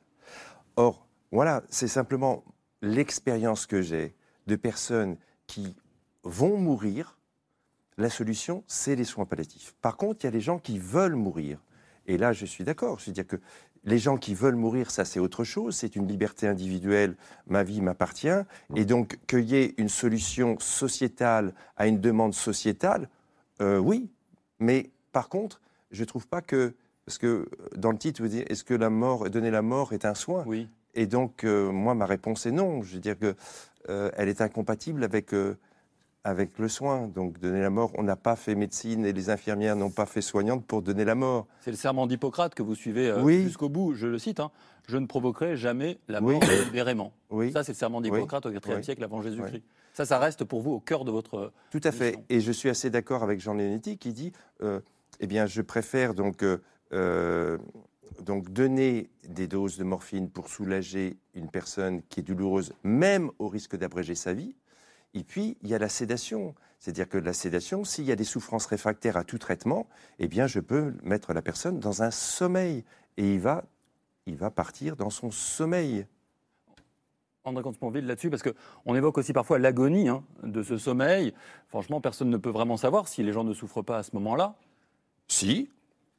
Or, 0.76 1.06
voilà, 1.32 1.62
c'est 1.68 1.88
simplement 1.88 2.44
l'expérience 2.82 3.66
que 3.66 3.82
j'ai 3.82 4.14
de 4.46 4.56
personnes 4.56 5.16
qui 5.46 5.76
vont 6.22 6.56
mourir. 6.56 7.18
La 7.98 8.10
solution, 8.10 8.64
c'est 8.66 8.96
les 8.96 9.04
soins 9.04 9.26
palliatifs. 9.26 9.74
Par 9.80 9.96
contre, 9.96 10.24
il 10.24 10.26
y 10.26 10.28
a 10.28 10.32
des 10.32 10.40
gens 10.40 10.58
qui 10.58 10.78
veulent 10.78 11.16
mourir. 11.16 11.62
Et 12.06 12.16
là, 12.18 12.32
je 12.32 12.46
suis 12.46 12.64
d'accord. 12.64 13.00
C'est-à-dire 13.00 13.26
que 13.26 13.36
les 13.84 13.98
gens 13.98 14.16
qui 14.16 14.34
veulent 14.34 14.56
mourir, 14.56 14.90
ça, 14.90 15.04
c'est 15.04 15.20
autre 15.20 15.44
chose. 15.44 15.76
C'est 15.76 15.96
une 15.96 16.08
liberté 16.08 16.46
individuelle. 16.46 17.16
Ma 17.46 17.62
vie 17.62 17.80
m'appartient. 17.80 18.28
Et 18.74 18.84
donc, 18.84 19.18
qu'il 19.26 19.44
y 19.44 19.56
ait 19.56 19.74
une 19.76 19.88
solution 19.88 20.58
sociétale 20.58 21.54
à 21.76 21.86
une 21.86 22.00
demande 22.00 22.34
sociétale, 22.34 23.08
euh, 23.60 23.78
oui. 23.78 24.10
Mais 24.58 24.90
par 25.12 25.28
contre, 25.28 25.60
je 25.90 26.00
ne 26.00 26.06
trouve 26.06 26.26
pas 26.26 26.42
que. 26.42 26.74
Parce 27.06 27.18
que 27.18 27.48
dans 27.76 27.90
le 27.90 27.98
titre, 27.98 28.22
vous 28.22 28.28
dites 28.28 28.50
est-ce 28.50 28.62
que 28.62 28.74
la 28.74 28.90
mort, 28.90 29.28
donner 29.30 29.50
la 29.50 29.62
mort 29.62 29.92
est 29.92 30.04
un 30.04 30.14
soin? 30.14 30.44
Oui. 30.46 30.68
Et 30.94 31.06
donc, 31.06 31.44
euh, 31.44 31.70
moi, 31.70 31.94
ma 31.94 32.06
réponse 32.06 32.46
est 32.46 32.52
non. 32.52 32.82
Je 32.82 32.94
veux 32.94 33.00
dire 33.00 33.18
qu'elle 33.18 33.34
euh, 33.88 34.10
est 34.16 34.40
incompatible 34.40 35.04
avec, 35.04 35.32
euh, 35.34 35.56
avec 36.24 36.58
le 36.58 36.68
soin. 36.68 37.08
Donc, 37.08 37.38
donner 37.38 37.60
la 37.60 37.70
mort, 37.70 37.92
on 37.96 38.02
n'a 38.02 38.16
pas 38.16 38.36
fait 38.36 38.54
médecine 38.54 39.04
et 39.04 39.12
les 39.12 39.30
infirmières 39.30 39.76
n'ont 39.76 39.90
pas 39.90 40.06
fait 40.06 40.20
soignante 40.20 40.64
pour 40.64 40.82
donner 40.82 41.04
la 41.04 41.14
mort. 41.14 41.46
C'est 41.60 41.70
le 41.70 41.76
serment 41.76 42.06
d'Hippocrate 42.06 42.54
que 42.54 42.62
vous 42.62 42.74
suivez 42.74 43.14
jusqu'au 43.42 43.68
bout. 43.68 43.94
Je 43.94 44.06
le 44.06 44.18
cite 44.18 44.40
hein. 44.40 44.50
Je 44.88 44.96
ne 44.96 45.06
provoquerai 45.06 45.56
jamais 45.56 45.98
la 46.08 46.20
mort 46.20 46.40
délibérément. 46.40 47.12
Oui. 47.30 47.52
Ça, 47.52 47.62
c'est 47.62 47.72
le 47.72 47.76
serment 47.76 48.00
d'Hippocrate 48.00 48.46
au 48.46 48.50
IVe 48.50 48.82
siècle 48.82 49.04
avant 49.04 49.22
Jésus-Christ. 49.22 49.62
Ça, 49.92 50.04
ça 50.04 50.18
reste 50.18 50.44
pour 50.44 50.62
vous 50.62 50.72
au 50.72 50.80
cœur 50.80 51.04
de 51.04 51.10
votre. 51.10 51.52
Tout 51.70 51.80
à 51.84 51.92
fait. 51.92 52.18
Et 52.28 52.40
je 52.40 52.52
suis 52.52 52.68
assez 52.68 52.90
d'accord 52.90 53.22
avec 53.22 53.40
Jean 53.40 53.54
Léonetti 53.54 53.98
qui 53.98 54.12
dit 54.12 54.32
eh 55.20 55.26
bien, 55.26 55.46
je 55.46 55.62
préfère 55.62 56.12
euh, 56.18 56.58
euh, 56.92 57.58
donc 58.20 58.50
donner 58.50 59.10
des 59.28 59.46
doses 59.46 59.78
de 59.78 59.84
morphine 59.84 60.30
pour 60.30 60.48
soulager 60.48 61.18
une 61.34 61.48
personne 61.48 62.02
qui 62.08 62.20
est 62.20 62.22
douloureuse, 62.24 62.72
même 62.82 63.30
au 63.38 63.48
risque 63.48 63.76
d'abréger 63.76 64.14
sa 64.14 64.32
vie. 64.32 64.56
Et 65.14 65.22
puis, 65.22 65.56
il 65.62 65.68
y 65.68 65.74
a 65.74 65.78
la 65.78 65.88
sédation. 65.88 66.54
C'est-à-dire 66.78 67.08
que 67.08 67.18
la 67.18 67.34
sédation, 67.34 67.84
s'il 67.84 68.04
y 68.04 68.12
a 68.12 68.16
des 68.16 68.24
souffrances 68.24 68.66
réfractaires 68.66 69.16
à 69.16 69.24
tout 69.24 69.38
traitement, 69.38 69.86
eh 70.18 70.28
bien, 70.28 70.46
je 70.46 70.60
peux 70.60 70.94
mettre 71.02 71.32
la 71.32 71.42
personne 71.42 71.78
dans 71.78 72.02
un 72.02 72.10
sommeil 72.10 72.84
et 73.16 73.34
il 73.34 73.40
va 73.40 73.64
il 74.26 74.36
va 74.36 74.50
partir 74.50 74.96
dans 74.96 75.10
son 75.10 75.30
sommeil. 75.30 76.06
André 77.44 77.62
Comte-Sponville 77.62 78.06
là-dessus, 78.06 78.30
parce 78.30 78.42
qu'on 78.42 78.94
évoque 78.94 79.18
aussi 79.18 79.32
parfois 79.32 79.58
l'agonie 79.58 80.08
hein, 80.08 80.22
de 80.42 80.62
ce 80.62 80.76
sommeil. 80.76 81.34
Franchement, 81.68 82.00
personne 82.00 82.30
ne 82.30 82.36
peut 82.36 82.50
vraiment 82.50 82.76
savoir 82.76 83.08
si 83.08 83.22
les 83.22 83.32
gens 83.32 83.44
ne 83.44 83.54
souffrent 83.54 83.82
pas 83.82 83.98
à 83.98 84.02
ce 84.02 84.10
moment-là. 84.14 84.56
Si, 85.30 85.70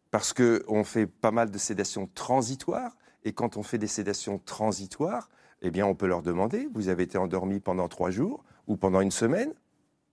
parce 0.09 0.31
qu'on 0.31 0.83
fait 0.85 1.05
pas 1.05 1.31
mal 1.31 1.51
de 1.51 1.57
sédations 1.57 2.09
transitoires, 2.15 2.95
et 3.25 3.33
quand 3.33 3.57
on 3.57 3.63
fait 3.63 3.77
des 3.77 3.87
sédations 3.87 4.39
transitoires, 4.39 5.29
eh 5.61 5.69
bien, 5.69 5.85
on 5.85 5.95
peut 5.95 6.07
leur 6.07 6.21
demander, 6.21 6.69
vous 6.73 6.87
avez 6.87 7.03
été 7.03 7.17
endormi 7.17 7.59
pendant 7.59 7.89
trois 7.89 8.09
jours 8.09 8.45
ou 8.67 8.77
pendant 8.77 9.01
une 9.01 9.11
semaine 9.11 9.53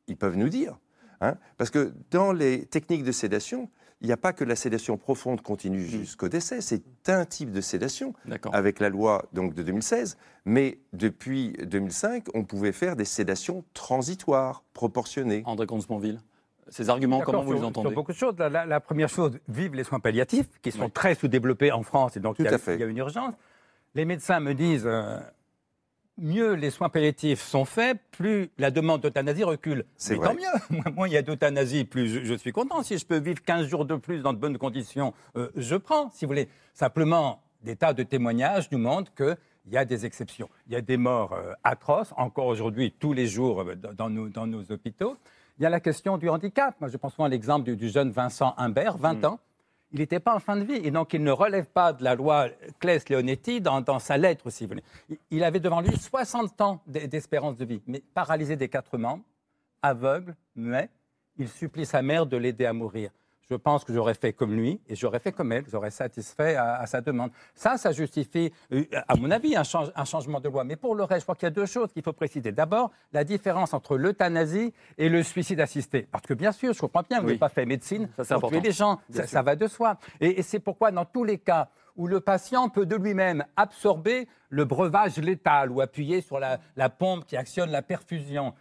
Ils 0.08 0.16
peuvent 0.16 0.36
nous 0.36 0.48
dire. 0.48 0.78
Hein. 1.20 1.36
parce 1.56 1.70
que 1.70 1.92
dans 2.12 2.32
les 2.32 2.66
techniques 2.66 3.02
de 3.02 3.10
sédation, 3.10 3.68
il 4.00 4.06
n'y 4.06 4.12
a 4.12 4.16
pas 4.16 4.32
que 4.32 4.44
la 4.44 4.54
sédation 4.54 4.96
profonde 4.96 5.42
continue 5.42 5.82
Mm. 5.82 5.88
jusqu'au 5.88 6.28
décès, 6.28 6.60
c'est 6.60 6.82
un 7.08 7.24
type 7.24 7.50
de 7.50 7.60
sédation 7.60 8.14
avec 8.52 8.78
la 8.78 8.88
loi 8.88 9.24
donc, 9.32 9.54
de 9.54 9.62
2016, 9.62 10.16
mais 10.44 10.78
depuis 10.92 11.54
2005, 11.64 12.26
on 12.34 12.44
pouvait 12.44 12.72
faire 12.72 12.94
des 12.94 13.04
sédations 13.04 13.64
transitoires, 13.74 14.62
proportionnées. 14.74 15.42
André 15.46 15.66
Comte-Sponville, 15.66 16.20
ces 16.70 16.90
arguments, 16.90 17.20
comment 17.20 17.42
vous 17.42 17.52
les 17.52 17.62
entendez 17.64 17.88
Sur 17.88 17.94
beaucoup 17.94 18.12
de 18.12 18.16
choses. 18.16 18.34
La, 18.38 18.48
la- 18.48 18.66
la 18.66 18.80
première 18.80 19.08
chose, 19.08 19.38
vive 19.48 19.74
les 19.74 19.84
soins 19.84 20.00
palliatifs, 20.00 20.46
qui 20.62 20.70
sont 20.72 20.88
très 20.90 21.14
sous-développés 21.14 21.72
en 21.72 21.82
France, 21.82 22.16
et 22.16 22.20
donc 22.20 22.36
Tout 22.36 22.42
il 22.42 22.46
y, 22.46 22.48
a, 22.48 22.54
à 22.54 22.58
fait. 22.58 22.74
il 22.74 22.80
y 22.80 22.84
a 22.84 22.86
une 22.86 22.96
urgence. 22.98 23.34
Les 23.94 24.04
médecins 24.04 24.40
me 24.40 24.52
disent, 24.54 24.86
euh, 24.86 25.18
mieux 26.18 26.54
les 26.54 26.70
soins 26.70 26.88
palliatifs 26.88 27.40
sont 27.40 27.64
faits, 27.64 27.98
plus 28.12 28.50
la 28.58 28.70
demande 28.70 29.00
d'euthanasie 29.00 29.44
recule. 29.44 29.84
C'est 29.96 30.14
Mais 30.14 30.18
vrai. 30.18 30.28
tant 30.28 30.34
mieux, 30.34 30.60
Moi, 30.70 30.84
moins 30.94 31.06
il 31.08 31.14
y 31.14 31.16
a 31.16 31.22
d'euthanasie, 31.22 31.84
plus 31.84 32.08
je, 32.08 32.24
je 32.24 32.34
suis 32.34 32.52
content. 32.52 32.82
Si 32.82 32.98
je 32.98 33.06
peux 33.06 33.18
vivre 33.18 33.40
15 33.42 33.66
jours 33.66 33.84
de 33.84 33.94
plus 33.96 34.20
dans 34.22 34.32
de 34.32 34.38
bonnes 34.38 34.58
conditions, 34.58 35.14
euh, 35.36 35.48
je 35.56 35.76
prends, 35.76 36.10
si 36.10 36.24
vous 36.24 36.30
voulez. 36.30 36.48
Simplement, 36.74 37.42
des 37.62 37.76
tas 37.76 37.92
de 37.92 38.02
témoignages 38.02 38.70
nous 38.70 38.78
montrent 38.78 39.12
que 39.14 39.36
il 39.66 39.74
y 39.74 39.76
a 39.76 39.84
des 39.84 40.06
exceptions. 40.06 40.48
Il 40.66 40.72
y 40.72 40.76
a 40.76 40.80
des 40.80 40.96
morts 40.96 41.32
euh, 41.34 41.52
atroces, 41.62 42.14
encore 42.16 42.46
aujourd'hui, 42.46 42.90
tous 42.98 43.12
les 43.12 43.26
jours, 43.26 43.64
dans, 43.76 43.92
dans 43.92 44.08
nos, 44.10 44.28
dans 44.28 44.46
nos 44.46 44.62
hôpitaux. 44.72 45.16
Il 45.58 45.62
y 45.62 45.66
a 45.66 45.70
la 45.70 45.80
question 45.80 46.18
du 46.18 46.28
handicap. 46.28 46.74
Moi, 46.80 46.88
je 46.88 46.96
pense 46.96 47.12
souvent 47.12 47.24
à 47.24 47.28
l'exemple 47.28 47.64
du, 47.64 47.76
du 47.76 47.88
jeune 47.88 48.10
Vincent 48.10 48.54
Humbert, 48.56 48.96
20 48.96 49.24
ans. 49.24 49.38
Il 49.90 50.00
n'était 50.00 50.20
pas 50.20 50.34
en 50.34 50.38
fin 50.38 50.54
de 50.56 50.64
vie, 50.64 50.80
et 50.84 50.90
donc 50.90 51.14
il 51.14 51.22
ne 51.22 51.30
relève 51.30 51.64
pas 51.66 51.94
de 51.94 52.04
la 52.04 52.14
loi 52.14 52.48
Claes-Leonetti 52.78 53.62
dans, 53.62 53.80
dans 53.80 53.98
sa 53.98 54.18
lettre, 54.18 54.50
si 54.50 54.64
vous 54.64 54.68
voulez. 54.74 54.82
Il- 55.30 55.42
avait 55.42 55.60
devant 55.60 55.80
lui 55.80 55.96
60 55.96 56.60
ans 56.60 56.82
d'espérance 56.86 57.56
de 57.56 57.64
vie, 57.64 57.80
mais 57.86 58.02
paralysé 58.12 58.54
des 58.56 58.68
quatre 58.68 58.98
membres, 58.98 59.24
aveugle, 59.80 60.36
mais 60.54 60.90
il 61.38 61.48
supplie 61.48 61.86
sa 61.86 62.02
mère 62.02 62.26
de 62.26 62.36
l'aider 62.36 62.66
à 62.66 62.74
mourir. 62.74 63.10
Je 63.50 63.56
pense 63.56 63.82
que 63.84 63.94
j'aurais 63.94 64.12
fait 64.14 64.34
comme 64.34 64.54
lui 64.54 64.78
et 64.88 64.94
j'aurais 64.94 65.20
fait 65.20 65.32
comme 65.32 65.52
elle, 65.52 65.64
j'aurais 65.70 65.90
satisfait 65.90 66.54
à, 66.56 66.74
à 66.80 66.86
sa 66.86 67.00
demande. 67.00 67.30
Ça, 67.54 67.78
ça 67.78 67.92
justifie, 67.92 68.52
euh, 68.72 68.84
à 69.06 69.16
mon 69.16 69.30
avis, 69.30 69.56
un, 69.56 69.62
change- 69.64 69.90
un 69.96 70.04
changement 70.04 70.38
de 70.38 70.48
loi. 70.50 70.64
Mais 70.64 70.76
pour 70.76 70.94
le 70.94 71.02
reste, 71.04 71.20
je 71.20 71.24
crois 71.24 71.34
qu'il 71.34 71.46
y 71.46 71.48
a 71.48 71.50
deux 71.50 71.64
choses 71.64 71.90
qu'il 71.92 72.02
faut 72.02 72.12
préciser. 72.12 72.52
D'abord, 72.52 72.90
la 73.12 73.24
différence 73.24 73.72
entre 73.72 73.96
l'euthanasie 73.96 74.74
et 74.98 75.08
le 75.08 75.22
suicide 75.22 75.60
assisté. 75.60 76.06
Parce 76.10 76.24
que 76.26 76.34
bien 76.34 76.52
sûr, 76.52 76.74
je 76.74 76.80
comprends 76.80 77.02
bien, 77.08 77.20
vous 77.20 77.24
Oui. 77.24 77.28
n'avez 77.32 77.38
pas 77.38 77.48
fait 77.48 77.64
médecine 77.64 78.08
Ça, 78.22 78.38
pour 78.38 78.50
tuer 78.50 78.60
les 78.60 78.72
gens. 78.72 79.00
Ça, 79.10 79.40
va 79.42 79.56
de 79.56 79.66
soi. 79.66 79.96
Et, 80.20 80.40
et 80.40 80.42
c'est 80.42 80.60
pourquoi, 80.60 80.90
dans 80.90 81.06
tous 81.06 81.24
les 81.24 81.38
cas 81.38 81.68
où 81.96 82.06
le 82.06 82.20
patient 82.20 82.68
peut 82.68 82.86
de 82.86 82.96
lui-même 82.96 83.44
absorber 83.56 84.28
le 84.50 84.64
breuvage 84.66 85.16
létal 85.16 85.70
ou 85.72 85.80
appuyer 85.80 86.20
sur 86.20 86.38
la, 86.38 86.58
la 86.76 86.90
pompe 86.90 87.24
qui 87.24 87.36
actionne 87.36 87.70
la 87.70 87.82
perfusion, 87.82 88.52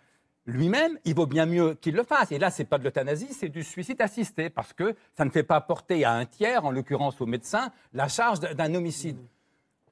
lui-même, 0.48 0.98
il 1.06 1.14
vaut 1.14 1.28
bien 1.28 1.46
mieux 1.46 1.76
qu'il 1.76 1.94
le 1.94 2.04
fasse. 2.04 2.32
Et 2.32 2.40
là, 2.40 2.50
c'est 2.50 2.64
pas 2.66 2.78
de 2.80 2.84
l'euthanasie, 2.86 3.28
c'est 3.34 3.50
du 3.50 3.64
suicide 3.64 4.02
assisté, 4.02 4.50
parce 4.50 4.74
que 4.74 4.96
ça 5.16 5.26
ne 5.26 5.30
fait 5.30 5.44
pas 5.44 5.60
porter 5.62 6.06
à 6.06 6.14
un 6.14 6.26
tiers, 6.26 6.66
en 6.66 6.72
l'occurrence 6.72 7.20
au 7.22 7.26
médecin, 7.26 7.72
la 7.94 8.08
charge 8.08 8.40
d'un- 8.40 8.74
homicide. 8.74 9.18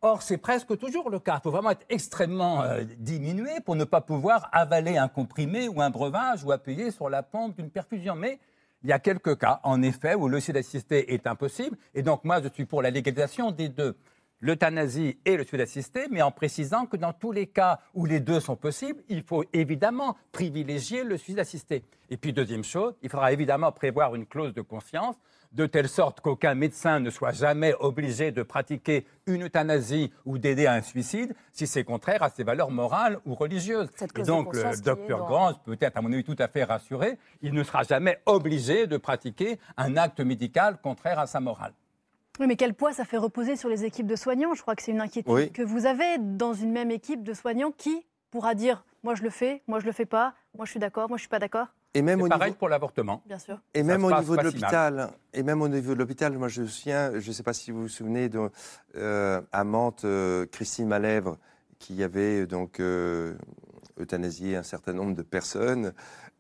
Or, 0.01 0.21
c'est 0.21 0.37
presque 0.37 0.77
toujours 0.77 1.09
le 1.09 1.19
cas. 1.19 1.37
Il 1.39 1.43
faut 1.43 1.51
vraiment 1.51 1.71
être 1.71 1.85
extrêmement 1.89 2.61
euh, 2.61 2.83
diminué 2.99 3.59
pour 3.65 3.75
ne 3.75 3.83
pas 3.83 4.01
pouvoir 4.01 4.49
avaler 4.51 4.97
un 4.97 5.07
comprimé 5.07 5.67
ou 5.67 5.81
un 5.81 5.89
breuvage 5.89 6.43
ou 6.43 6.51
appuyer 6.51 6.91
sur 6.91 7.09
la 7.09 7.23
pompe 7.23 7.55
d'une 7.57 7.69
perfusion. 7.71 8.15
Mais 8.15 8.39
il 8.83 8.89
y 8.89 8.93
a 8.93 8.99
quelques 8.99 9.37
cas, 9.39 9.59
en 9.63 9.81
effet, 9.81 10.13
où 10.13 10.27
le 10.27 10.39
suicide 10.39 10.57
assisté 10.57 11.13
est 11.13 11.25
impossible. 11.25 11.75
Et 11.95 12.03
donc, 12.03 12.23
moi, 12.23 12.41
je 12.41 12.49
suis 12.49 12.65
pour 12.65 12.81
la 12.83 12.91
légalisation 12.91 13.49
des 13.51 13.67
deux. 13.67 13.95
L'euthanasie 14.41 15.17
et 15.25 15.37
le 15.37 15.43
suicide 15.43 15.61
assisté, 15.61 16.05
mais 16.11 16.21
en 16.21 16.31
précisant 16.31 16.85
que 16.85 16.97
dans 16.97 17.13
tous 17.13 17.31
les 17.31 17.47
cas 17.47 17.79
où 17.93 18.05
les 18.05 18.19
deux 18.19 18.39
sont 18.39 18.55
possibles, 18.55 19.01
il 19.07 19.23
faut 19.23 19.43
évidemment 19.53 20.17
privilégier 20.31 21.03
le 21.03 21.17
suicide 21.17 21.39
assisté. 21.39 21.83
Et 22.09 22.17
puis, 22.17 22.33
deuxième 22.33 22.63
chose, 22.63 22.93
il 23.01 23.09
faudra 23.09 23.31
évidemment 23.31 23.71
prévoir 23.71 24.13
une 24.13 24.25
clause 24.25 24.53
de 24.53 24.61
conscience 24.61 25.15
de 25.55 25.65
telle 25.65 25.87
sorte 25.87 26.19
qu'aucun 26.19 26.53
médecin 26.53 26.99
ne 26.99 27.09
soit 27.09 27.31
jamais 27.31 27.73
obligé 27.79 28.31
de 28.31 28.43
pratiquer 28.43 29.05
une 29.25 29.45
euthanasie 29.45 30.11
ou 30.25 30.37
d'aider 30.37 30.65
à 30.65 30.73
un 30.73 30.81
suicide 30.81 31.33
si 31.53 31.65
c'est 31.65 31.85
contraire 31.85 32.21
à 32.21 32.29
ses 32.29 32.43
valeurs 32.43 32.71
morales 32.71 33.19
ou 33.25 33.35
religieuses. 33.35 33.89
Et 34.17 34.23
donc 34.23 34.53
le 34.53 34.81
docteur 34.81 35.25
Grange 35.25 35.55
peut 35.63 35.77
être, 35.79 35.97
à 35.97 36.01
mon 36.01 36.11
avis, 36.11 36.25
tout 36.25 36.35
à 36.39 36.49
fait 36.49 36.65
rassuré, 36.65 37.17
il 37.41 37.53
ne 37.53 37.63
sera 37.63 37.83
jamais 37.83 38.19
obligé 38.25 38.85
de 38.85 38.97
pratiquer 38.97 39.57
un 39.77 39.95
acte 39.95 40.19
médical 40.19 40.77
contraire 40.81 41.19
à 41.19 41.25
sa 41.25 41.39
morale. 41.39 41.73
Oui, 42.39 42.47
mais 42.47 42.55
quel 42.55 42.73
poids 42.73 42.91
ça 42.93 43.05
fait 43.05 43.17
reposer 43.17 43.55
sur 43.55 43.69
les 43.69 43.85
équipes 43.85 44.07
de 44.07 44.15
soignants? 44.15 44.53
Je 44.53 44.61
crois 44.61 44.75
que 44.75 44.81
c'est 44.83 44.91
une 44.91 45.01
inquiétude 45.01 45.31
Oui. 45.31 45.51
que 45.51 45.61
vous 45.61 45.85
avez 45.85 46.17
dans 46.19 46.53
une 46.53 46.71
même 46.71 46.91
équipe 46.91 47.23
de 47.23 47.33
soignants 47.33 47.71
qui 47.71 48.05
pourra 48.29 48.55
dire 48.55 48.85
moi 49.03 49.15
je 49.15 49.23
le 49.23 49.29
fais, 49.29 49.61
moi 49.67 49.79
je 49.79 49.85
le 49.85 49.91
fais 49.91 50.05
pas, 50.05 50.33
moi 50.57 50.65
je 50.65 50.71
suis 50.71 50.79
d'accord, 50.79 51.07
moi 51.07 51.17
je 51.17 51.21
suis 51.21 51.29
pas 51.29 51.39
d'accord? 51.39 51.67
Et 51.93 52.01
même 52.01 52.19
C'est 52.19 52.25
au 52.25 52.29
pareil 52.29 52.49
niveau, 52.49 52.57
pour 52.57 52.67
l'avortement. 52.67 53.21
Bien 53.25 53.39
sûr. 53.39 53.61
et 53.73 53.79
Ça 53.79 53.85
même 53.85 54.03
au 54.03 54.11
niveau 54.11 54.35
de 54.35 54.41
si 54.41 54.45
l'hôpital, 54.47 55.11
et 55.31 55.43
même 55.43 55.61
au 55.61 55.69
niveau 55.69 55.93
de 55.93 55.99
l'hôpital, 55.99 56.37
moi 56.37 56.49
je 56.49 56.65
souviens, 56.65 57.17
je 57.17 57.27
ne 57.29 57.33
sais 57.33 57.43
pas 57.43 57.53
si 57.53 57.71
vous 57.71 57.83
vous 57.83 57.87
souvenez 57.87 58.27
de 58.27 58.49
euh, 58.97 59.41
à 59.53 59.63
Mantes, 59.63 60.03
euh, 60.03 60.45
Christine 60.47 60.87
Malèvre, 60.87 61.37
qui 61.79 62.03
avait 62.03 62.47
donc 62.47 62.81
euh, 62.81 63.35
euthanasié 63.97 64.57
un 64.57 64.63
certain 64.63 64.91
nombre 64.91 65.15
de 65.15 65.21
personnes. 65.21 65.93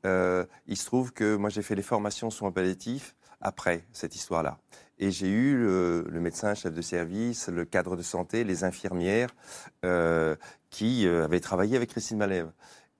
Euh, 0.05 0.45
il 0.67 0.75
se 0.75 0.85
trouve 0.87 1.13
que 1.13 1.37
moi 1.37 1.49
j'ai 1.49 1.61
fait 1.61 1.75
les 1.75 1.81
formations 1.83 2.29
soins 2.29 2.51
palliatifs 2.51 3.15
après 3.39 3.85
cette 3.93 4.15
histoire-là. 4.15 4.57
Et 4.97 5.11
j'ai 5.11 5.29
eu 5.29 5.57
le, 5.57 6.05
le 6.09 6.19
médecin 6.21 6.53
chef 6.53 6.73
de 6.73 6.81
service, 6.81 7.49
le 7.49 7.65
cadre 7.65 7.95
de 7.95 8.01
santé, 8.01 8.43
les 8.43 8.63
infirmières 8.63 9.35
euh, 9.83 10.35
qui 10.69 11.05
euh, 11.05 11.25
avaient 11.25 11.39
travaillé 11.39 11.75
avec 11.75 11.89
Christine 11.89 12.17
Malèvre. 12.17 12.51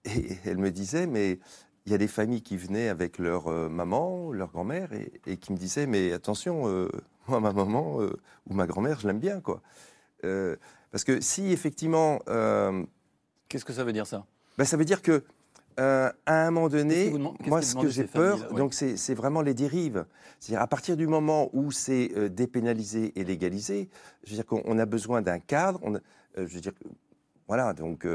Et 0.04 0.36
elle 0.44 0.58
me 0.58 0.70
disait, 0.70 1.06
mais 1.06 1.38
il 1.86 1.92
y 1.92 1.94
a 1.94 1.98
des 1.98 2.08
familles 2.08 2.42
qui 2.42 2.56
venaient 2.56 2.88
avec 2.88 3.18
leur 3.18 3.48
euh, 3.48 3.68
maman, 3.68 4.30
leur 4.32 4.50
grand-mère, 4.50 4.92
et, 4.92 5.12
et 5.26 5.36
qui 5.36 5.52
me 5.52 5.56
disaient, 5.56 5.86
mais 5.86 6.12
attention, 6.12 6.62
moi, 7.28 7.40
ma 7.40 7.52
maman 7.52 7.98
ou 8.46 8.54
ma 8.54 8.66
grand-mère, 8.66 9.00
je 9.00 9.06
l'aime 9.06 9.20
bien, 9.20 9.40
quoi. 9.40 9.62
Parce 10.90 11.04
que 11.04 11.20
si 11.20 11.52
effectivement, 11.52 12.20
Qu'est-ce 13.48 13.64
que 13.64 13.72
ça 13.72 13.84
veut 13.84 13.92
dire 13.92 14.06
ça? 14.06 14.26
Ben, 14.58 14.64
ça 14.64 14.76
veut 14.76 14.84
dire 14.84 15.02
que 15.02 15.24
euh, 15.78 16.10
à 16.24 16.46
un 16.46 16.50
moment 16.50 16.68
donné, 16.68 17.10
moi, 17.46 17.62
ce 17.62 17.74
que 17.76 17.88
j'ai 17.88 18.04
peur, 18.04 18.38
familles-là, 18.38 18.52
ouais. 18.52 18.58
donc 18.58 18.74
c'est 18.74 19.14
vraiment 19.14 19.42
les 19.42 19.54
dérives. 19.54 20.06
C'est-à-dire 20.40 20.62
à 20.62 20.66
partir 20.66 20.96
du 20.96 21.06
moment 21.06 21.50
où 21.52 21.70
c'est 21.70 22.12
euh, 22.16 22.28
dépénalisé 22.28 23.12
et 23.18 23.24
légalisé, 23.24 23.88
je 24.24 24.30
veux 24.30 24.36
dire 24.36 24.46
qu'on 24.46 24.62
on 24.64 24.78
a 24.78 24.86
besoin 24.86 25.22
d'un 25.22 25.38
cadre. 25.38 25.78
On 25.82 25.94
a- 25.94 25.98
euh, 26.38 26.46
je 26.46 26.54
veux 26.54 26.60
dire, 26.60 26.72
voilà, 27.48 27.72
donc 27.72 28.06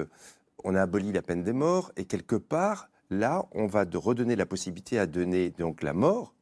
on 0.63 0.75
a 0.75 0.81
aboli 0.81 1.11
la 1.11 1.21
peine 1.21 1.43
des 1.43 1.53
morts 1.53 1.91
et 1.97 2.05
quelque 2.05 2.35
part, 2.35 2.89
là, 3.09 3.45
on 3.53 3.67
va 3.67 3.85
de 3.85 3.97
redonner 3.97 4.35
la 4.35 4.45
possibilité 4.45 4.99
à 4.99 5.05
donner 5.07 5.49
donc 5.51 5.83
la 5.83 5.93
mort 5.93 6.33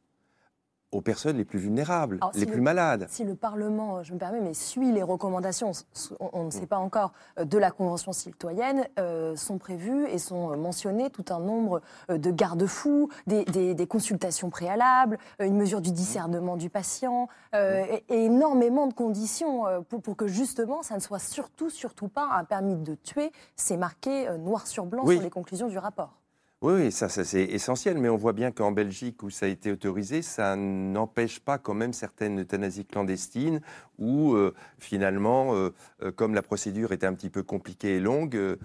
aux 0.92 1.00
personnes 1.00 1.36
les 1.36 1.44
plus 1.44 1.58
vulnérables, 1.58 2.18
Alors, 2.20 2.32
les 2.34 2.40
si 2.40 2.46
plus 2.46 2.56
le- 2.56 2.62
malades. 2.62 3.06
Si 3.08 3.24
le 3.24 3.34
Parlement, 3.36 3.98
euh, 3.98 4.02
je 4.02 4.12
me 4.12 4.18
permets, 4.18 4.40
mais 4.40 4.54
suit 4.54 4.90
les 4.92 5.02
recommandations, 5.02 5.70
on, 6.18 6.30
on 6.32 6.44
ne 6.44 6.50
sait 6.50 6.66
pas 6.66 6.78
encore, 6.78 7.12
euh, 7.38 7.44
de 7.44 7.58
la 7.58 7.70
Convention 7.70 8.12
citoyenne, 8.12 8.86
euh, 8.98 9.36
sont 9.36 9.58
prévues 9.58 10.06
et 10.08 10.18
sont 10.18 10.56
mentionnées 10.56 11.10
tout 11.10 11.24
un 11.30 11.38
nombre 11.38 11.80
de 12.08 12.30
garde-fous, 12.30 13.08
des, 13.26 13.44
des- 13.44 13.74
des 13.74 13.86
consultations 13.86 14.50
préalables, 14.50 15.18
une 15.38 15.56
mesure 15.56 15.80
du 15.80 15.92
discernement 15.92 16.56
du 16.56 16.70
patient, 16.70 17.28
euh, 17.54 17.84
et, 17.88 18.04
et 18.14 18.24
énormément 18.24 18.86
de 18.86 18.94
conditions 18.94 19.64
pour, 19.88 20.02
pour 20.02 20.16
que 20.16 20.26
justement 20.26 20.82
ça 20.82 20.96
ne 20.96 21.00
soit 21.00 21.18
surtout, 21.20 21.70
surtout 21.70 22.08
pas 22.08 22.28
un 22.32 22.44
permis 22.44 22.76
de 22.76 22.94
tuer. 22.94 23.30
C'est 23.56 23.76
marqué 23.76 24.28
noir 24.38 24.66
sur 24.66 24.86
blanc 24.86 25.02
Oui. 25.04 25.14
sur 25.14 25.22
les 25.22 25.30
conclusions 25.30 25.68
du 25.68 25.78
rapport. 25.78 26.19
Oui, 26.62 26.74
oui, 26.74 26.92
ça, 26.92 27.08
ça, 27.08 27.24
c'est 27.24 27.44
essentiel, 27.44 27.96
mais 27.96 28.10
on 28.10 28.18
voit 28.18 28.34
bien 28.34 28.50
qu'en 28.52 28.70
Belgique, 28.70 29.22
où 29.22 29.30
ça 29.30 29.46
a 29.46 29.48
été 29.48 29.72
autorisé, 29.72 30.20
ça 30.20 30.56
n'empêche 30.56 31.40
pas 31.40 31.56
quand 31.56 31.72
même 31.72 31.94
certaines 31.94 32.38
euthanasies 32.40 32.84
clandestines, 32.84 33.62
où 33.98 34.34
euh, 34.34 34.52
finalement, 34.78 35.54
euh, 35.54 35.72
euh, 36.02 36.12
comme 36.12 36.34
la 36.34 36.42
procédure 36.42 36.92
était 36.92 37.06
un 37.06 37.14
petit 37.14 37.30
peu 37.30 37.42
compliquée 37.42 37.96
et 37.96 38.00
longue, 38.00 38.58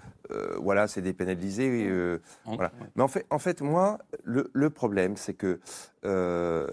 voilà, 0.58 0.88
c'est 0.88 1.00
dépénalisé. 1.00 1.86
euh, 1.88 2.18
voilà. 2.44 2.70
Mais 2.96 3.02
en 3.02 3.08
fait, 3.08 3.24
en 3.30 3.38
fait, 3.38 3.62
moi, 3.62 3.96
le, 4.24 4.50
le 4.52 4.68
problème, 4.68 5.16
c'est 5.16 5.32
que 5.34 5.58
euh, 6.04 6.66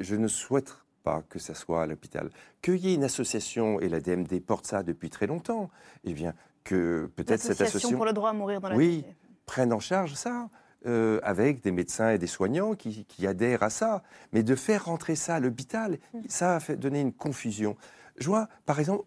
je 0.00 0.16
ne 0.16 0.26
souhaite 0.26 0.76
pas 1.04 1.22
que 1.28 1.38
ça 1.38 1.54
soit 1.54 1.82
à 1.82 1.86
l'hôpital. 1.86 2.30
Qu'il 2.62 2.76
y 2.78 2.90
ait 2.90 2.94
une 2.94 3.04
association, 3.04 3.78
et 3.78 3.88
la 3.88 4.00
DMD 4.00 4.40
porte 4.44 4.66
ça 4.66 4.82
depuis 4.82 5.08
très 5.08 5.28
longtemps, 5.28 5.70
eh 6.02 6.14
bien, 6.14 6.34
que 6.64 7.08
peut-être 7.14 7.40
cette 7.40 7.60
association 7.60 7.96
pour 7.96 8.06
le 8.06 8.12
droit 8.12 8.30
à 8.30 8.32
mourir 8.32 8.60
dans 8.60 8.70
la 8.70 8.74
Oui. 8.76 9.04
Prennent 9.50 9.72
en 9.72 9.80
charge 9.80 10.14
ça, 10.14 10.48
euh, 10.86 11.18
avec 11.24 11.60
des 11.60 11.72
médecins 11.72 12.10
et 12.10 12.18
des 12.18 12.28
soignants 12.28 12.74
qui, 12.76 13.04
qui 13.06 13.26
adhèrent 13.26 13.64
à 13.64 13.70
ça. 13.70 14.04
Mais 14.32 14.44
de 14.44 14.54
faire 14.54 14.84
rentrer 14.84 15.16
ça 15.16 15.34
à 15.34 15.40
l'hôpital, 15.40 15.98
ça 16.28 16.54
a 16.54 16.60
fait 16.60 16.76
donner 16.76 17.00
une 17.00 17.12
confusion. 17.12 17.76
Je 18.16 18.28
vois, 18.28 18.48
par 18.64 18.78
exemple, 18.78 19.04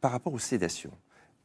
par 0.00 0.10
rapport 0.10 0.32
aux 0.32 0.40
sédations. 0.40 0.90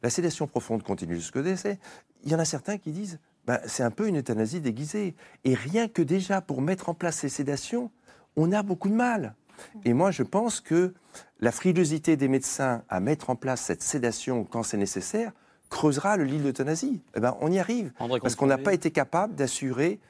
La 0.02 0.10
sédation 0.10 0.48
profonde 0.48 0.82
continue 0.82 1.14
jusqu'au 1.14 1.42
décès. 1.42 1.78
Il 2.24 2.32
y 2.32 2.34
en 2.34 2.40
a 2.40 2.44
certains 2.44 2.76
qui 2.76 2.90
disent 2.90 3.20
ben, 3.46 3.60
c'est 3.66 3.84
un 3.84 3.92
peu 3.92 4.08
une 4.08 4.18
euthanasie 4.18 4.60
déguisée. 4.60 5.14
Et 5.44 5.54
rien 5.54 5.86
que 5.86 6.02
déjà 6.02 6.40
pour 6.40 6.60
mettre 6.60 6.88
en 6.88 6.94
place 6.94 7.18
ces 7.18 7.28
sédations, 7.28 7.92
on 8.34 8.50
a 8.50 8.64
beaucoup 8.64 8.88
de 8.88 8.94
mal. 8.94 9.36
Et 9.84 9.92
moi, 9.92 10.10
je 10.10 10.24
pense 10.24 10.60
que 10.60 10.92
la 11.38 11.52
frilosité 11.52 12.16
des 12.16 12.26
médecins 12.26 12.82
à 12.88 12.98
mettre 12.98 13.30
en 13.30 13.36
place 13.36 13.60
cette 13.60 13.82
sédation 13.82 14.42
quand 14.42 14.64
c'est 14.64 14.76
nécessaire 14.76 15.30
creusera 15.70 16.16
le 16.16 16.24
lit 16.24 16.38
de 16.38 16.44
l'euthanasie. 16.44 17.00
Eh 17.14 17.20
ben, 17.20 17.36
on 17.40 17.50
y 17.50 17.58
arrive. 17.58 17.92
parce 17.98 18.34
qu'on 18.34 18.46
n'a 18.46 18.58
pas 18.58 18.74
été 18.74 18.90
capable 18.90 19.34
d'assurer 19.34 20.00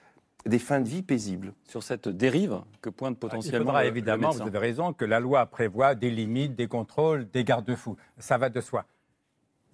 des 0.46 0.58
fins 0.58 0.80
de 0.80 0.88
vie 0.88 1.02
paisibles. 1.02 1.54
Sur 1.64 1.82
cette 1.82 2.08
dérive 2.08 2.60
que 2.82 2.90
pointe 2.90 3.18
potentiellement. 3.18 3.60
Il 3.60 3.64
faudra 3.64 3.86
évidemment, 3.86 4.30
vous 4.30 4.42
avez 4.42 4.58
raison, 4.58 4.92
que 4.92 5.04
la 5.04 5.20
loi 5.20 5.46
prévoit 5.46 5.94
des 5.94 6.10
limites, 6.10 6.54
des 6.54 6.68
contrôles, 6.68 7.28
des 7.30 7.44
garde-fous. 7.44 7.96
Ça 8.18 8.38
va 8.38 8.50
de 8.50 8.60
soi. 8.60 8.84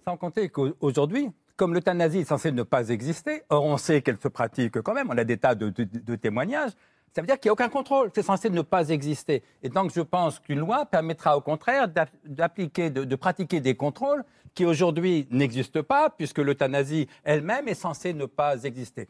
Sans 0.04 0.16
compter 0.16 0.48
qu'aujourd'hui, 0.48 1.30
comme 1.56 1.74
l'euthanasie 1.74 2.20
est 2.20 2.24
censée 2.24 2.52
ne 2.52 2.62
pas 2.62 2.88
exister, 2.88 3.42
or 3.50 3.64
on 3.64 3.76
sait 3.76 4.00
qu'elle 4.00 4.18
se 4.18 4.28
pratique 4.28 4.80
quand 4.80 4.94
même, 4.94 5.10
on 5.10 5.18
a 5.18 5.24
des 5.24 5.36
tas 5.36 5.54
de, 5.54 5.70
témoignages, 6.16 6.72
ça 7.12 7.20
veut 7.20 7.26
dire 7.26 7.40
qu'il 7.40 7.48
n'y 7.48 7.50
a 7.50 7.52
aucun 7.54 7.68
contrôle, 7.68 8.10
c'est 8.14 8.22
censé 8.22 8.50
ne 8.50 8.62
pas 8.62 8.88
exister. 8.88 9.42
Et 9.62 9.68
donc 9.68 9.92
je 9.92 10.00
pense 10.00 10.38
qu'une 10.38 10.60
loi 10.60 10.86
permettra 10.86 11.36
au 11.36 11.40
contraire 11.40 11.88
d'appliquer, 12.24 12.90
de, 12.90 13.16
pratiquer 13.16 13.60
des 13.60 13.74
contrôles 13.74 14.24
qui 14.54 14.64
aujourd'hui 14.64 15.26
n'existent 15.30 15.82
pas, 15.82 16.10
puisque 16.10 16.38
l'euthanasie 16.38 17.08
elle-même 17.24 17.66
est 17.66 17.74
censée 17.74 18.14
ne 18.14 18.26
pas 18.26 18.62
exister. 18.62 19.08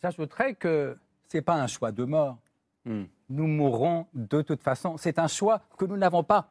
J'ajouterais 0.00 0.54
que 0.54 0.96
ce 1.28 1.38
n'est 1.38 1.42
pas 1.42 1.54
un 1.54 1.66
choix 1.66 1.90
de 1.90 2.04
mort. 2.04 2.38
Hmm. 2.84 3.04
Nous 3.28 3.46
mourrons 3.46 4.06
de 4.14 4.42
toute 4.42 4.62
façon. 4.62 4.96
C'est 4.96 5.18
un 5.18 5.28
choix 5.28 5.60
que 5.76 5.84
nous 5.84 5.96
n'avons 5.96 6.22
pas. 6.22 6.50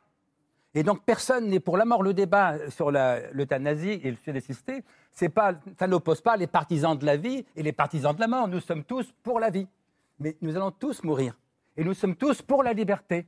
Et 0.75 0.83
donc 0.83 1.03
personne 1.03 1.49
n'est 1.49 1.59
pour 1.59 1.77
la 1.77 1.85
mort. 1.85 2.03
Le 2.03 2.13
débat 2.13 2.69
sur 2.69 2.91
l'euthanasie 2.91 4.01
et 4.03 4.11
le 4.11 5.29
pas, 5.29 5.53
ça 5.77 5.87
n'oppose 5.87 6.21
pas 6.21 6.37
les 6.37 6.47
partisans 6.47 6.97
de 6.97 7.05
la 7.05 7.17
vie 7.17 7.45
et 7.55 7.63
les 7.63 7.71
partisans 7.71 8.13
de 8.13 8.19
la 8.19 8.27
mort. 8.27 8.47
Nous 8.47 8.59
sommes 8.59 8.83
tous 8.83 9.11
pour 9.23 9.39
la 9.39 9.49
vie. 9.49 9.67
Mais 10.19 10.35
nous 10.41 10.55
allons 10.55 10.71
tous 10.71 11.03
mourir. 11.03 11.37
Et 11.77 11.83
nous 11.83 11.93
sommes 11.93 12.15
tous 12.15 12.41
pour 12.41 12.63
la 12.63 12.73
liberté. 12.73 13.25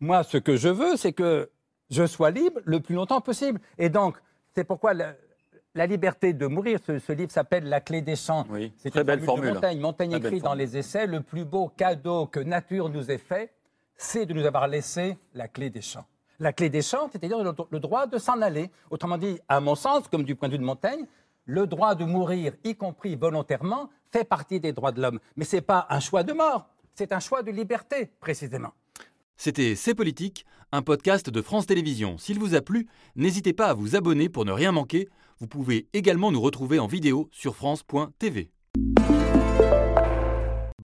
Moi, 0.00 0.24
ce 0.24 0.38
que 0.38 0.56
je 0.56 0.68
veux, 0.68 0.96
c'est 0.96 1.12
que 1.12 1.50
je 1.90 2.06
sois 2.06 2.30
libre 2.30 2.60
le 2.64 2.80
plus 2.80 2.94
longtemps 2.94 3.20
possible. 3.20 3.60
Et 3.78 3.88
donc, 3.88 4.16
c'est 4.54 4.64
pourquoi 4.64 4.94
la, 4.94 5.86
liberté 5.86 6.32
de 6.32 6.46
mourir, 6.46 6.80
ce, 6.84 7.12
livre 7.12 7.30
s'appelle 7.30 7.68
La 7.68 7.80
clé 7.80 8.02
des 8.02 8.16
champs. 8.16 8.44
c'est 8.78 8.90
très 8.90 9.04
belle 9.04 9.22
formule. 9.22 9.54
Montaigne. 9.54 9.80
Montaigne 9.80 10.12
écrit 10.14 10.40
dans 10.40 10.54
les 10.54 10.76
essais 10.76 11.06
Le 11.06 11.20
plus 11.20 11.44
beau 11.44 11.68
cadeau 11.68 12.26
que 12.26 12.40
nature 12.40 12.88
nous 12.88 13.10
ait 13.10 13.18
fait, 13.18 13.54
c'est 13.96 14.26
de 14.26 14.34
nous 14.34 14.44
avoir 14.44 14.66
laissé 14.66 15.16
la 15.34 15.46
clé 15.46 15.70
des 15.70 15.82
champs. 15.82 16.04
La 16.40 16.52
clé 16.52 16.68
des 16.68 16.82
champs, 16.82 17.08
c'est-à-dire 17.12 17.38
le 17.38 17.78
droit 17.78 18.06
de 18.06 18.18
s'en 18.18 18.40
aller. 18.42 18.70
Autrement 18.90 19.16
dit, 19.18 19.38
à 19.48 19.60
mon 19.60 19.76
sens, 19.76 20.08
comme 20.08 20.24
du 20.24 20.34
point 20.34 20.48
de 20.48 20.54
vue 20.54 20.58
de 20.58 20.64
Montaigne, 20.64 21.06
le 21.44 21.66
droit 21.66 21.94
de 21.94 22.04
mourir, 22.04 22.54
y 22.64 22.74
compris 22.74 23.14
volontairement, 23.14 23.90
fait 24.12 24.24
partie 24.24 24.60
des 24.60 24.72
droits 24.72 24.92
de 24.92 25.00
l'homme. 25.00 25.18
Mais 25.36 25.44
ce 25.44 25.56
n'est 25.56 25.62
pas 25.62 25.86
un 25.90 26.00
choix 26.00 26.22
de 26.22 26.32
mort, 26.32 26.68
c'est 26.94 27.12
un 27.12 27.20
choix 27.20 27.42
de 27.42 27.50
liberté, 27.50 28.10
précisément. 28.20 28.72
C'était 29.36 29.74
C'est 29.74 29.94
Politique, 29.94 30.46
un 30.70 30.82
podcast 30.82 31.30
de 31.30 31.42
France 31.42 31.66
Télévisions. 31.66 32.18
S'il 32.18 32.38
vous 32.38 32.54
a 32.54 32.60
plu, 32.60 32.86
n'hésitez 33.16 33.52
pas 33.52 33.66
à 33.66 33.74
vous 33.74 33.96
abonner 33.96 34.28
pour 34.28 34.44
ne 34.44 34.52
rien 34.52 34.70
manquer. 34.72 35.08
Vous 35.40 35.48
pouvez 35.48 35.88
également 35.92 36.30
nous 36.30 36.40
retrouver 36.40 36.78
en 36.78 36.86
vidéo 36.86 37.28
sur 37.32 37.56
France.tv. 37.56 38.51